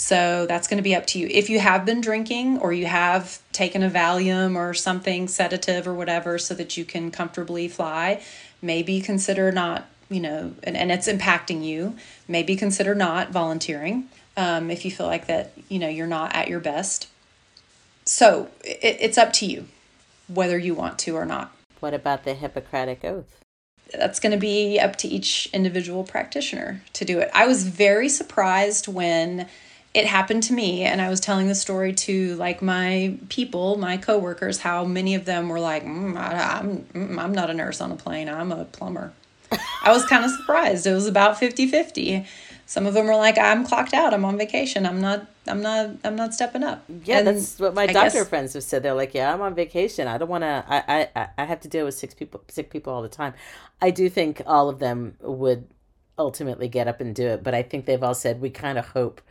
So 0.00 0.46
that's 0.46 0.66
going 0.66 0.78
to 0.78 0.82
be 0.82 0.94
up 0.94 1.04
to 1.08 1.18
you. 1.18 1.28
If 1.30 1.50
you 1.50 1.60
have 1.60 1.84
been 1.84 2.00
drinking 2.00 2.60
or 2.60 2.72
you 2.72 2.86
have 2.86 3.42
taken 3.52 3.82
a 3.82 3.90
Valium 3.90 4.56
or 4.56 4.72
something 4.72 5.28
sedative 5.28 5.86
or 5.86 5.92
whatever 5.92 6.38
so 6.38 6.54
that 6.54 6.78
you 6.78 6.86
can 6.86 7.10
comfortably 7.10 7.68
fly, 7.68 8.22
maybe 8.62 9.02
consider 9.02 9.52
not, 9.52 9.86
you 10.08 10.18
know, 10.18 10.54
and, 10.62 10.74
and 10.74 10.90
it's 10.90 11.06
impacting 11.06 11.62
you, 11.62 11.96
maybe 12.26 12.56
consider 12.56 12.94
not 12.94 13.30
volunteering 13.30 14.08
um, 14.38 14.70
if 14.70 14.86
you 14.86 14.90
feel 14.90 15.04
like 15.04 15.26
that, 15.26 15.52
you 15.68 15.78
know, 15.78 15.88
you're 15.88 16.06
not 16.06 16.34
at 16.34 16.48
your 16.48 16.60
best. 16.60 17.06
So 18.06 18.48
it, 18.64 18.96
it's 19.00 19.18
up 19.18 19.34
to 19.34 19.46
you 19.46 19.66
whether 20.28 20.56
you 20.56 20.74
want 20.74 20.98
to 21.00 21.14
or 21.14 21.26
not. 21.26 21.54
What 21.80 21.92
about 21.92 22.24
the 22.24 22.32
Hippocratic 22.32 23.04
Oath? 23.04 23.38
That's 23.92 24.18
going 24.18 24.32
to 24.32 24.38
be 24.38 24.80
up 24.80 24.96
to 24.96 25.08
each 25.08 25.50
individual 25.52 26.04
practitioner 26.04 26.80
to 26.94 27.04
do 27.04 27.18
it. 27.18 27.30
I 27.34 27.46
was 27.46 27.66
very 27.66 28.08
surprised 28.08 28.88
when 28.88 29.46
it 29.92 30.06
happened 30.06 30.42
to 30.42 30.52
me 30.52 30.82
and 30.82 31.00
i 31.00 31.08
was 31.08 31.20
telling 31.20 31.48
the 31.48 31.54
story 31.54 31.92
to 31.92 32.34
like 32.36 32.62
my 32.62 33.16
people 33.28 33.76
my 33.76 33.96
coworkers 33.96 34.58
how 34.60 34.84
many 34.84 35.14
of 35.14 35.24
them 35.24 35.48
were 35.48 35.60
like 35.60 35.84
mm, 35.84 36.16
I, 36.16 36.58
am 36.58 36.86
I'm, 36.94 37.08
mm, 37.08 37.18
I'm 37.18 37.32
not 37.32 37.50
a 37.50 37.54
nurse 37.54 37.80
on 37.80 37.90
a 37.92 37.96
plane 37.96 38.28
i'm 38.28 38.52
a 38.52 38.64
plumber. 38.64 39.12
I 39.82 39.90
was 39.90 40.06
kind 40.06 40.24
of 40.24 40.30
surprised. 40.30 40.86
It 40.86 40.92
was 40.92 41.08
about 41.08 41.38
50 41.38 41.66
50 41.66 42.26
some 42.66 42.86
of 42.86 42.94
them 42.94 43.06
were 43.06 43.16
like 43.16 43.36
i'm 43.36 43.66
clocked 43.66 43.92
out 43.94 44.14
i'm 44.14 44.24
on 44.24 44.38
vacation 44.38 44.86
i'm 44.86 45.00
not 45.00 45.26
i'm 45.48 45.60
not 45.60 45.90
i'm 46.04 46.14
not 46.14 46.34
stepping 46.34 46.62
up. 46.62 46.84
Yeah 47.04 47.18
and 47.18 47.26
that's 47.26 47.58
what 47.58 47.74
my 47.74 47.82
I 47.82 47.86
doctor 47.88 48.20
guess, 48.20 48.28
friends 48.28 48.52
have 48.52 48.62
said. 48.62 48.84
They're 48.84 48.94
like 48.94 49.12
yeah 49.12 49.34
i'm 49.34 49.40
on 49.40 49.54
vacation. 49.54 50.06
I 50.06 50.18
don't 50.18 50.28
want 50.28 50.42
to 50.42 50.64
I, 50.68 51.08
I 51.16 51.28
i 51.36 51.44
have 51.44 51.60
to 51.62 51.68
deal 51.68 51.84
with 51.84 51.94
sick 51.94 52.16
people 52.16 52.44
sick 52.48 52.70
people 52.70 52.92
all 52.92 53.02
the 53.02 53.08
time. 53.08 53.34
I 53.82 53.90
do 53.90 54.08
think 54.08 54.42
all 54.46 54.68
of 54.68 54.78
them 54.78 55.16
would 55.20 55.66
ultimately 56.16 56.68
get 56.68 56.86
up 56.86 57.00
and 57.00 57.14
do 57.14 57.26
it 57.28 57.42
but 57.42 57.54
i 57.54 57.62
think 57.62 57.86
they've 57.86 58.02
all 58.02 58.14
said 58.14 58.42
we 58.42 58.50
kind 58.50 58.76
of 58.76 58.86
hope 58.88 59.22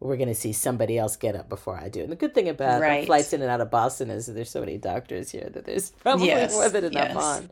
we're 0.00 0.16
going 0.16 0.28
to 0.28 0.34
see 0.34 0.52
somebody 0.52 0.96
else 0.96 1.16
get 1.16 1.34
up 1.34 1.48
before 1.48 1.76
I 1.76 1.88
do. 1.88 2.02
And 2.02 2.12
the 2.12 2.16
good 2.16 2.34
thing 2.34 2.48
about 2.48 2.80
right. 2.80 3.06
flights 3.06 3.32
in 3.32 3.42
and 3.42 3.50
out 3.50 3.60
of 3.60 3.70
Boston 3.70 4.10
is 4.10 4.26
that 4.26 4.32
there's 4.32 4.50
so 4.50 4.60
many 4.60 4.78
doctors 4.78 5.30
here 5.30 5.48
that 5.52 5.64
there's 5.64 5.90
probably 5.90 6.26
yes. 6.26 6.52
more 6.52 6.68
than 6.68 6.84
enough 6.84 7.08
yes. 7.08 7.16
on. 7.16 7.50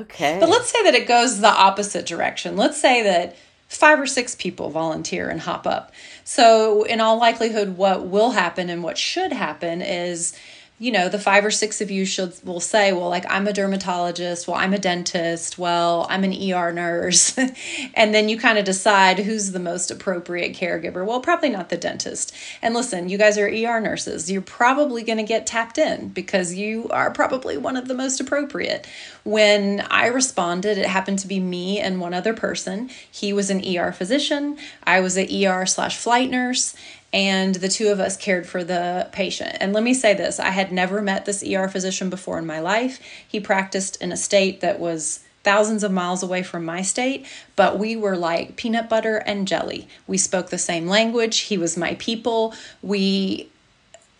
Okay. 0.00 0.38
But 0.40 0.48
let's 0.48 0.70
say 0.70 0.82
that 0.84 0.94
it 0.94 1.08
goes 1.08 1.40
the 1.40 1.48
opposite 1.48 2.06
direction. 2.06 2.56
Let's 2.56 2.80
say 2.80 3.02
that 3.02 3.36
five 3.68 4.00
or 4.00 4.06
six 4.06 4.34
people 4.34 4.70
volunteer 4.70 5.28
and 5.28 5.40
hop 5.40 5.66
up. 5.66 5.92
So, 6.24 6.84
in 6.84 7.00
all 7.00 7.18
likelihood, 7.18 7.76
what 7.76 8.06
will 8.06 8.30
happen 8.30 8.70
and 8.70 8.82
what 8.82 8.98
should 8.98 9.32
happen 9.32 9.82
is 9.82 10.36
you 10.80 10.92
know 10.92 11.08
the 11.08 11.18
five 11.18 11.44
or 11.44 11.50
six 11.50 11.80
of 11.80 11.90
you 11.90 12.04
should 12.04 12.32
will 12.44 12.60
say 12.60 12.92
well 12.92 13.08
like 13.08 13.24
i'm 13.28 13.46
a 13.48 13.52
dermatologist. 13.52 14.46
Well 14.46 14.56
i'm 14.56 14.72
a 14.72 14.78
dentist. 14.78 15.58
Well 15.58 16.06
i'm 16.08 16.24
an 16.24 16.32
er 16.32 16.72
nurse. 16.72 17.36
And 17.94 18.14
then 18.14 18.28
you 18.28 18.38
kind 18.38 18.58
of 18.58 18.64
decide 18.64 19.18
who's 19.18 19.52
the 19.52 19.58
most 19.58 19.90
appropriate 19.90 20.54
caregiver. 20.54 21.04
Well 21.04 21.20
probably 21.20 21.50
not 21.50 21.68
the 21.68 21.76
dentist. 21.76 22.34
And 22.62 22.74
listen 22.74 23.08
you 23.08 23.18
guys 23.18 23.38
are 23.38 23.48
er 23.48 23.80
nurses. 23.80 24.30
You're 24.30 24.42
probably 24.42 25.02
going 25.02 25.18
to 25.18 25.24
get 25.24 25.46
tapped 25.46 25.78
in 25.78 26.08
because 26.08 26.54
you 26.54 26.88
are 26.90 27.10
probably 27.10 27.56
one 27.56 27.76
of 27.76 27.88
the 27.88 27.94
most 27.94 28.20
appropriate. 28.20 28.86
When 29.24 29.80
i 29.90 30.06
responded 30.06 30.78
it 30.78 30.86
happened 30.86 31.18
to 31.20 31.28
be 31.28 31.40
me 31.40 31.80
and 31.80 32.00
one 32.00 32.14
other 32.14 32.34
person. 32.34 32.90
He 33.10 33.32
was 33.32 33.50
an 33.50 33.62
er 33.66 33.90
physician. 33.90 34.58
I 34.84 35.00
was 35.00 35.18
a 35.18 35.46
er 35.46 35.66
slash 35.66 35.96
flight 35.96 36.30
nurse 36.30 36.76
and 37.12 37.54
the 37.54 37.68
two 37.68 37.88
of 37.88 38.00
us 38.00 38.16
cared 38.16 38.46
for 38.46 38.62
the 38.62 39.08
patient. 39.12 39.56
And 39.60 39.72
let 39.72 39.82
me 39.82 39.94
say 39.94 40.14
this 40.14 40.38
I 40.38 40.50
had 40.50 40.72
never 40.72 41.00
met 41.00 41.24
this 41.24 41.42
ER 41.42 41.68
physician 41.68 42.10
before 42.10 42.38
in 42.38 42.46
my 42.46 42.60
life. 42.60 43.00
He 43.26 43.40
practiced 43.40 44.00
in 44.02 44.12
a 44.12 44.16
state 44.16 44.60
that 44.60 44.78
was 44.78 45.20
thousands 45.42 45.82
of 45.82 45.90
miles 45.90 46.22
away 46.22 46.42
from 46.42 46.64
my 46.64 46.82
state, 46.82 47.26
but 47.56 47.78
we 47.78 47.96
were 47.96 48.16
like 48.16 48.56
peanut 48.56 48.88
butter 48.88 49.16
and 49.18 49.48
jelly. 49.48 49.88
We 50.06 50.18
spoke 50.18 50.50
the 50.50 50.58
same 50.58 50.86
language. 50.86 51.38
He 51.38 51.56
was 51.56 51.76
my 51.76 51.94
people. 51.94 52.52
We, 52.82 53.48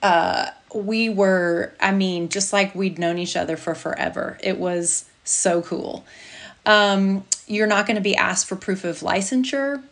uh, 0.03 0.47
we 0.75 1.11
were, 1.11 1.75
I 1.81 1.93
mean, 1.93 2.31
just 2.31 2.53
like 2.53 2.75
we'd 2.75 2.99
known 2.99 3.19
each 3.19 3.37
other 3.37 3.59
for 3.59 3.75
forever. 3.75 4.39
It 4.43 4.59
was 4.59 5.05
so 5.25 5.61
cool. 5.61 6.07
Um, 6.65 7.25
you're 7.47 7.67
not 7.67 7.87
going 7.87 7.97
to 7.97 8.03
be 8.03 8.17
asked 8.17 8.47
for 8.47 8.57
proof 8.57 8.85
of 8.85 9.01
licensure 9.01 9.83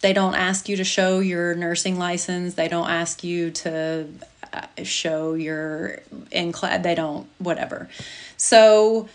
they 0.00 0.12
don't 0.12 0.34
ask 0.34 0.68
you 0.68 0.76
to 0.76 0.84
show 0.84 1.18
your 1.18 1.54
nursing 1.54 1.98
license. 1.98 2.54
They 2.54 2.68
don't 2.68 2.88
ask 2.88 3.24
you 3.24 3.50
to 3.50 4.06
uh, 4.52 4.66
show 4.84 5.34
your 5.34 6.00
in 6.30 6.52
class. 6.52 6.82
They 6.82 6.94
don't 6.94 7.28
whatever. 7.38 7.88
So, 8.36 9.08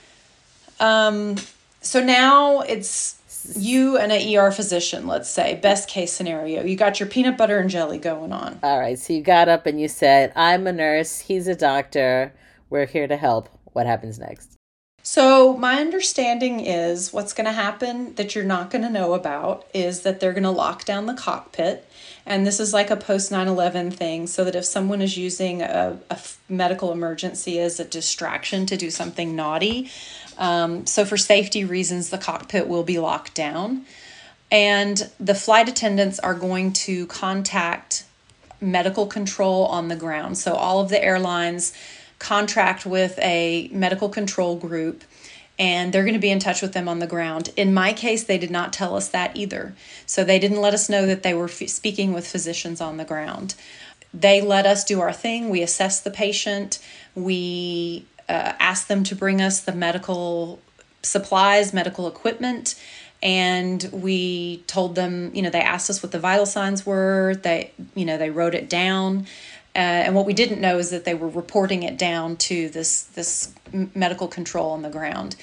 um, 0.80 1.38
so 1.82 2.04
now 2.04 2.62
it's 2.62 3.18
you 3.56 3.98
and 3.98 4.12
an 4.12 4.36
ER 4.36 4.52
physician. 4.52 5.08
Let's 5.08 5.30
say 5.30 5.56
best 5.56 5.90
case 5.90 6.12
scenario. 6.12 6.64
You 6.64 6.76
got 6.76 7.00
your 7.00 7.08
peanut 7.08 7.38
butter 7.38 7.60
and 7.60 7.70
jelly 7.70 7.98
going 7.98 8.34
on. 8.34 8.60
All 8.62 8.80
right. 8.80 9.00
So 9.00 9.14
you 9.14 9.22
got 9.22 9.48
up 9.48 9.66
and 9.66 9.80
you 9.80 9.88
said, 9.88 10.34
"I'm 10.36 10.68
a 10.68 10.74
nurse. 10.74 11.20
He's 11.20 11.48
a 11.48 11.56
doctor. 11.56 12.34
We're 12.70 12.86
here 12.86 13.08
to 13.08 13.18
help." 13.18 13.50
What 13.72 13.86
happens 13.86 14.20
next? 14.20 14.53
So, 15.06 15.58
my 15.58 15.82
understanding 15.82 16.62
is 16.62 17.12
what's 17.12 17.34
going 17.34 17.46
to 17.46 17.52
happen 17.52 18.16
that 18.16 18.34
you're 18.34 18.46
not 18.46 18.72
going 18.72 18.84
to 18.84 18.90
know 18.90 19.14
about 19.14 19.68
is 19.74 20.04
that 20.04 20.22
they're 20.22 20.32
going 20.32 20.44
to 20.44 20.50
lock 20.50 20.86
down 20.86 21.08
the 21.08 21.14
cockpit. 21.14 21.86
And 22.26 22.48
this 22.48 22.58
is 22.62 22.72
like 22.72 22.90
a 22.90 22.96
post 22.96 23.30
9 23.30 23.50
11 23.50 23.92
thing, 23.92 24.28
so 24.28 24.46
that 24.46 24.56
if 24.56 24.64
someone 24.64 25.02
is 25.02 25.18
using 25.18 25.62
a, 25.62 26.00
a 26.10 26.20
medical 26.48 26.94
emergency 26.94 27.60
as 27.60 27.82
a 27.82 27.84
distraction 27.84 28.66
to 28.68 28.78
do 28.78 28.90
something 28.90 29.36
naughty, 29.36 29.92
um, 30.38 30.86
so 30.86 31.04
for 31.04 31.18
safety 31.18 31.66
reasons, 31.66 32.10
the 32.10 32.18
cockpit 32.18 32.70
will 32.70 32.84
be 32.84 32.98
locked 32.98 33.36
down. 33.36 33.86
And 34.50 35.12
the 35.20 35.36
flight 35.36 35.68
attendants 35.68 36.18
are 36.20 36.34
going 36.34 36.72
to 36.74 37.08
contact 37.08 38.06
medical 38.62 39.06
control 39.08 39.66
on 39.66 39.90
the 39.90 39.98
ground. 39.98 40.38
So, 40.38 40.54
all 40.54 40.80
of 40.80 40.88
the 40.88 41.04
airlines 41.04 41.74
contract 42.24 42.86
with 42.86 43.20
a 43.20 43.70
medical 43.74 44.08
control 44.08 44.56
group 44.56 45.04
and 45.60 45.94
they're 45.94 46.04
going 46.04 46.14
to 46.16 46.20
be 46.20 46.32
in 46.32 46.40
touch 46.40 46.62
with 46.62 46.74
them 46.74 46.88
on 46.88 47.00
the 47.00 47.08
ground. 47.08 47.52
In 47.56 47.74
my 47.74 47.94
case, 47.94 48.24
they 48.24 48.38
did 48.38 48.50
not 48.50 48.74
tell 48.74 48.96
us 48.96 49.10
that 49.10 49.36
either. 49.36 49.76
So 50.06 50.24
they 50.24 50.40
didn't 50.40 50.62
let 50.62 50.74
us 50.74 50.90
know 50.90 51.06
that 51.06 51.22
they 51.22 51.34
were 51.34 51.50
f- 51.50 51.70
speaking 51.70 52.14
with 52.14 52.26
physicians 52.26 52.82
on 52.82 52.98
the 52.98 53.06
ground. 53.06 53.56
They 54.14 54.42
let 54.42 54.66
us 54.66 54.84
do 54.84 55.02
our 55.02 55.14
thing. 55.14 55.50
We 55.50 55.62
assessed 55.62 56.06
the 56.06 56.12
patient. 56.12 56.80
We 57.14 58.06
uh, 58.30 58.54
asked 58.60 58.88
them 58.88 59.04
to 59.04 59.16
bring 59.16 59.42
us 59.42 59.60
the 59.60 59.74
medical 59.74 60.60
supplies, 61.04 61.74
medical 61.74 62.08
equipment, 62.08 62.76
and 63.22 63.90
we 63.92 64.64
told 64.68 64.96
them, 64.96 65.32
you 65.34 65.42
know, 65.42 65.50
they 65.50 65.62
asked 65.62 65.90
us 65.90 66.04
what 66.04 66.12
the 66.12 66.20
vital 66.20 66.46
signs 66.46 66.86
were. 66.86 67.36
They, 67.42 67.72
you 67.96 68.06
know, 68.06 68.18
they 68.18 68.30
wrote 68.30 68.56
it 68.56 68.70
down. 68.70 69.28
Uh, 69.76 69.80
and 70.06 70.16
what 70.16 70.26
we 70.26 70.34
didn't 70.34 70.62
know 70.62 70.78
is 70.78 70.92
that 70.92 71.04
they 71.04 71.16
were 71.16 71.28
reporting 71.28 71.84
it 71.84 71.98
down 71.98 72.38
to 72.38 72.70
this 72.70 73.04
this 73.04 73.54
medical 73.96 74.28
control 74.28 74.72
on 74.72 74.84
the 74.84 74.90
ground. 74.90 75.36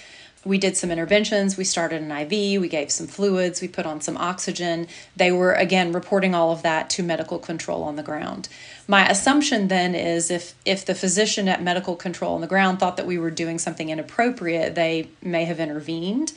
We 0.45 0.57
did 0.57 0.74
some 0.76 0.91
interventions. 0.91 1.59
We 1.59 1.64
started 1.64 2.01
an 2.01 2.11
IV. 2.11 2.62
We 2.62 2.68
gave 2.68 2.91
some 2.91 3.07
fluids. 3.07 3.61
We 3.61 3.68
put 3.68 3.85
on 3.85 4.01
some 4.01 4.16
oxygen. 4.16 4.87
They 5.14 5.31
were 5.33 5.53
again 5.53 5.93
reporting 5.93 6.35
all 6.35 6.51
of 6.51 6.62
that 6.62 6.89
to 6.91 7.03
medical 7.03 7.39
control 7.39 7.83
on 7.83 7.97
the 7.97 8.03
ground. 8.03 8.49
My 8.89 9.07
assumption 9.07 9.68
then 9.68 9.95
is 9.95 10.31
if 10.31 10.55
if 10.64 10.87
the 10.87 10.95
physician 10.95 11.49
at 11.49 11.62
medical 11.62 11.97
control 11.97 12.35
on 12.37 12.41
the 12.41 12.47
ground 12.47 12.78
thought 12.78 12.97
that 12.97 13.07
we 13.07 13.18
were 13.18 13.31
doing 13.31 13.59
something 13.59 13.91
inappropriate, 13.91 14.74
they 14.76 15.09
may 15.20 15.45
have 15.45 15.61
intervened. 15.61 16.33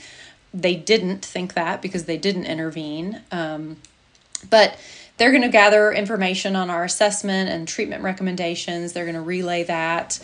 They 0.54 0.76
didn't 0.76 1.24
think 1.24 1.54
that 1.54 1.82
because 1.82 2.04
they 2.04 2.18
didn't 2.18 2.46
intervene. 2.46 3.22
Um, 3.32 3.78
but 4.50 4.78
they're 5.18 5.32
going 5.32 5.43
to 5.43 5.49
gather 5.49 5.91
information 5.91 6.55
on 6.55 6.70
our 6.70 6.84
assessment 6.84 7.49
and 7.49 7.68
treatment 7.68 8.03
recommendations. 8.03 8.93
They're 8.93 9.05
going 9.05 9.16
to 9.16 9.22
relay 9.22 9.64
that. 9.64 10.20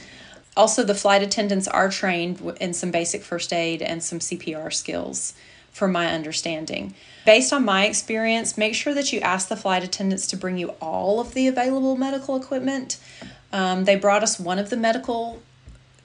Also, 0.57 0.83
the 0.83 0.95
flight 0.95 1.21
attendants 1.21 1.67
are 1.67 1.89
trained 1.89 2.41
in 2.59 2.73
some 2.73 2.91
basic 2.91 3.21
first 3.21 3.53
aid 3.53 3.81
and 3.81 4.03
some 4.03 4.19
CPR 4.19 4.73
skills, 4.73 5.33
from 5.71 5.91
my 5.91 6.07
understanding. 6.07 6.95
Based 7.25 7.53
on 7.53 7.63
my 7.63 7.85
experience, 7.85 8.57
make 8.57 8.73
sure 8.73 8.93
that 8.93 9.13
you 9.13 9.19
ask 9.19 9.47
the 9.47 9.55
flight 9.55 9.83
attendants 9.83 10.27
to 10.27 10.37
bring 10.37 10.57
you 10.57 10.69
all 10.81 11.19
of 11.19 11.33
the 11.33 11.47
available 11.47 11.95
medical 11.95 12.35
equipment. 12.35 12.97
Um, 13.53 13.85
they 13.85 13.95
brought 13.95 14.23
us 14.23 14.39
one 14.39 14.59
of 14.59 14.69
the 14.69 14.77
medical 14.77 15.41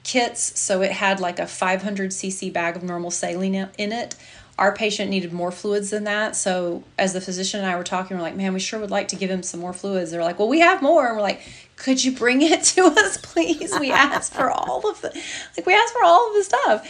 kits, 0.03 0.59
so 0.59 0.81
it 0.81 0.91
had 0.91 1.19
like 1.19 1.39
a 1.39 1.47
500 1.47 2.11
cc 2.11 2.53
bag 2.53 2.75
of 2.75 2.83
normal 2.83 3.11
saline 3.11 3.55
in 3.77 3.91
it. 3.91 4.15
Our 4.57 4.73
patient 4.73 5.09
needed 5.09 5.33
more 5.33 5.51
fluids 5.51 5.89
than 5.89 6.05
that. 6.05 6.35
So, 6.35 6.83
as 6.97 7.13
the 7.13 7.19
physician 7.19 7.59
and 7.59 7.69
I 7.69 7.75
were 7.75 7.83
talking, 7.83 8.15
we're 8.15 8.23
like, 8.23 8.37
man, 8.37 8.53
we 8.53 8.59
sure 8.59 8.79
would 8.79 8.91
like 8.91 9.09
to 9.09 9.17
give 9.17 9.29
him 9.29 9.43
some 9.43 9.59
more 9.59 9.73
fluids. 9.73 10.11
They're 10.11 10.23
like, 10.23 10.39
well, 10.39 10.47
we 10.47 10.61
have 10.61 10.81
more. 10.81 11.07
And 11.07 11.17
we're 11.17 11.21
like, 11.21 11.41
could 11.75 12.03
you 12.03 12.13
bring 12.13 12.41
it 12.41 12.63
to 12.63 12.83
us, 12.97 13.17
please? 13.17 13.77
We 13.79 13.91
asked 13.91 14.33
for 14.33 14.49
all 14.49 14.89
of 14.89 15.01
the, 15.01 15.09
like, 15.57 15.65
we 15.65 15.73
asked 15.73 15.93
for 15.93 16.03
all 16.03 16.29
of 16.29 16.35
the 16.35 16.43
stuff. 16.43 16.89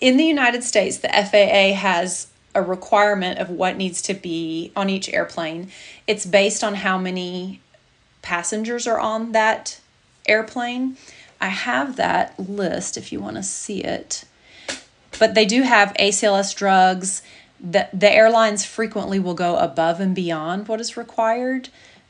In 0.00 0.16
the 0.16 0.24
United 0.24 0.64
States, 0.64 0.98
the 0.98 1.08
FAA 1.08 1.74
has 1.78 2.28
a 2.54 2.62
requirement 2.62 3.38
of 3.38 3.50
what 3.50 3.76
needs 3.76 4.00
to 4.02 4.14
be 4.14 4.72
on 4.76 4.88
each 4.88 5.08
airplane. 5.08 5.70
It's 6.06 6.24
based 6.24 6.62
on 6.62 6.74
how 6.74 6.98
many 6.98 7.60
passengers 8.22 8.86
are 8.86 8.98
on 8.98 9.32
that 9.32 9.80
airplane. 10.26 10.96
I 11.40 11.48
have 11.48 11.96
that 11.96 12.38
list 12.38 12.96
if 12.96 13.12
you 13.12 13.20
want 13.20 13.36
to 13.36 13.42
see 13.42 13.82
it. 13.82 14.24
But 15.18 15.34
they 15.34 15.44
do 15.44 15.62
have 15.62 15.94
ACLS 15.94 16.54
drugs. 16.54 17.22
The, 17.60 17.88
the 17.92 18.10
airlines 18.10 18.64
frequently 18.64 19.18
will 19.18 19.34
go 19.34 19.56
above 19.56 20.00
and 20.00 20.14
beyond 20.14 20.68
what 20.68 20.80
is 20.80 20.96
required. 20.96 21.68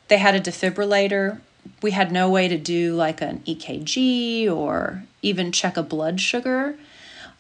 They 0.09 0.19
had 0.19 0.35
a 0.35 0.41
defibrillator. 0.41 1.41
We 1.83 1.93
had 1.93 2.13
no 2.13 2.29
way 2.29 2.49
to 2.49 2.59
do 2.59 2.95
like 2.95 3.21
an 3.21 3.41
EKG 3.47 4.51
or 4.51 5.05
even 5.23 5.53
check 5.53 5.77
a 5.77 5.83
blood 5.83 6.21
sugar. 6.21 6.77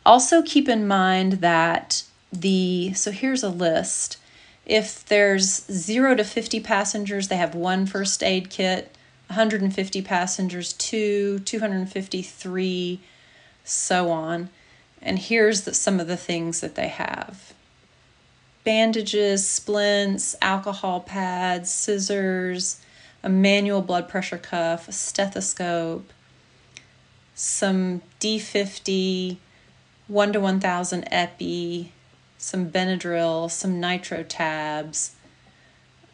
Also, 0.06 0.42
keep 0.42 0.68
in 0.68 0.86
mind 0.86 1.34
that 1.34 2.04
the 2.32 2.92
so 2.94 3.10
here's 3.10 3.42
a 3.42 3.48
list. 3.48 4.18
If 4.66 5.04
there's 5.06 5.64
0 5.70 6.16
to 6.16 6.24
50 6.24 6.60
passengers, 6.60 7.28
they 7.28 7.36
have 7.36 7.54
one 7.54 7.86
first 7.86 8.22
aid 8.22 8.50
kit. 8.50 8.94
150 9.28 10.02
passengers, 10.02 10.72
two, 10.74 11.38
253, 11.40 13.00
so 13.64 14.10
on. 14.10 14.50
And 15.04 15.18
here's 15.18 15.62
the, 15.62 15.74
some 15.74 16.00
of 16.00 16.06
the 16.06 16.16
things 16.16 16.60
that 16.60 16.74
they 16.74 16.88
have 16.88 17.52
bandages, 18.64 19.46
splints, 19.46 20.34
alcohol 20.40 21.00
pads, 21.00 21.70
scissors, 21.70 22.80
a 23.22 23.28
manual 23.28 23.82
blood 23.82 24.08
pressure 24.08 24.38
cuff, 24.38 24.88
a 24.88 24.92
stethoscope, 24.92 26.10
some 27.34 28.00
D50, 28.20 29.36
1 30.08 30.32
to 30.32 30.40
1000 30.40 31.08
epi, 31.10 31.92
some 32.38 32.70
Benadryl, 32.70 33.50
some 33.50 33.80
nitro 33.80 34.22
tabs, 34.22 35.14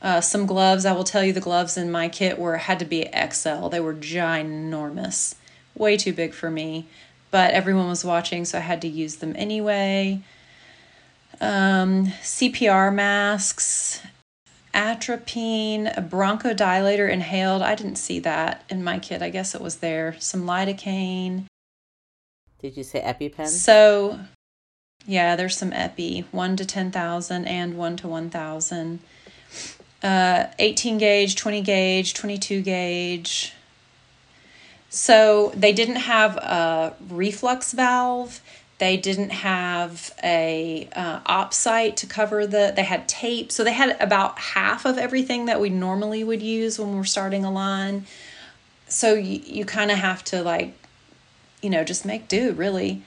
uh, 0.02 0.20
some 0.20 0.46
gloves. 0.46 0.84
I 0.84 0.92
will 0.92 1.04
tell 1.04 1.22
you 1.22 1.32
the 1.32 1.40
gloves 1.40 1.76
in 1.76 1.90
my 1.90 2.08
kit 2.08 2.38
were 2.38 2.56
had 2.56 2.78
to 2.80 2.84
be 2.84 3.08
XL. 3.32 3.68
They 3.68 3.80
were 3.80 3.94
ginormous, 3.94 5.34
way 5.74 5.96
too 5.96 6.12
big 6.12 6.32
for 6.32 6.50
me. 6.50 6.88
But 7.30 7.52
everyone 7.52 7.88
was 7.88 8.04
watching, 8.04 8.44
so 8.44 8.58
I 8.58 8.62
had 8.62 8.82
to 8.82 8.88
use 8.88 9.16
them 9.16 9.34
anyway. 9.36 10.20
Um, 11.40 12.06
CPR 12.22 12.92
masks, 12.92 14.02
atropine, 14.74 15.86
a 15.86 16.02
bronchodilator 16.02 17.10
inhaled. 17.10 17.62
I 17.62 17.74
didn't 17.74 17.96
see 17.96 18.18
that 18.20 18.64
in 18.68 18.82
my 18.82 18.98
kit. 18.98 19.22
I 19.22 19.30
guess 19.30 19.54
it 19.54 19.60
was 19.60 19.76
there. 19.76 20.16
Some 20.18 20.44
lidocaine. 20.44 21.44
Did 22.60 22.76
you 22.76 22.82
say 22.82 23.00
EpiPen? 23.00 23.46
So, 23.46 24.20
yeah, 25.06 25.36
there's 25.36 25.56
some 25.56 25.72
epi, 25.72 26.26
1 26.30 26.56
to 26.56 26.66
10,000 26.66 27.46
and 27.46 27.78
1 27.78 27.96
to 27.98 28.08
1,000 28.08 28.98
uh, 30.02 30.46
18 30.58 30.98
gauge, 30.98 31.36
20 31.36 31.62
gauge, 31.62 32.14
22 32.14 32.62
gauge. 32.62 33.52
So 34.90 35.52
they 35.54 35.72
didn't 35.72 35.96
have 35.96 36.36
a 36.36 36.94
reflux 37.08 37.72
valve. 37.72 38.40
They 38.78 38.96
didn't 38.96 39.30
have 39.30 40.12
a 40.22 40.88
uh, 40.96 41.20
OpSite 41.20 41.94
to 41.96 42.06
cover 42.06 42.46
the. 42.46 42.72
They 42.74 42.82
had 42.82 43.08
tape, 43.08 43.52
so 43.52 43.62
they 43.62 43.72
had 43.72 43.96
about 44.00 44.38
half 44.38 44.84
of 44.84 44.98
everything 44.98 45.46
that 45.46 45.60
we 45.60 45.70
normally 45.70 46.24
would 46.24 46.42
use 46.42 46.78
when 46.78 46.96
we're 46.96 47.04
starting 47.04 47.44
a 47.44 47.52
line. 47.52 48.06
So 48.88 49.14
you 49.14 49.40
you 49.44 49.64
kind 49.64 49.92
of 49.92 49.98
have 49.98 50.24
to 50.24 50.42
like, 50.42 50.74
you 51.62 51.70
know, 51.70 51.84
just 51.84 52.04
make 52.04 52.26
do 52.26 52.52
really. 52.52 53.02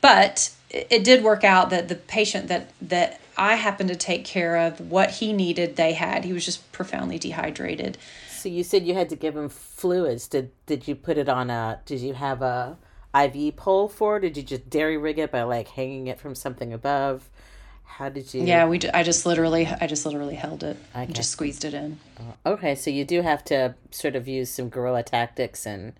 But 0.00 0.52
it, 0.70 0.86
it 0.90 1.04
did 1.04 1.22
work 1.22 1.44
out 1.44 1.68
that 1.70 1.88
the 1.88 1.96
patient 1.96 2.48
that 2.48 2.70
that 2.80 3.20
I 3.36 3.56
happened 3.56 3.90
to 3.90 3.96
take 3.96 4.24
care 4.24 4.56
of 4.56 4.80
what 4.80 5.10
he 5.10 5.32
needed, 5.32 5.76
they 5.76 5.92
had. 5.92 6.24
He 6.24 6.32
was 6.32 6.44
just 6.46 6.70
profoundly 6.72 7.18
dehydrated. 7.18 7.98
So 8.46 8.50
you 8.50 8.62
said 8.62 8.86
you 8.86 8.94
had 8.94 9.08
to 9.08 9.16
give 9.16 9.36
him 9.36 9.48
fluids. 9.48 10.28
Did 10.28 10.52
did 10.66 10.86
you 10.86 10.94
put 10.94 11.18
it 11.18 11.28
on 11.28 11.50
a? 11.50 11.80
Did 11.84 11.98
you 11.98 12.14
have 12.14 12.42
a 12.42 12.78
IV 13.12 13.56
pole 13.56 13.88
for? 13.88 14.18
It? 14.18 14.20
Did 14.20 14.36
you 14.36 14.44
just 14.44 14.70
dairy 14.70 14.96
rig 14.96 15.18
it 15.18 15.32
by 15.32 15.42
like 15.42 15.66
hanging 15.66 16.06
it 16.06 16.20
from 16.20 16.36
something 16.36 16.72
above? 16.72 17.28
How 17.82 18.08
did 18.08 18.32
you? 18.32 18.44
Yeah, 18.44 18.68
we. 18.68 18.78
I 18.94 19.02
just 19.02 19.26
literally, 19.26 19.66
I 19.66 19.88
just 19.88 20.06
literally 20.06 20.36
held 20.36 20.62
it. 20.62 20.76
Okay. 20.94 21.12
just 21.12 21.32
squeezed 21.32 21.64
it 21.64 21.74
in. 21.74 21.98
Okay, 22.46 22.76
so 22.76 22.88
you 22.88 23.04
do 23.04 23.20
have 23.22 23.42
to 23.46 23.74
sort 23.90 24.14
of 24.14 24.28
use 24.28 24.48
some 24.48 24.68
guerrilla 24.68 25.02
tactics 25.02 25.66
and. 25.66 25.94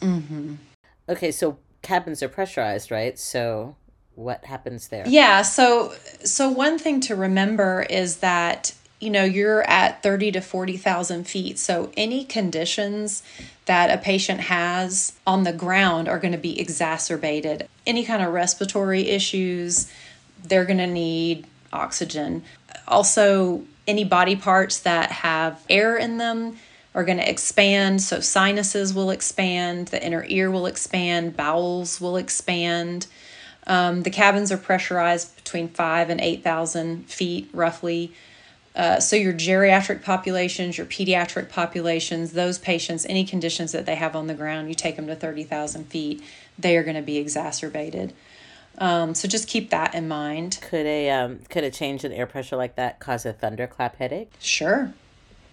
Mm-hmm. 0.00 0.54
Okay, 1.08 1.32
so 1.32 1.58
cabins 1.82 2.22
are 2.22 2.28
pressurized, 2.28 2.92
right? 2.92 3.18
So 3.18 3.74
what 4.14 4.44
happens 4.44 4.86
there? 4.86 5.02
Yeah, 5.08 5.42
so 5.42 5.94
so 6.22 6.48
one 6.48 6.78
thing 6.78 7.00
to 7.00 7.16
remember 7.16 7.84
is 7.90 8.18
that 8.18 8.72
you 9.02 9.10
know 9.10 9.24
you're 9.24 9.68
at 9.68 10.00
30 10.04 10.30
to 10.32 10.40
40,000 10.40 11.24
feet. 11.24 11.58
So 11.58 11.90
any 11.96 12.24
conditions 12.24 13.24
that 13.64 13.90
a 13.90 14.00
patient 14.00 14.42
has 14.42 15.14
on 15.26 15.42
the 15.42 15.52
ground 15.52 16.08
are 16.08 16.20
going 16.20 16.32
to 16.32 16.38
be 16.38 16.60
exacerbated. 16.60 17.68
Any 17.84 18.04
kind 18.04 18.22
of 18.22 18.32
respiratory 18.32 19.08
issues, 19.08 19.90
they're 20.44 20.64
going 20.64 20.78
to 20.78 20.86
need 20.86 21.46
oxygen. 21.72 22.44
Also, 22.86 23.64
any 23.88 24.04
body 24.04 24.36
parts 24.36 24.78
that 24.78 25.10
have 25.10 25.60
air 25.68 25.96
in 25.96 26.18
them 26.18 26.58
are 26.94 27.04
going 27.04 27.18
to 27.18 27.28
expand. 27.28 28.02
So, 28.02 28.20
sinuses 28.20 28.94
will 28.94 29.10
expand, 29.10 29.88
the 29.88 30.04
inner 30.04 30.24
ear 30.28 30.48
will 30.48 30.66
expand, 30.66 31.36
bowels 31.36 32.00
will 32.00 32.16
expand. 32.16 33.08
Um, 33.66 34.04
the 34.04 34.10
cabins 34.10 34.52
are 34.52 34.58
pressurized 34.58 35.34
between 35.34 35.68
five 35.68 36.08
and 36.08 36.20
8,000 36.20 37.08
feet 37.08 37.50
roughly. 37.52 38.12
Uh, 38.74 38.98
so, 38.98 39.16
your 39.16 39.34
geriatric 39.34 40.02
populations, 40.02 40.78
your 40.78 40.86
pediatric 40.86 41.50
populations, 41.50 42.32
those 42.32 42.58
patients, 42.58 43.04
any 43.06 43.24
conditions 43.24 43.72
that 43.72 43.84
they 43.84 43.94
have 43.94 44.16
on 44.16 44.28
the 44.28 44.34
ground, 44.34 44.68
you 44.68 44.74
take 44.74 44.96
them 44.96 45.06
to 45.06 45.14
30,000 45.14 45.84
feet, 45.84 46.22
they 46.58 46.76
are 46.76 46.82
going 46.82 46.96
to 46.96 47.02
be 47.02 47.18
exacerbated. 47.18 48.14
Um, 48.78 49.14
so 49.14 49.28
just 49.28 49.48
keep 49.48 49.70
that 49.70 49.94
in 49.94 50.08
mind. 50.08 50.58
Could 50.62 50.86
a 50.86 51.10
um, 51.10 51.40
could 51.50 51.64
a 51.64 51.70
change 51.70 52.04
in 52.04 52.12
air 52.12 52.26
pressure 52.26 52.56
like 52.56 52.76
that 52.76 53.00
cause 53.00 53.26
a 53.26 53.32
thunderclap 53.32 53.96
headache? 53.96 54.32
Sure. 54.40 54.94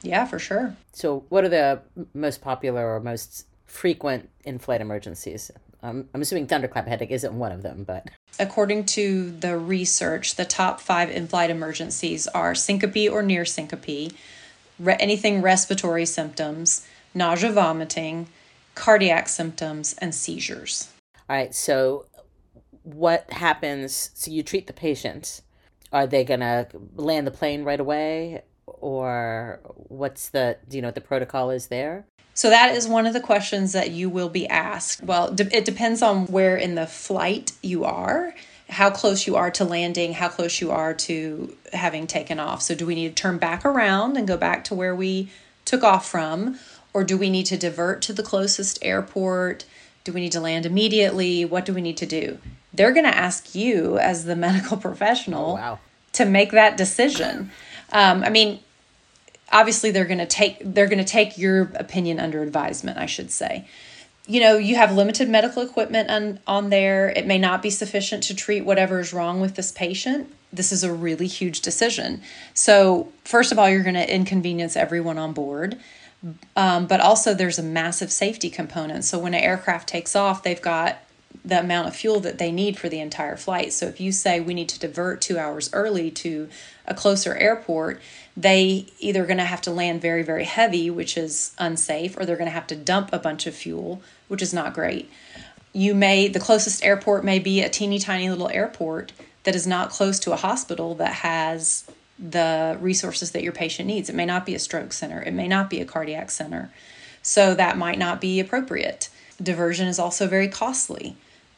Yeah, 0.01 0.25
for 0.25 0.39
sure. 0.39 0.75
So, 0.93 1.25
what 1.29 1.43
are 1.43 1.49
the 1.49 1.81
most 2.13 2.41
popular 2.41 2.95
or 2.95 2.99
most 3.01 3.45
frequent 3.65 4.29
in-flight 4.45 4.81
emergencies? 4.81 5.51
Um, 5.81 6.09
I'm 6.13 6.21
assuming 6.21 6.47
thunderclap 6.47 6.87
headache 6.87 7.11
isn't 7.11 7.33
one 7.33 7.51
of 7.51 7.63
them, 7.63 7.83
but 7.85 8.09
according 8.37 8.85
to 8.87 9.31
the 9.31 9.57
research, 9.57 10.35
the 10.35 10.45
top 10.45 10.81
five 10.81 11.09
in-flight 11.09 11.49
emergencies 11.49 12.27
are 12.27 12.53
syncope 12.53 13.11
or 13.11 13.21
near 13.21 13.45
syncope, 13.45 14.11
re- 14.77 14.97
anything 14.99 15.41
respiratory 15.41 16.05
symptoms, 16.05 16.85
nausea, 17.13 17.51
vomiting, 17.51 18.27
cardiac 18.75 19.29
symptoms, 19.29 19.93
and 19.99 20.13
seizures. 20.13 20.89
All 21.29 21.35
right. 21.35 21.53
So, 21.55 22.05
what 22.83 23.31
happens? 23.31 24.11
So 24.15 24.31
you 24.31 24.43
treat 24.43 24.67
the 24.67 24.73
patient. 24.73 25.41
Are 25.91 26.07
they 26.07 26.23
gonna 26.23 26.67
land 26.95 27.25
the 27.25 27.31
plane 27.31 27.63
right 27.63 27.79
away, 27.79 28.43
or 28.65 29.59
what's 29.63 30.29
the? 30.29 30.57
Do 30.67 30.77
you 30.77 30.81
know 30.81 30.89
what 30.89 30.95
the 30.95 31.01
protocol 31.01 31.51
is 31.51 31.67
there? 31.67 32.05
So 32.39 32.49
that 32.51 32.73
is 32.73 32.87
one 32.87 33.05
of 33.05 33.11
the 33.11 33.19
questions 33.19 33.73
that 33.73 33.91
you 33.91 34.09
will 34.09 34.29
be 34.29 34.47
asked. 34.47 35.03
Well, 35.03 35.35
it 35.37 35.65
depends 35.65 36.01
on 36.01 36.25
where 36.27 36.55
in 36.55 36.75
the 36.75 36.87
flight 36.87 37.51
you 37.61 37.83
are, 37.83 38.33
how 38.69 38.91
close 38.91 39.27
you 39.27 39.35
are 39.35 39.51
to 39.51 39.65
landing, 39.65 40.13
how 40.13 40.29
close 40.29 40.61
you 40.61 40.71
are 40.71 40.93
to 40.93 41.57
having 41.73 42.07
taken 42.07 42.39
off. 42.39 42.61
So 42.61 42.75
do 42.75 42.85
we 42.85 42.95
need 42.95 43.09
to 43.09 43.21
turn 43.21 43.39
back 43.39 43.65
around 43.65 44.15
and 44.15 44.25
go 44.25 44.37
back 44.37 44.63
to 44.63 44.73
where 44.73 44.95
we 44.95 45.29
took 45.65 45.83
off 45.83 46.07
from 46.07 46.57
or 46.93 47.03
do 47.03 47.17
we 47.17 47.29
need 47.29 47.45
to 47.47 47.57
divert 47.57 48.01
to 48.03 48.13
the 48.13 48.23
closest 48.23 48.79
airport? 48.81 49.65
Do 50.05 50.13
we 50.13 50.21
need 50.21 50.31
to 50.31 50.39
land 50.39 50.65
immediately? 50.65 51.43
What 51.43 51.65
do 51.65 51.73
we 51.73 51.81
need 51.81 51.97
to 51.97 52.05
do? 52.05 52.37
They're 52.73 52.93
going 52.93 53.03
to 53.03 53.13
ask 53.17 53.53
you 53.53 53.97
as 53.97 54.23
the 54.23 54.35
medical 54.37 54.77
professional 54.77 55.51
oh, 55.51 55.55
wow. 55.55 55.79
to 56.13 56.23
make 56.23 56.51
that 56.51 56.77
decision. 56.77 57.51
Um, 57.91 58.23
I 58.23 58.29
mean, 58.29 58.61
obviously 59.51 59.91
they're 59.91 60.05
going 60.05 60.19
to 60.19 60.25
take 60.25 60.57
they're 60.61 60.87
going 60.87 61.03
to 61.03 61.03
take 61.03 61.37
your 61.37 61.71
opinion 61.75 62.19
under 62.19 62.41
advisement 62.43 62.97
i 62.97 63.05
should 63.05 63.31
say. 63.31 63.67
You 64.27 64.41
know 64.41 64.57
you 64.57 64.75
have 64.75 64.95
limited 64.95 65.27
medical 65.27 65.63
equipment 65.63 66.11
on 66.11 66.39
on 66.45 66.69
there. 66.69 67.09
It 67.09 67.25
may 67.25 67.39
not 67.39 67.63
be 67.63 67.71
sufficient 67.71 68.21
to 68.23 68.35
treat 68.35 68.61
whatever 68.61 68.99
is 68.99 69.11
wrong 69.11 69.41
with 69.41 69.55
this 69.55 69.71
patient. 69.71 70.31
This 70.53 70.71
is 70.71 70.83
a 70.83 70.93
really 70.93 71.25
huge 71.25 71.61
decision. 71.61 72.21
So 72.53 73.11
first 73.23 73.51
of 73.51 73.57
all 73.57 73.67
you're 73.67 73.81
going 73.81 73.95
to 73.95 74.13
inconvenience 74.13 74.75
everyone 74.75 75.17
on 75.17 75.33
board. 75.33 75.79
Um, 76.55 76.85
but 76.85 76.99
also 76.99 77.33
there's 77.33 77.57
a 77.57 77.63
massive 77.63 78.11
safety 78.11 78.51
component. 78.51 79.03
So 79.03 79.17
when 79.17 79.33
an 79.33 79.41
aircraft 79.41 79.89
takes 79.89 80.15
off 80.15 80.43
they've 80.43 80.61
got 80.61 80.99
the 81.43 81.59
amount 81.59 81.87
of 81.87 81.95
fuel 81.95 82.19
that 82.19 82.37
they 82.37 82.51
need 82.51 82.77
for 82.77 82.87
the 82.87 82.99
entire 82.99 83.37
flight. 83.37 83.73
So 83.73 83.87
if 83.87 83.99
you 83.99 84.11
say 84.11 84.39
we 84.39 84.53
need 84.53 84.69
to 84.69 84.79
divert 84.79 85.21
two 85.21 85.39
hours 85.39 85.71
early 85.73 86.11
to 86.11 86.49
a 86.89 86.93
closer 86.93 87.35
airport, 87.35 88.01
they 88.35 88.87
either 88.99 89.25
going 89.25 89.37
to 89.37 89.43
have 89.43 89.61
to 89.61 89.71
land 89.71 90.01
very, 90.01 90.23
very 90.23 90.45
heavy, 90.45 90.89
which 90.89 91.17
is 91.17 91.53
unsafe, 91.57 92.17
or 92.17 92.25
they're 92.25 92.37
going 92.37 92.47
to 92.47 92.53
have 92.53 92.67
to 92.67 92.75
dump 92.75 93.09
a 93.13 93.19
bunch 93.19 93.47
of 93.47 93.55
fuel, 93.55 94.01
which 94.27 94.41
is 94.41 94.53
not 94.53 94.73
great. 94.73 95.09
You 95.71 95.93
may, 95.93 96.27
the 96.27 96.39
closest 96.39 96.83
airport 96.83 97.23
may 97.23 97.39
be 97.39 97.61
a 97.61 97.69
teeny 97.69 97.99
tiny 97.99 98.29
little 98.29 98.49
airport 98.49 99.11
that 99.43 99.55
is 99.55 99.67
not 99.67 99.89
close 99.89 100.19
to 100.19 100.31
a 100.31 100.37
hospital 100.37 100.95
that 100.95 101.13
has 101.13 101.89
the 102.17 102.77
resources 102.81 103.31
that 103.31 103.43
your 103.43 103.53
patient 103.53 103.87
needs. 103.87 104.09
It 104.09 104.15
may 104.15 104.25
not 104.25 104.45
be 104.45 104.55
a 104.55 104.59
stroke 104.59 104.93
center, 104.93 105.21
it 105.21 105.33
may 105.33 105.47
not 105.47 105.69
be 105.69 105.79
a 105.79 105.85
cardiac 105.85 106.31
center. 106.31 106.71
So 107.21 107.53
that 107.55 107.77
might 107.77 107.99
not 107.99 108.21
be 108.21 108.39
appropriate. 108.39 109.09
Diversion 109.41 109.87
is 109.87 109.99
also 109.99 110.27
very 110.27 110.47
costly. 110.47 111.15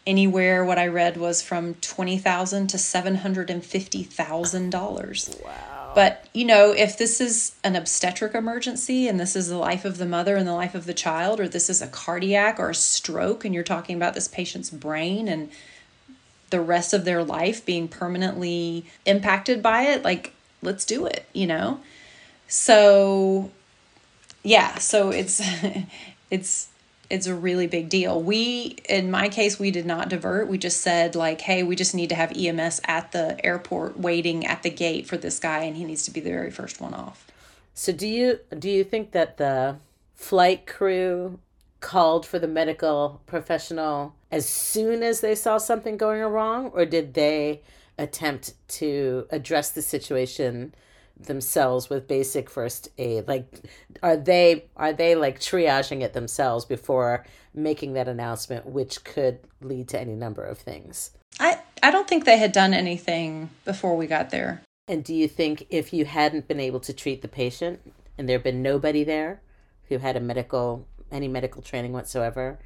Anywhere 0.07 0.65
what 0.65 0.79
I 0.79 0.87
read 0.87 1.17
was 1.17 1.41
from 1.41 1.75
twenty 1.75 2.17
thousand 2.17 2.67
to 2.67 2.77
seven 2.77 3.15
hundred 3.15 3.49
and 3.49 3.63
fifty 3.63 4.03
thousand 4.03 4.71
dollars. 4.71 5.35
Wow. 5.43 5.91
But 5.93 6.25
you 6.33 6.45
know, 6.45 6.71
if 6.71 6.97
this 6.97 7.21
is 7.21 7.53
an 7.63 7.75
obstetric 7.75 8.33
emergency 8.33 9.07
and 9.07 9.19
this 9.19 9.35
is 9.35 9.49
the 9.49 9.57
life 9.57 9.85
of 9.85 9.97
the 9.97 10.05
mother 10.05 10.35
and 10.35 10.47
the 10.47 10.53
life 10.53 10.73
of 10.73 10.85
the 10.85 10.93
child, 10.93 11.39
or 11.39 11.47
this 11.47 11.69
is 11.69 11.81
a 11.81 11.87
cardiac 11.87 12.59
or 12.59 12.69
a 12.69 12.75
stroke, 12.75 13.45
and 13.45 13.53
you're 13.53 13.63
talking 13.63 13.95
about 13.95 14.13
this 14.13 14.27
patient's 14.27 14.69
brain 14.69 15.27
and 15.27 15.49
the 16.49 16.61
rest 16.61 16.93
of 16.93 17.05
their 17.05 17.23
life 17.23 17.65
being 17.65 17.87
permanently 17.87 18.85
impacted 19.05 19.61
by 19.61 19.83
it, 19.83 20.03
like 20.03 20.33
let's 20.61 20.85
do 20.85 21.05
it, 21.05 21.25
you 21.33 21.47
know? 21.47 21.79
So 22.47 23.51
yeah, 24.43 24.77
so 24.77 25.09
it's 25.09 25.41
it's 26.31 26.67
it's 27.11 27.27
a 27.27 27.35
really 27.35 27.67
big 27.67 27.89
deal. 27.89 28.21
We 28.21 28.77
in 28.87 29.11
my 29.11 29.27
case 29.27 29.59
we 29.59 29.69
did 29.69 29.85
not 29.85 30.09
divert. 30.09 30.47
We 30.47 30.57
just 30.57 30.81
said 30.81 31.15
like, 31.15 31.41
"Hey, 31.41 31.61
we 31.61 31.75
just 31.75 31.93
need 31.93 32.09
to 32.09 32.15
have 32.15 32.35
EMS 32.35 32.79
at 32.85 33.11
the 33.11 33.43
airport 33.45 33.99
waiting 33.99 34.45
at 34.47 34.63
the 34.63 34.69
gate 34.69 35.07
for 35.07 35.17
this 35.17 35.37
guy 35.37 35.63
and 35.63 35.75
he 35.75 35.83
needs 35.83 36.05
to 36.05 36.11
be 36.11 36.21
the 36.21 36.31
very 36.31 36.51
first 36.51 36.79
one 36.79 36.93
off." 36.93 37.27
So 37.73 37.91
do 37.91 38.07
you 38.07 38.39
do 38.57 38.69
you 38.69 38.83
think 38.83 39.11
that 39.11 39.37
the 39.37 39.75
flight 40.15 40.65
crew 40.65 41.39
called 41.81 42.25
for 42.25 42.39
the 42.39 42.47
medical 42.47 43.21
professional 43.25 44.13
as 44.31 44.47
soon 44.47 45.03
as 45.03 45.19
they 45.19 45.35
saw 45.35 45.57
something 45.57 45.97
going 45.97 46.21
wrong 46.21 46.67
or 46.73 46.85
did 46.85 47.15
they 47.15 47.61
attempt 47.97 48.53
to 48.67 49.25
address 49.31 49.71
the 49.71 49.81
situation 49.81 50.73
themselves 51.25 51.89
with 51.89 52.07
basic 52.07 52.49
first 52.49 52.89
aid? 52.97 53.27
Like 53.27 53.45
are 54.03 54.17
they 54.17 54.65
are 54.75 54.93
they 54.93 55.15
like 55.15 55.39
triaging 55.39 56.01
it 56.01 56.13
themselves 56.13 56.65
before 56.65 57.25
making 57.53 57.93
that 57.93 58.07
announcement 58.07 58.65
which 58.65 59.03
could 59.03 59.39
lead 59.61 59.87
to 59.89 59.99
any 59.99 60.15
number 60.15 60.43
of 60.43 60.57
things? 60.57 61.11
I 61.39 61.59
i 61.83 61.91
don't 61.91 62.07
think 62.07 62.25
they 62.25 62.37
had 62.37 62.51
done 62.51 62.73
anything 62.73 63.49
before 63.65 63.95
we 63.95 64.07
got 64.07 64.29
there. 64.29 64.61
And 64.87 65.03
do 65.03 65.13
you 65.13 65.27
think 65.27 65.67
if 65.69 65.93
you 65.93 66.05
hadn't 66.05 66.47
been 66.47 66.59
able 66.59 66.81
to 66.81 66.93
treat 66.93 67.21
the 67.21 67.27
patient 67.27 67.79
and 68.17 68.27
there 68.27 68.37
had 68.37 68.43
been 68.43 68.61
nobody 68.61 69.03
there 69.03 69.41
who 69.89 69.99
had 69.99 70.15
a 70.15 70.19
medical 70.19 70.85
any 71.11 71.27
medical 71.27 71.61
training 71.61 71.91
whatsoever 71.93 72.59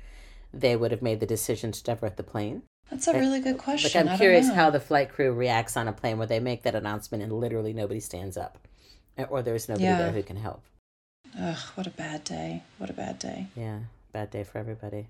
they 0.53 0.75
would 0.75 0.91
have 0.91 1.01
made 1.01 1.19
the 1.19 1.25
decision 1.25 1.71
to 1.71 1.83
divert 1.83 2.17
the 2.17 2.23
plane 2.23 2.63
that's 2.89 3.07
a 3.07 3.13
really 3.13 3.39
good 3.39 3.57
question. 3.57 4.05
Like 4.05 4.13
I'm 4.13 4.17
curious 4.17 4.49
how 4.49 4.69
the 4.69 4.79
flight 4.79 5.09
crew 5.09 5.33
reacts 5.33 5.75
on 5.75 5.87
a 5.87 5.93
plane 5.93 6.17
where 6.17 6.27
they 6.27 6.39
make 6.39 6.63
that 6.63 6.75
announcement 6.75 7.23
and 7.23 7.31
literally 7.31 7.73
nobody 7.73 7.99
stands 7.99 8.37
up, 8.37 8.57
or 9.29 9.41
there's 9.41 9.67
nobody 9.67 9.85
yeah. 9.85 9.97
there 9.97 10.11
who 10.11 10.23
can 10.23 10.37
help. 10.37 10.61
Ugh, 11.39 11.57
what 11.75 11.87
a 11.87 11.91
bad 11.91 12.23
day! 12.23 12.63
What 12.77 12.89
a 12.89 12.93
bad 12.93 13.19
day. 13.19 13.47
Yeah, 13.55 13.79
bad 14.13 14.31
day 14.31 14.43
for 14.43 14.57
everybody. 14.57 15.07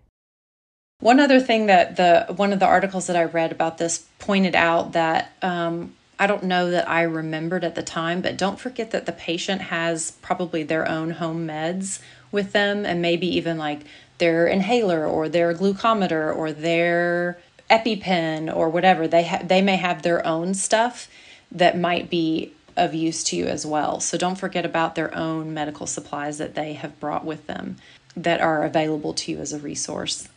One 0.99 1.19
other 1.19 1.41
thing 1.41 1.65
that 1.65 1.97
the 1.97 2.33
one 2.33 2.53
of 2.53 2.59
the 2.59 2.65
articles 2.65 3.07
that 3.07 3.15
I 3.15 3.25
read 3.25 3.51
about 3.51 3.77
this 3.77 4.05
pointed 4.19 4.55
out 4.55 4.93
that 4.93 5.33
um, 5.41 5.93
I 6.17 6.27
don't 6.27 6.43
know 6.43 6.71
that 6.71 6.89
I 6.89 7.01
remembered 7.01 7.65
at 7.65 7.75
the 7.75 7.83
time, 7.83 8.21
but 8.21 8.37
don't 8.37 8.59
forget 8.59 8.91
that 8.91 9.05
the 9.05 9.11
patient 9.11 9.63
has 9.63 10.11
probably 10.21 10.63
their 10.63 10.87
own 10.87 11.11
home 11.11 11.45
meds 11.45 11.99
with 12.31 12.53
them, 12.53 12.85
and 12.85 13.01
maybe 13.01 13.27
even 13.35 13.57
like 13.57 13.81
their 14.17 14.47
inhaler 14.47 15.05
or 15.05 15.27
their 15.27 15.53
glucometer 15.53 16.33
or 16.33 16.53
their 16.53 17.37
EpiPen 17.69 18.55
or 18.55 18.69
whatever. 18.69 19.07
They 19.07 19.25
ha- 19.25 19.41
they 19.43 19.61
may 19.61 19.75
have 19.77 20.01
their 20.01 20.25
own 20.25 20.53
stuff 20.53 21.07
that 21.51 21.77
might 21.77 22.09
be 22.09 22.53
of 22.77 22.93
use 22.93 23.23
to 23.25 23.35
you 23.35 23.45
as 23.45 23.65
well. 23.65 23.99
So 23.99 24.17
don't 24.17 24.35
forget 24.35 24.65
about 24.65 24.95
their 24.95 25.15
own 25.15 25.53
medical 25.53 25.87
supplies 25.87 26.37
that 26.37 26.55
they 26.55 26.73
have 26.73 26.99
brought 26.99 27.23
with 27.23 27.47
them 27.47 27.77
that 28.15 28.41
are 28.41 28.63
available 28.63 29.13
to 29.13 29.31
you 29.31 29.39
as 29.39 29.53
a 29.53 29.59
resource. 29.59 30.27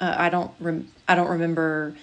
Uh, 0.00 0.14
I 0.16 0.28
don't 0.28 0.52
rem- 0.60 0.90
I 1.08 1.14
don't 1.14 1.28
remember 1.28 1.96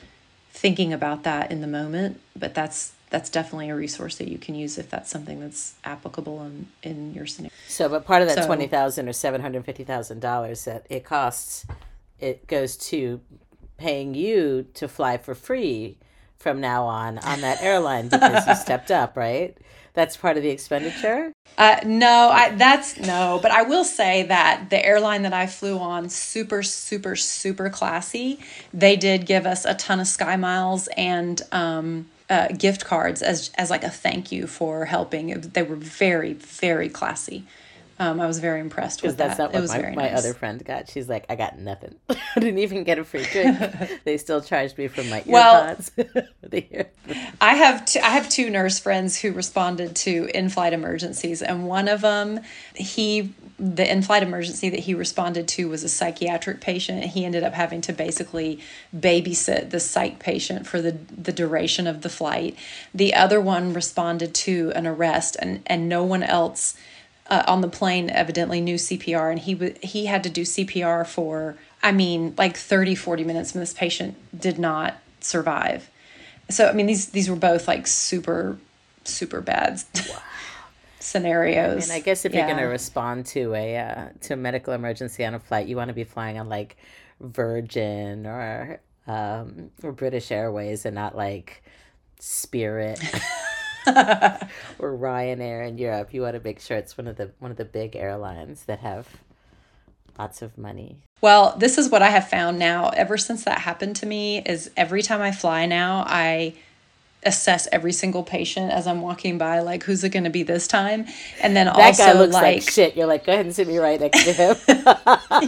thinking 0.51 0.93
about 0.93 1.23
that 1.23 1.51
in 1.51 1.61
the 1.61 1.67
moment, 1.67 2.19
but 2.35 2.53
that's 2.53 2.93
that's 3.09 3.29
definitely 3.29 3.69
a 3.69 3.75
resource 3.75 4.17
that 4.17 4.29
you 4.29 4.37
can 4.37 4.55
use 4.55 4.77
if 4.77 4.89
that's 4.89 5.09
something 5.09 5.41
that's 5.41 5.75
applicable 5.83 6.43
in, 6.43 6.67
in 6.81 7.13
your 7.13 7.27
scenario. 7.27 7.51
So, 7.67 7.89
but 7.89 8.05
part 8.05 8.21
of 8.21 8.29
that 8.29 8.37
so, 8.37 8.45
twenty 8.45 8.67
thousand 8.67 9.09
or 9.09 9.13
seven 9.13 9.41
hundred 9.41 9.65
fifty 9.65 9.83
thousand 9.83 10.21
dollars 10.21 10.65
that 10.65 10.85
it 10.89 11.03
costs, 11.03 11.65
it 12.19 12.47
goes 12.47 12.77
to 12.77 13.19
paying 13.81 14.13
you 14.13 14.67
to 14.75 14.87
fly 14.87 15.17
for 15.17 15.33
free 15.35 15.97
from 16.37 16.61
now 16.61 16.85
on 16.85 17.17
on 17.19 17.41
that 17.41 17.61
airline 17.61 18.07
because 18.07 18.47
you 18.47 18.55
stepped 18.67 18.91
up, 18.91 19.17
right? 19.17 19.57
That's 19.93 20.15
part 20.15 20.37
of 20.37 20.43
the 20.43 20.49
expenditure. 20.49 21.33
Uh, 21.57 21.77
no, 21.85 22.29
I 22.31 22.55
that's 22.55 22.97
no, 22.97 23.39
but 23.41 23.51
I 23.51 23.63
will 23.63 23.83
say 23.83 24.23
that 24.23 24.69
the 24.69 24.83
airline 24.85 25.23
that 25.23 25.33
I 25.33 25.47
flew 25.47 25.79
on, 25.79 26.09
super, 26.09 26.63
super, 26.63 27.15
super 27.15 27.69
classy. 27.69 28.39
They 28.73 28.95
did 28.95 29.25
give 29.25 29.45
us 29.45 29.65
a 29.65 29.73
ton 29.73 29.99
of 29.99 30.07
sky 30.07 30.37
miles 30.37 30.87
and 30.95 31.41
um, 31.51 32.07
uh, 32.29 32.47
gift 32.49 32.85
cards 32.85 33.21
as 33.21 33.51
as 33.55 33.69
like 33.69 33.83
a 33.83 33.89
thank 33.89 34.31
you 34.31 34.47
for 34.47 34.85
helping. 34.85 35.41
They 35.41 35.63
were 35.63 35.75
very, 35.75 36.33
very 36.33 36.87
classy. 36.87 37.45
Um, 38.01 38.19
I 38.19 38.25
was 38.25 38.39
very 38.39 38.61
impressed 38.61 39.03
with 39.03 39.15
that's 39.15 39.37
that. 39.37 39.43
Not 39.43 39.53
what 39.53 39.59
it 39.59 39.61
was 39.61 39.71
my, 39.75 39.81
my 39.91 40.09
nice. 40.09 40.17
other 40.17 40.33
friend 40.33 40.65
got. 40.65 40.89
She's 40.89 41.07
like, 41.07 41.23
I 41.29 41.35
got 41.35 41.59
nothing. 41.59 41.93
I 42.09 42.39
didn't 42.39 42.57
even 42.57 42.83
get 42.83 42.97
a 42.97 43.03
free 43.03 43.25
drink. 43.25 43.59
they 44.05 44.17
still 44.17 44.41
charged 44.41 44.75
me 44.79 44.87
for 44.87 45.03
my 45.03 45.23
well, 45.27 45.75
earpods. 45.75 46.87
I 47.41 47.53
have 47.53 47.85
two, 47.85 47.99
I 47.99 48.09
have 48.09 48.27
two 48.27 48.49
nurse 48.49 48.79
friends 48.79 49.19
who 49.19 49.31
responded 49.31 49.95
to 49.97 50.27
in-flight 50.33 50.73
emergencies, 50.73 51.43
and 51.43 51.67
one 51.67 51.87
of 51.87 52.01
them, 52.01 52.39
he 52.73 53.35
the 53.59 53.87
in-flight 53.91 54.23
emergency 54.23 54.69
that 54.71 54.79
he 54.79 54.95
responded 54.95 55.47
to 55.49 55.69
was 55.69 55.83
a 55.83 55.89
psychiatric 55.89 56.59
patient. 56.59 57.03
He 57.03 57.23
ended 57.23 57.43
up 57.43 57.53
having 57.53 57.81
to 57.81 57.93
basically 57.93 58.59
babysit 58.97 59.69
the 59.69 59.79
psych 59.79 60.17
patient 60.17 60.65
for 60.65 60.81
the 60.81 60.97
the 61.15 61.31
duration 61.31 61.85
of 61.85 62.01
the 62.01 62.09
flight. 62.09 62.57
The 62.95 63.13
other 63.13 63.39
one 63.39 63.73
responded 63.73 64.33
to 64.33 64.71
an 64.73 64.87
arrest, 64.87 65.37
and 65.39 65.61
and 65.67 65.87
no 65.87 66.03
one 66.03 66.23
else 66.23 66.75
uh, 67.31 67.43
on 67.47 67.61
the 67.61 67.67
plane 67.69 68.09
evidently 68.09 68.59
knew 68.59 68.75
CPR 68.75 69.31
and 69.31 69.39
he 69.39 69.53
w- 69.53 69.73
he 69.81 70.05
had 70.05 70.21
to 70.23 70.29
do 70.29 70.41
CPR 70.41 71.07
for 71.07 71.55
I 71.81 71.93
mean 71.93 72.35
like 72.37 72.57
30 72.57 72.93
40 72.93 73.23
minutes 73.23 73.55
and 73.55 73.61
this 73.61 73.73
patient 73.73 74.15
did 74.37 74.59
not 74.59 74.97
survive. 75.21 75.89
So 76.49 76.67
I 76.67 76.73
mean 76.73 76.85
these 76.85 77.09
these 77.09 77.29
were 77.29 77.37
both 77.37 77.67
like 77.67 77.87
super 77.87 78.57
super 79.05 79.39
bad 79.39 79.81
wow. 80.09 80.17
scenarios. 80.99 81.85
And 81.85 81.93
I 81.93 82.01
guess 82.01 82.25
if 82.25 82.33
yeah. 82.33 82.39
you're 82.39 82.47
going 82.47 82.59
to 82.59 82.69
respond 82.69 83.25
to 83.27 83.55
a 83.55 83.77
uh, 83.77 84.09
to 84.23 84.33
a 84.33 84.37
medical 84.37 84.73
emergency 84.73 85.23
on 85.23 85.33
a 85.33 85.39
flight, 85.39 85.67
you 85.67 85.77
want 85.77 85.87
to 85.87 85.93
be 85.93 86.03
flying 86.03 86.37
on 86.37 86.49
like 86.49 86.75
Virgin 87.21 88.27
or 88.27 88.81
um, 89.07 89.71
or 89.81 89.93
British 89.93 90.31
Airways 90.31 90.85
and 90.85 90.95
not 90.95 91.15
like 91.15 91.63
Spirit. 92.19 93.01
or 93.87 94.97
Ryanair 94.97 95.67
in 95.67 95.77
Europe, 95.77 96.13
you 96.13 96.21
want 96.21 96.35
to 96.35 96.41
make 96.43 96.59
sure 96.59 96.77
it's 96.77 96.97
one 96.97 97.07
of 97.07 97.17
the 97.17 97.31
one 97.39 97.51
of 97.51 97.57
the 97.57 97.65
big 97.65 97.95
airlines 97.95 98.63
that 98.65 98.79
have 98.79 99.07
lots 100.17 100.41
of 100.41 100.57
money. 100.57 100.97
Well, 101.21 101.55
this 101.57 101.77
is 101.77 101.89
what 101.89 102.01
I 102.01 102.09
have 102.09 102.27
found 102.29 102.59
now. 102.59 102.89
Ever 102.89 103.17
since 103.17 103.43
that 103.45 103.59
happened 103.59 103.95
to 103.97 104.05
me, 104.05 104.39
is 104.39 104.71
every 104.75 105.01
time 105.01 105.21
I 105.21 105.31
fly 105.31 105.65
now, 105.65 106.03
I 106.07 106.55
assess 107.23 107.67
every 107.71 107.93
single 107.93 108.23
patient 108.23 108.71
as 108.71 108.87
I'm 108.87 109.01
walking 109.01 109.37
by, 109.37 109.59
like 109.59 109.83
who's 109.83 110.03
it 110.03 110.09
going 110.09 110.23
to 110.23 110.29
be 110.29 110.43
this 110.43 110.67
time, 110.67 111.05
and 111.41 111.55
then 111.55 111.67
that 111.67 111.75
also 111.75 112.03
guy 112.03 112.13
looks 112.13 112.33
like, 112.33 112.43
like 112.43 112.69
shit. 112.69 112.95
You're 112.95 113.07
like, 113.07 113.25
go 113.25 113.33
ahead 113.33 113.45
and 113.45 113.55
sit 113.55 113.67
me 113.67 113.77
right 113.77 113.99
next 113.99 114.23
to 114.23 114.33
him. 114.33 114.55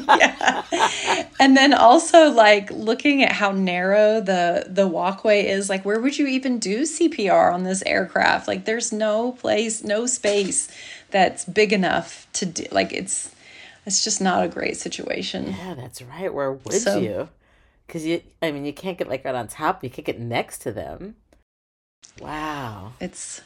yeah, 0.07 0.63
and 1.39 1.57
then 1.57 1.74
also 1.74 2.30
like 2.30 2.69
looking 2.71 3.24
at 3.24 3.32
how 3.32 3.51
narrow 3.51 4.21
the 4.21 4.65
the 4.67 4.88
walkway 4.88 5.47
is. 5.47 5.69
Like, 5.69 5.84
where 5.84 5.99
would 5.99 6.17
you 6.17 6.28
even 6.28 6.59
do 6.59 6.82
CPR 6.82 7.53
on 7.53 7.63
this 7.63 7.84
aircraft? 7.86 8.47
Like, 8.47 8.65
there's 8.65 8.91
no 8.91 9.32
place, 9.32 9.84
no 9.84 10.05
space 10.05 10.69
that's 11.11 11.45
big 11.45 11.74
enough 11.74 12.28
to 12.34 12.45
do. 12.45 12.65
Like, 12.71 12.93
it's 12.93 13.34
it's 13.86 14.03
just 14.03 14.21
not 14.21 14.43
a 14.43 14.47
great 14.47 14.78
situation. 14.78 15.55
Yeah, 15.57 15.74
that's 15.74 16.01
right. 16.01 16.34
Where 16.34 16.51
would 16.51 16.74
so, 16.74 16.99
you? 16.99 17.30
Because 17.88 18.05
you, 18.05 18.21
I 18.41 18.51
mean, 18.51 18.65
you 18.65 18.74
can't 18.74 18.97
get 18.97 19.09
like 19.09 19.26
right 19.26 19.36
on 19.36 19.47
top. 19.47 19.84
You 19.84 19.89
can't 19.89 20.05
get 20.05 20.19
next 20.19 20.59
to 20.59 20.71
them. 20.71 21.15
Wow. 22.20 22.93
It's 22.99 23.41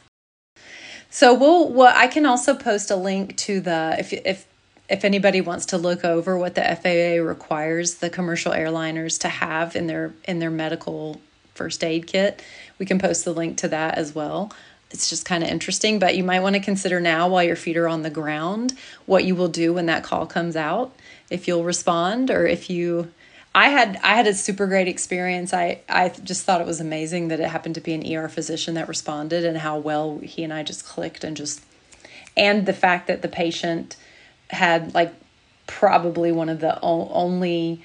so 1.10 1.34
we'll 1.34 1.72
well 1.72 1.92
I 1.94 2.06
can 2.06 2.26
also 2.26 2.54
post 2.54 2.90
a 2.90 2.96
link 2.96 3.36
to 3.38 3.60
the 3.60 3.96
if 3.98 4.12
if 4.12 4.46
if 4.88 5.04
anybody 5.04 5.40
wants 5.40 5.66
to 5.66 5.78
look 5.78 6.04
over 6.04 6.38
what 6.38 6.54
the 6.54 6.62
FAA 6.62 7.22
requires 7.22 7.96
the 7.96 8.08
commercial 8.08 8.52
airliners 8.52 9.20
to 9.20 9.28
have 9.28 9.76
in 9.76 9.86
their 9.86 10.14
in 10.24 10.38
their 10.38 10.50
medical 10.50 11.20
first 11.54 11.82
aid 11.82 12.06
kit, 12.06 12.42
we 12.78 12.86
can 12.86 12.98
post 12.98 13.24
the 13.24 13.32
link 13.32 13.58
to 13.58 13.68
that 13.68 13.98
as 13.98 14.14
well. 14.14 14.52
It's 14.90 15.10
just 15.10 15.26
kind 15.26 15.44
of 15.44 15.50
interesting, 15.50 15.98
but 15.98 16.16
you 16.16 16.24
might 16.24 16.40
want 16.40 16.54
to 16.54 16.60
consider 16.60 16.98
now 16.98 17.28
while 17.28 17.44
your 17.44 17.56
feet 17.56 17.76
are 17.76 17.88
on 17.88 18.02
the 18.02 18.10
ground 18.10 18.72
what 19.04 19.24
you 19.24 19.34
will 19.34 19.48
do 19.48 19.74
when 19.74 19.86
that 19.86 20.02
call 20.02 20.24
comes 20.24 20.56
out. 20.56 20.94
If 21.28 21.46
you'll 21.46 21.64
respond 21.64 22.30
or 22.30 22.46
if 22.46 22.70
you 22.70 23.12
I 23.54 23.70
had 23.70 23.98
I 24.02 24.14
had 24.14 24.26
a 24.26 24.34
super 24.34 24.66
great 24.66 24.88
experience. 24.88 25.52
I 25.52 25.80
I 25.88 26.08
just 26.08 26.44
thought 26.44 26.60
it 26.60 26.66
was 26.66 26.80
amazing 26.80 27.28
that 27.28 27.40
it 27.40 27.48
happened 27.48 27.74
to 27.76 27.80
be 27.80 27.94
an 27.94 28.16
ER 28.16 28.28
physician 28.28 28.74
that 28.74 28.88
responded 28.88 29.44
and 29.44 29.58
how 29.58 29.78
well 29.78 30.18
he 30.18 30.44
and 30.44 30.52
I 30.52 30.62
just 30.62 30.84
clicked 30.84 31.24
and 31.24 31.36
just 31.36 31.62
and 32.36 32.66
the 32.66 32.72
fact 32.72 33.08
that 33.08 33.22
the 33.22 33.28
patient 33.28 33.96
had 34.50 34.94
like 34.94 35.12
probably 35.66 36.32
one 36.32 36.48
of 36.48 36.60
the 36.60 36.80
only 36.80 37.82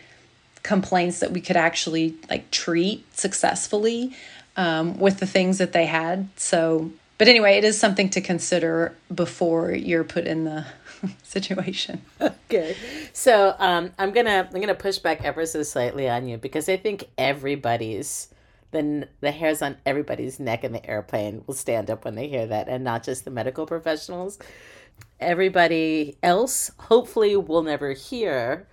complaints 0.64 1.20
that 1.20 1.32
we 1.32 1.42
could 1.42 1.58
actually 1.58 2.16
like 2.30 2.50
treat 2.50 3.06
successfully 3.18 4.16
um, 4.56 4.98
with 4.98 5.20
the 5.20 5.28
things 5.28 5.58
that 5.58 5.74
they 5.74 5.86
had. 5.86 6.30
So, 6.38 6.92
but 7.18 7.28
anyway, 7.28 7.58
it 7.58 7.64
is 7.64 7.78
something 7.78 8.10
to 8.12 8.22
consider 8.22 8.96
before 9.14 9.72
you're 9.72 10.04
put 10.04 10.26
in 10.26 10.46
the 10.46 10.66
situation. 11.24 12.02
Okay, 12.54 12.76
so 13.14 13.56
um, 13.58 13.92
I'm 13.98 14.12
gonna 14.12 14.48
I'm 14.54 14.62
gonna 14.62 14.76
push 14.76 15.00
back 15.00 15.24
ever 15.24 15.44
so 15.48 15.64
slightly 15.64 16.08
on 16.08 16.28
you 16.28 16.38
because 16.38 16.70
I 16.70 16.78
think 16.78 17.10
everybody's 17.18 18.28
the 18.70 19.08
the 19.22 19.32
hairs 19.32 19.64
on 19.64 19.78
everybody's 19.88 20.40
neck 20.40 20.64
in 20.64 20.72
the 20.72 20.86
airplane 20.88 21.44
will 21.48 21.56
stand 21.56 21.90
up 21.90 22.06
when 22.06 22.14
they 22.14 22.28
hear 22.28 22.46
that, 22.46 22.68
and 22.68 22.84
not 22.84 23.02
just 23.04 23.26
the 23.26 23.32
medical 23.32 23.66
professionals. 23.66 24.38
Everybody 25.20 26.18
else, 26.22 26.70
hopefully, 26.78 27.36
will 27.36 27.64
never 27.64 27.94
hear 27.94 28.68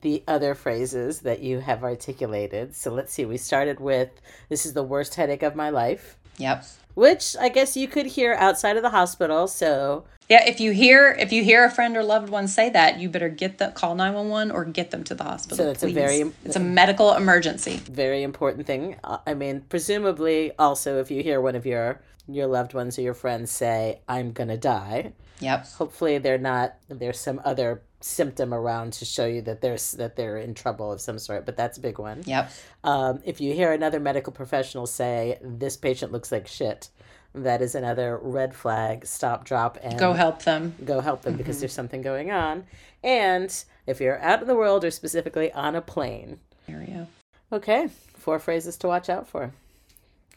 the 0.00 0.22
other 0.26 0.54
phrases 0.54 1.20
that 1.20 1.40
you 1.42 1.58
have 1.60 1.82
articulated. 1.84 2.74
So 2.74 2.92
let's 2.94 3.12
see. 3.12 3.26
We 3.26 3.36
started 3.36 3.78
with 3.78 4.08
"This 4.48 4.64
is 4.64 4.72
the 4.72 4.82
worst 4.82 5.16
headache 5.16 5.42
of 5.42 5.54
my 5.54 5.68
life," 5.68 6.16
Yep. 6.38 6.64
Which 6.94 7.36
I 7.40 7.48
guess 7.48 7.76
you 7.76 7.88
could 7.88 8.06
hear 8.06 8.34
outside 8.34 8.76
of 8.76 8.82
the 8.82 8.90
hospital. 8.90 9.46
So 9.48 10.04
Yeah, 10.28 10.44
if 10.48 10.60
you 10.60 10.72
hear 10.72 11.16
if 11.18 11.32
you 11.32 11.42
hear 11.44 11.64
a 11.64 11.70
friend 11.70 11.96
or 11.96 12.02
loved 12.02 12.30
one 12.30 12.48
say 12.48 12.70
that, 12.70 12.98
you 12.98 13.08
better 13.08 13.28
get 13.28 13.58
the 13.58 13.68
call 13.68 13.94
nine 13.94 14.14
one 14.14 14.28
one 14.28 14.50
or 14.50 14.64
get 14.64 14.90
them 14.90 15.04
to 15.04 15.14
the 15.14 15.24
hospital. 15.24 15.56
So 15.58 15.70
it's 15.70 15.82
a 15.82 15.92
very- 15.92 16.32
it's 16.44 16.56
a 16.56 16.60
medical 16.60 17.12
emergency. 17.14 17.76
very 17.90 18.22
important 18.22 18.66
thing. 18.66 18.96
Uh, 19.04 19.18
I 19.26 19.34
mean, 19.34 19.62
presumably, 19.68 20.52
also 20.58 21.00
if 21.00 21.10
you 21.10 21.22
hear 21.22 21.40
one 21.40 21.54
of 21.56 21.66
your 21.66 22.00
your 22.28 22.46
loved 22.46 22.72
ones 22.72 22.98
or 22.98 23.02
your 23.02 23.14
friends 23.14 23.50
say, 23.50 24.00
"I'm 24.08 24.30
gonna 24.32 24.56
die," 24.56 25.12
Yep. 25.40 25.66
hopefully 25.72 26.18
they're 26.18 26.38
not. 26.38 26.74
There's 26.88 27.18
some 27.18 27.40
other 27.44 27.82
symptom 28.02 28.52
around 28.52 28.92
to 28.94 29.04
show 29.04 29.26
you 29.26 29.42
that 29.42 29.60
there's 29.60 29.92
that 29.92 30.16
they're 30.16 30.36
in 30.38 30.54
trouble 30.54 30.92
of 30.92 31.00
some 31.00 31.18
sort. 31.18 31.46
But 31.46 31.56
that's 31.56 31.78
a 31.78 31.80
big 31.80 31.98
one. 31.98 32.22
Yep. 32.26 32.50
Um, 32.84 33.20
if 33.24 33.40
you 33.40 33.54
hear 33.54 33.72
another 33.72 34.00
medical 34.00 34.32
professional 34.32 34.86
say, 34.86 35.38
"This 35.42 35.76
patient 35.76 36.12
looks 36.12 36.30
like 36.32 36.46
shit," 36.46 36.90
that 37.34 37.62
is 37.62 37.74
another 37.74 38.18
red 38.22 38.54
flag. 38.54 39.06
Stop, 39.06 39.44
drop, 39.44 39.78
and 39.82 39.98
Go 39.98 40.12
help 40.12 40.42
them. 40.42 40.74
go 40.84 41.00
help 41.00 41.22
them 41.22 41.36
because 41.36 41.60
there's 41.60 41.72
something 41.72 42.02
going 42.02 42.30
on. 42.30 42.64
And 43.02 43.52
if 43.86 44.00
you're 44.00 44.20
out 44.20 44.42
in 44.42 44.48
the 44.48 44.54
world 44.54 44.84
or 44.84 44.90
specifically 44.90 45.52
on 45.52 45.74
a 45.74 45.80
plane, 45.80 46.38
Area. 46.68 47.08
Okay, 47.52 47.88
four 48.14 48.38
phrases 48.38 48.76
to 48.78 48.86
watch 48.86 49.08
out 49.10 49.28
for. 49.28 49.52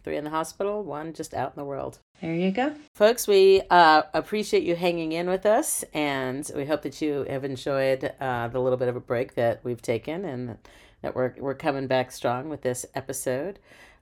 Three 0.05 0.17
in 0.17 0.23
the 0.23 0.29
hospital, 0.29 0.83
one 0.83 1.13
just 1.13 1.33
out 1.33 1.53
in 1.55 1.59
the 1.59 1.65
world. 1.65 1.97
There 2.21 2.35
you 2.35 2.51
go. 2.51 2.75
Folks, 2.93 3.27
we 3.27 3.63
uh, 3.71 4.03
appreciate 4.13 4.61
you 4.61 4.75
hanging 4.75 5.13
in 5.13 5.27
with 5.27 5.47
us, 5.47 5.83
and 5.95 6.47
we 6.55 6.63
hope 6.63 6.83
that 6.83 7.01
you 7.01 7.25
have 7.27 7.43
enjoyed 7.43 8.13
uh, 8.21 8.47
the 8.49 8.59
little 8.59 8.77
bit 8.77 8.87
of 8.87 8.95
a 8.95 8.99
break 8.99 9.33
that 9.33 9.61
we've 9.63 9.81
taken, 9.81 10.23
and 10.23 10.59
that 11.01 11.15
we're 11.15 11.33
we're 11.39 11.55
coming 11.55 11.87
back 11.87 12.11
strong 12.11 12.49
with 12.49 12.61
this 12.61 12.85
episode. 12.93 13.57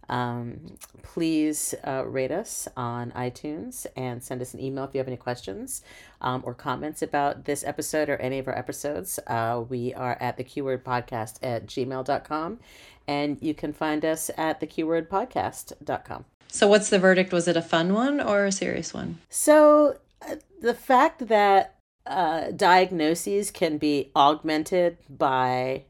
Um, 0.10 0.76
please 1.02 1.74
uh, 1.88 2.04
rate 2.06 2.32
us 2.32 2.68
on 2.76 3.12
iTunes 3.12 3.86
and 3.96 4.22
send 4.22 4.42
us 4.42 4.54
an 4.54 4.60
email 4.60 4.84
if 4.84 4.94
you 4.94 4.98
have 4.98 5.08
any 5.08 5.16
questions 5.16 5.82
um, 6.20 6.44
or 6.46 6.54
comments 6.54 7.02
about 7.02 7.46
this 7.46 7.64
episode 7.64 8.10
or 8.10 8.18
any 8.18 8.40
of 8.40 8.48
our 8.48 8.58
episodes. 8.58 9.20
Uh, 9.28 9.64
we 9.70 9.94
are 9.94 10.18
at 10.20 10.36
the 10.36 10.44
keyword 10.44 10.84
podcast 10.84 11.40
at 11.42 11.68
gmail.com 11.68 12.60
and 13.08 13.38
you 13.42 13.54
can 13.54 13.74
find 13.74 14.04
us 14.06 14.30
at 14.38 14.60
the 14.60 14.68
keywordpodcast.com. 14.68 16.26
So 16.48 16.68
what's 16.68 16.90
the 16.90 17.00
verdict? 17.00 17.34
Was 17.34 17.48
it 17.48 17.58
a 17.58 17.62
fun 17.62 17.94
one 17.94 18.22
or 18.22 18.46
a 18.46 18.52
serious 18.52 18.94
one? 18.94 19.18
So 19.30 19.98
uh, 20.22 20.36
the 20.62 20.74
fact 20.74 21.28
that 21.28 21.76
uh, 22.06 22.52
diagnoses 22.52 23.50
can 23.50 23.78
be 23.78 24.12
augmented 24.16 24.98
by 25.10 25.84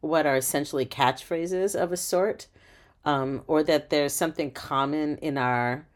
what 0.00 0.26
are 0.26 0.36
essentially 0.36 0.84
catchphrases 0.84 1.80
of 1.80 1.92
a 1.92 1.96
sort, 1.96 2.46
um, 3.04 3.42
or 3.46 3.62
that 3.62 3.90
there's 3.90 4.12
something 4.12 4.50
common 4.50 5.16
in 5.18 5.38
our 5.38 5.86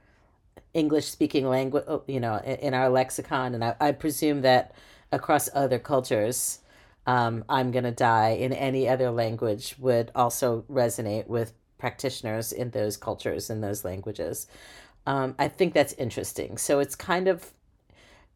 English 0.72 1.06
speaking 1.06 1.48
language, 1.48 1.84
you 2.06 2.20
know, 2.20 2.36
in, 2.36 2.56
in 2.56 2.74
our 2.74 2.88
lexicon, 2.88 3.54
and 3.54 3.64
I, 3.64 3.74
I 3.80 3.92
presume 3.92 4.42
that 4.42 4.72
across 5.10 5.48
other 5.54 5.78
cultures, 5.78 6.60
um, 7.06 7.44
I'm 7.48 7.70
gonna 7.70 7.92
die 7.92 8.30
in 8.30 8.52
any 8.52 8.88
other 8.88 9.10
language 9.10 9.76
would 9.78 10.10
also 10.14 10.64
resonate 10.70 11.26
with 11.28 11.52
practitioners 11.78 12.52
in 12.52 12.70
those 12.70 12.96
cultures 12.96 13.50
in 13.50 13.60
those 13.60 13.84
languages. 13.84 14.46
Um, 15.06 15.34
I 15.38 15.48
think 15.48 15.72
that's 15.72 15.92
interesting. 15.94 16.58
So 16.58 16.80
it's 16.80 16.96
kind 16.96 17.28
of 17.28 17.52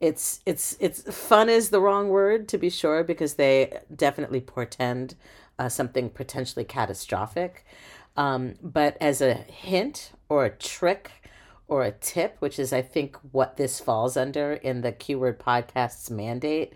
it's 0.00 0.40
it's 0.46 0.76
it's 0.80 1.02
fun 1.14 1.48
is 1.48 1.70
the 1.70 1.80
wrong 1.80 2.08
word 2.08 2.48
to 2.48 2.58
be 2.58 2.70
sure 2.70 3.04
because 3.04 3.34
they 3.34 3.78
definitely 3.94 4.40
portend 4.40 5.14
uh, 5.58 5.68
something 5.68 6.08
potentially 6.08 6.64
catastrophic. 6.64 7.66
Um, 8.16 8.54
but 8.62 8.96
as 9.00 9.20
a 9.20 9.34
hint 9.34 10.12
or 10.28 10.44
a 10.44 10.50
trick 10.50 11.10
or 11.68 11.84
a 11.84 11.92
tip, 11.92 12.36
which 12.40 12.58
is 12.58 12.72
I 12.72 12.82
think 12.82 13.16
what 13.30 13.56
this 13.56 13.78
falls 13.78 14.16
under 14.16 14.54
in 14.54 14.80
the 14.80 14.92
keyword 14.92 15.38
podcast's 15.38 16.10
mandate, 16.10 16.72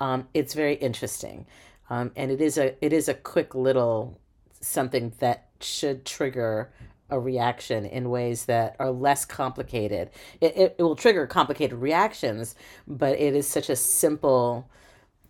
um, 0.00 0.28
it's 0.34 0.54
very 0.54 0.74
interesting, 0.74 1.46
um, 1.90 2.12
and 2.16 2.30
it 2.30 2.40
is 2.40 2.58
a 2.58 2.74
it 2.84 2.92
is 2.92 3.08
a 3.08 3.14
quick 3.14 3.54
little 3.54 4.18
something 4.60 5.12
that 5.18 5.48
should 5.60 6.04
trigger 6.04 6.72
a 7.10 7.20
reaction 7.20 7.84
in 7.84 8.10
ways 8.10 8.46
that 8.46 8.76
are 8.78 8.90
less 8.90 9.24
complicated. 9.24 10.10
It, 10.40 10.56
it, 10.56 10.76
it 10.78 10.82
will 10.82 10.96
trigger 10.96 11.26
complicated 11.26 11.78
reactions, 11.78 12.54
but 12.86 13.18
it 13.18 13.34
is 13.34 13.46
such 13.46 13.68
a 13.68 13.76
simple 13.76 14.68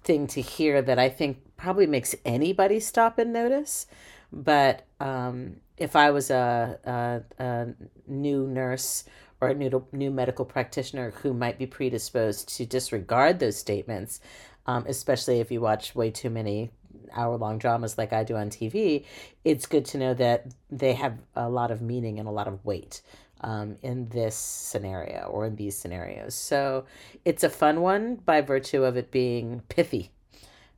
thing 0.03 0.27
to 0.29 0.41
hear 0.41 0.83
that 0.83 0.99
I 0.99 1.09
think 1.09 1.57
probably 1.57 1.87
makes 1.87 2.15
anybody 2.25 2.79
stop 2.81 3.19
and 3.19 3.33
notice. 3.33 3.87
But 4.33 4.87
um, 5.01 5.57
if 5.77 5.97
I 5.97 6.11
was 6.11 6.31
a, 6.31 6.79
a, 6.85 7.45
a 7.45 7.75
new 8.07 8.47
nurse 8.47 9.05
or 9.41 9.49
a 9.49 9.55
new, 9.55 9.85
new 9.93 10.11
medical 10.11 10.45
practitioner 10.45 11.11
who 11.11 11.35
might 11.35 11.59
be 11.59 11.67
predisposed 11.67 12.49
to 12.57 12.67
disregard 12.67 13.39
those 13.39 13.57
statements, 13.57 14.21
um, 14.67 14.85
especially 14.89 15.41
if 15.41 15.51
you 15.51 15.61
watch 15.61 15.95
way 15.95 16.11
too 16.11 16.31
many 16.31 16.71
hour 17.13 17.37
long 17.37 17.59
dramas 17.59 17.97
like 17.99 18.13
I 18.13 18.25
do 18.25 18.37
on 18.37 18.51
TV, 18.51 19.05
it's 19.45 19.67
good 19.67 19.85
to 19.87 19.99
know 19.99 20.15
that 20.15 20.47
they 20.71 20.95
have 20.95 21.19
a 21.37 21.49
lot 21.49 21.71
of 21.71 21.81
meaning 21.81 22.19
and 22.19 22.29
a 22.29 22.33
lot 22.33 22.49
of 22.49 22.65
weight 22.65 23.03
um, 23.41 23.77
in 23.83 24.09
this 24.09 24.35
scenario 24.37 25.29
or 25.31 25.45
in 25.47 25.57
these 25.57 25.77
scenarios. 25.77 26.35
So 26.35 26.87
it's 27.25 27.45
a 27.45 27.51
fun 27.51 27.83
one 27.83 28.17
by 28.17 28.41
virtue 28.41 28.85
of 28.85 28.97
it 28.97 29.11
being 29.11 29.63
pithy. 29.69 30.11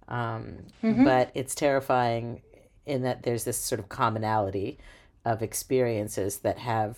Um, 0.09 0.59
But 1.05 1.31
it's 1.35 1.55
terrifying 1.55 2.43
in 2.85 3.03
that 3.03 3.23
there's 3.23 3.45
this 3.45 3.57
sort 3.57 3.79
of 3.81 3.89
commonality 3.89 4.79
of 5.25 5.43
experiences 5.43 6.39
that 6.39 6.59
have 6.59 6.97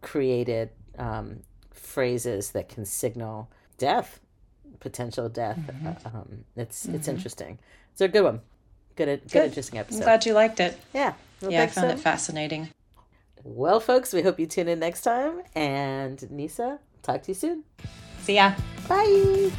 created 0.00 0.70
um, 0.98 1.40
phrases 1.70 2.50
that 2.50 2.68
can 2.68 2.84
signal 2.84 3.48
death, 3.78 4.20
potential 4.82 5.28
death. 5.28 5.56
Mm-hmm. 5.58 5.86
Uh, 5.86 6.18
um, 6.18 6.44
it's 6.56 6.84
it's 6.86 7.06
mm-hmm. 7.06 7.16
interesting. 7.16 7.58
It's 7.92 8.00
a 8.00 8.08
good 8.08 8.24
one. 8.24 8.40
Good, 8.96 9.06
good, 9.06 9.30
Good. 9.30 9.44
interesting 9.44 9.78
I'm 9.78 9.86
glad 10.00 10.26
you 10.26 10.34
liked 10.34 10.60
it. 10.60 10.78
Yeah. 10.92 11.14
Well, 11.40 11.50
yeah, 11.50 11.62
I 11.62 11.66
found 11.66 11.88
so. 11.88 11.94
it 11.94 11.98
uh, 11.98 12.02
fascinating. 12.02 12.68
Well, 13.42 13.80
folks, 13.80 14.12
we 14.12 14.22
hope 14.22 14.38
you 14.38 14.46
tune 14.46 14.68
in 14.68 14.80
next 14.80 15.00
time. 15.00 15.42
And 15.54 16.30
Nyssa, 16.30 16.78
talk 17.02 17.22
to 17.22 17.30
you 17.30 17.34
soon. 17.34 17.64
See 18.20 18.34
ya. 18.34 18.52
Bye. 18.88 19.50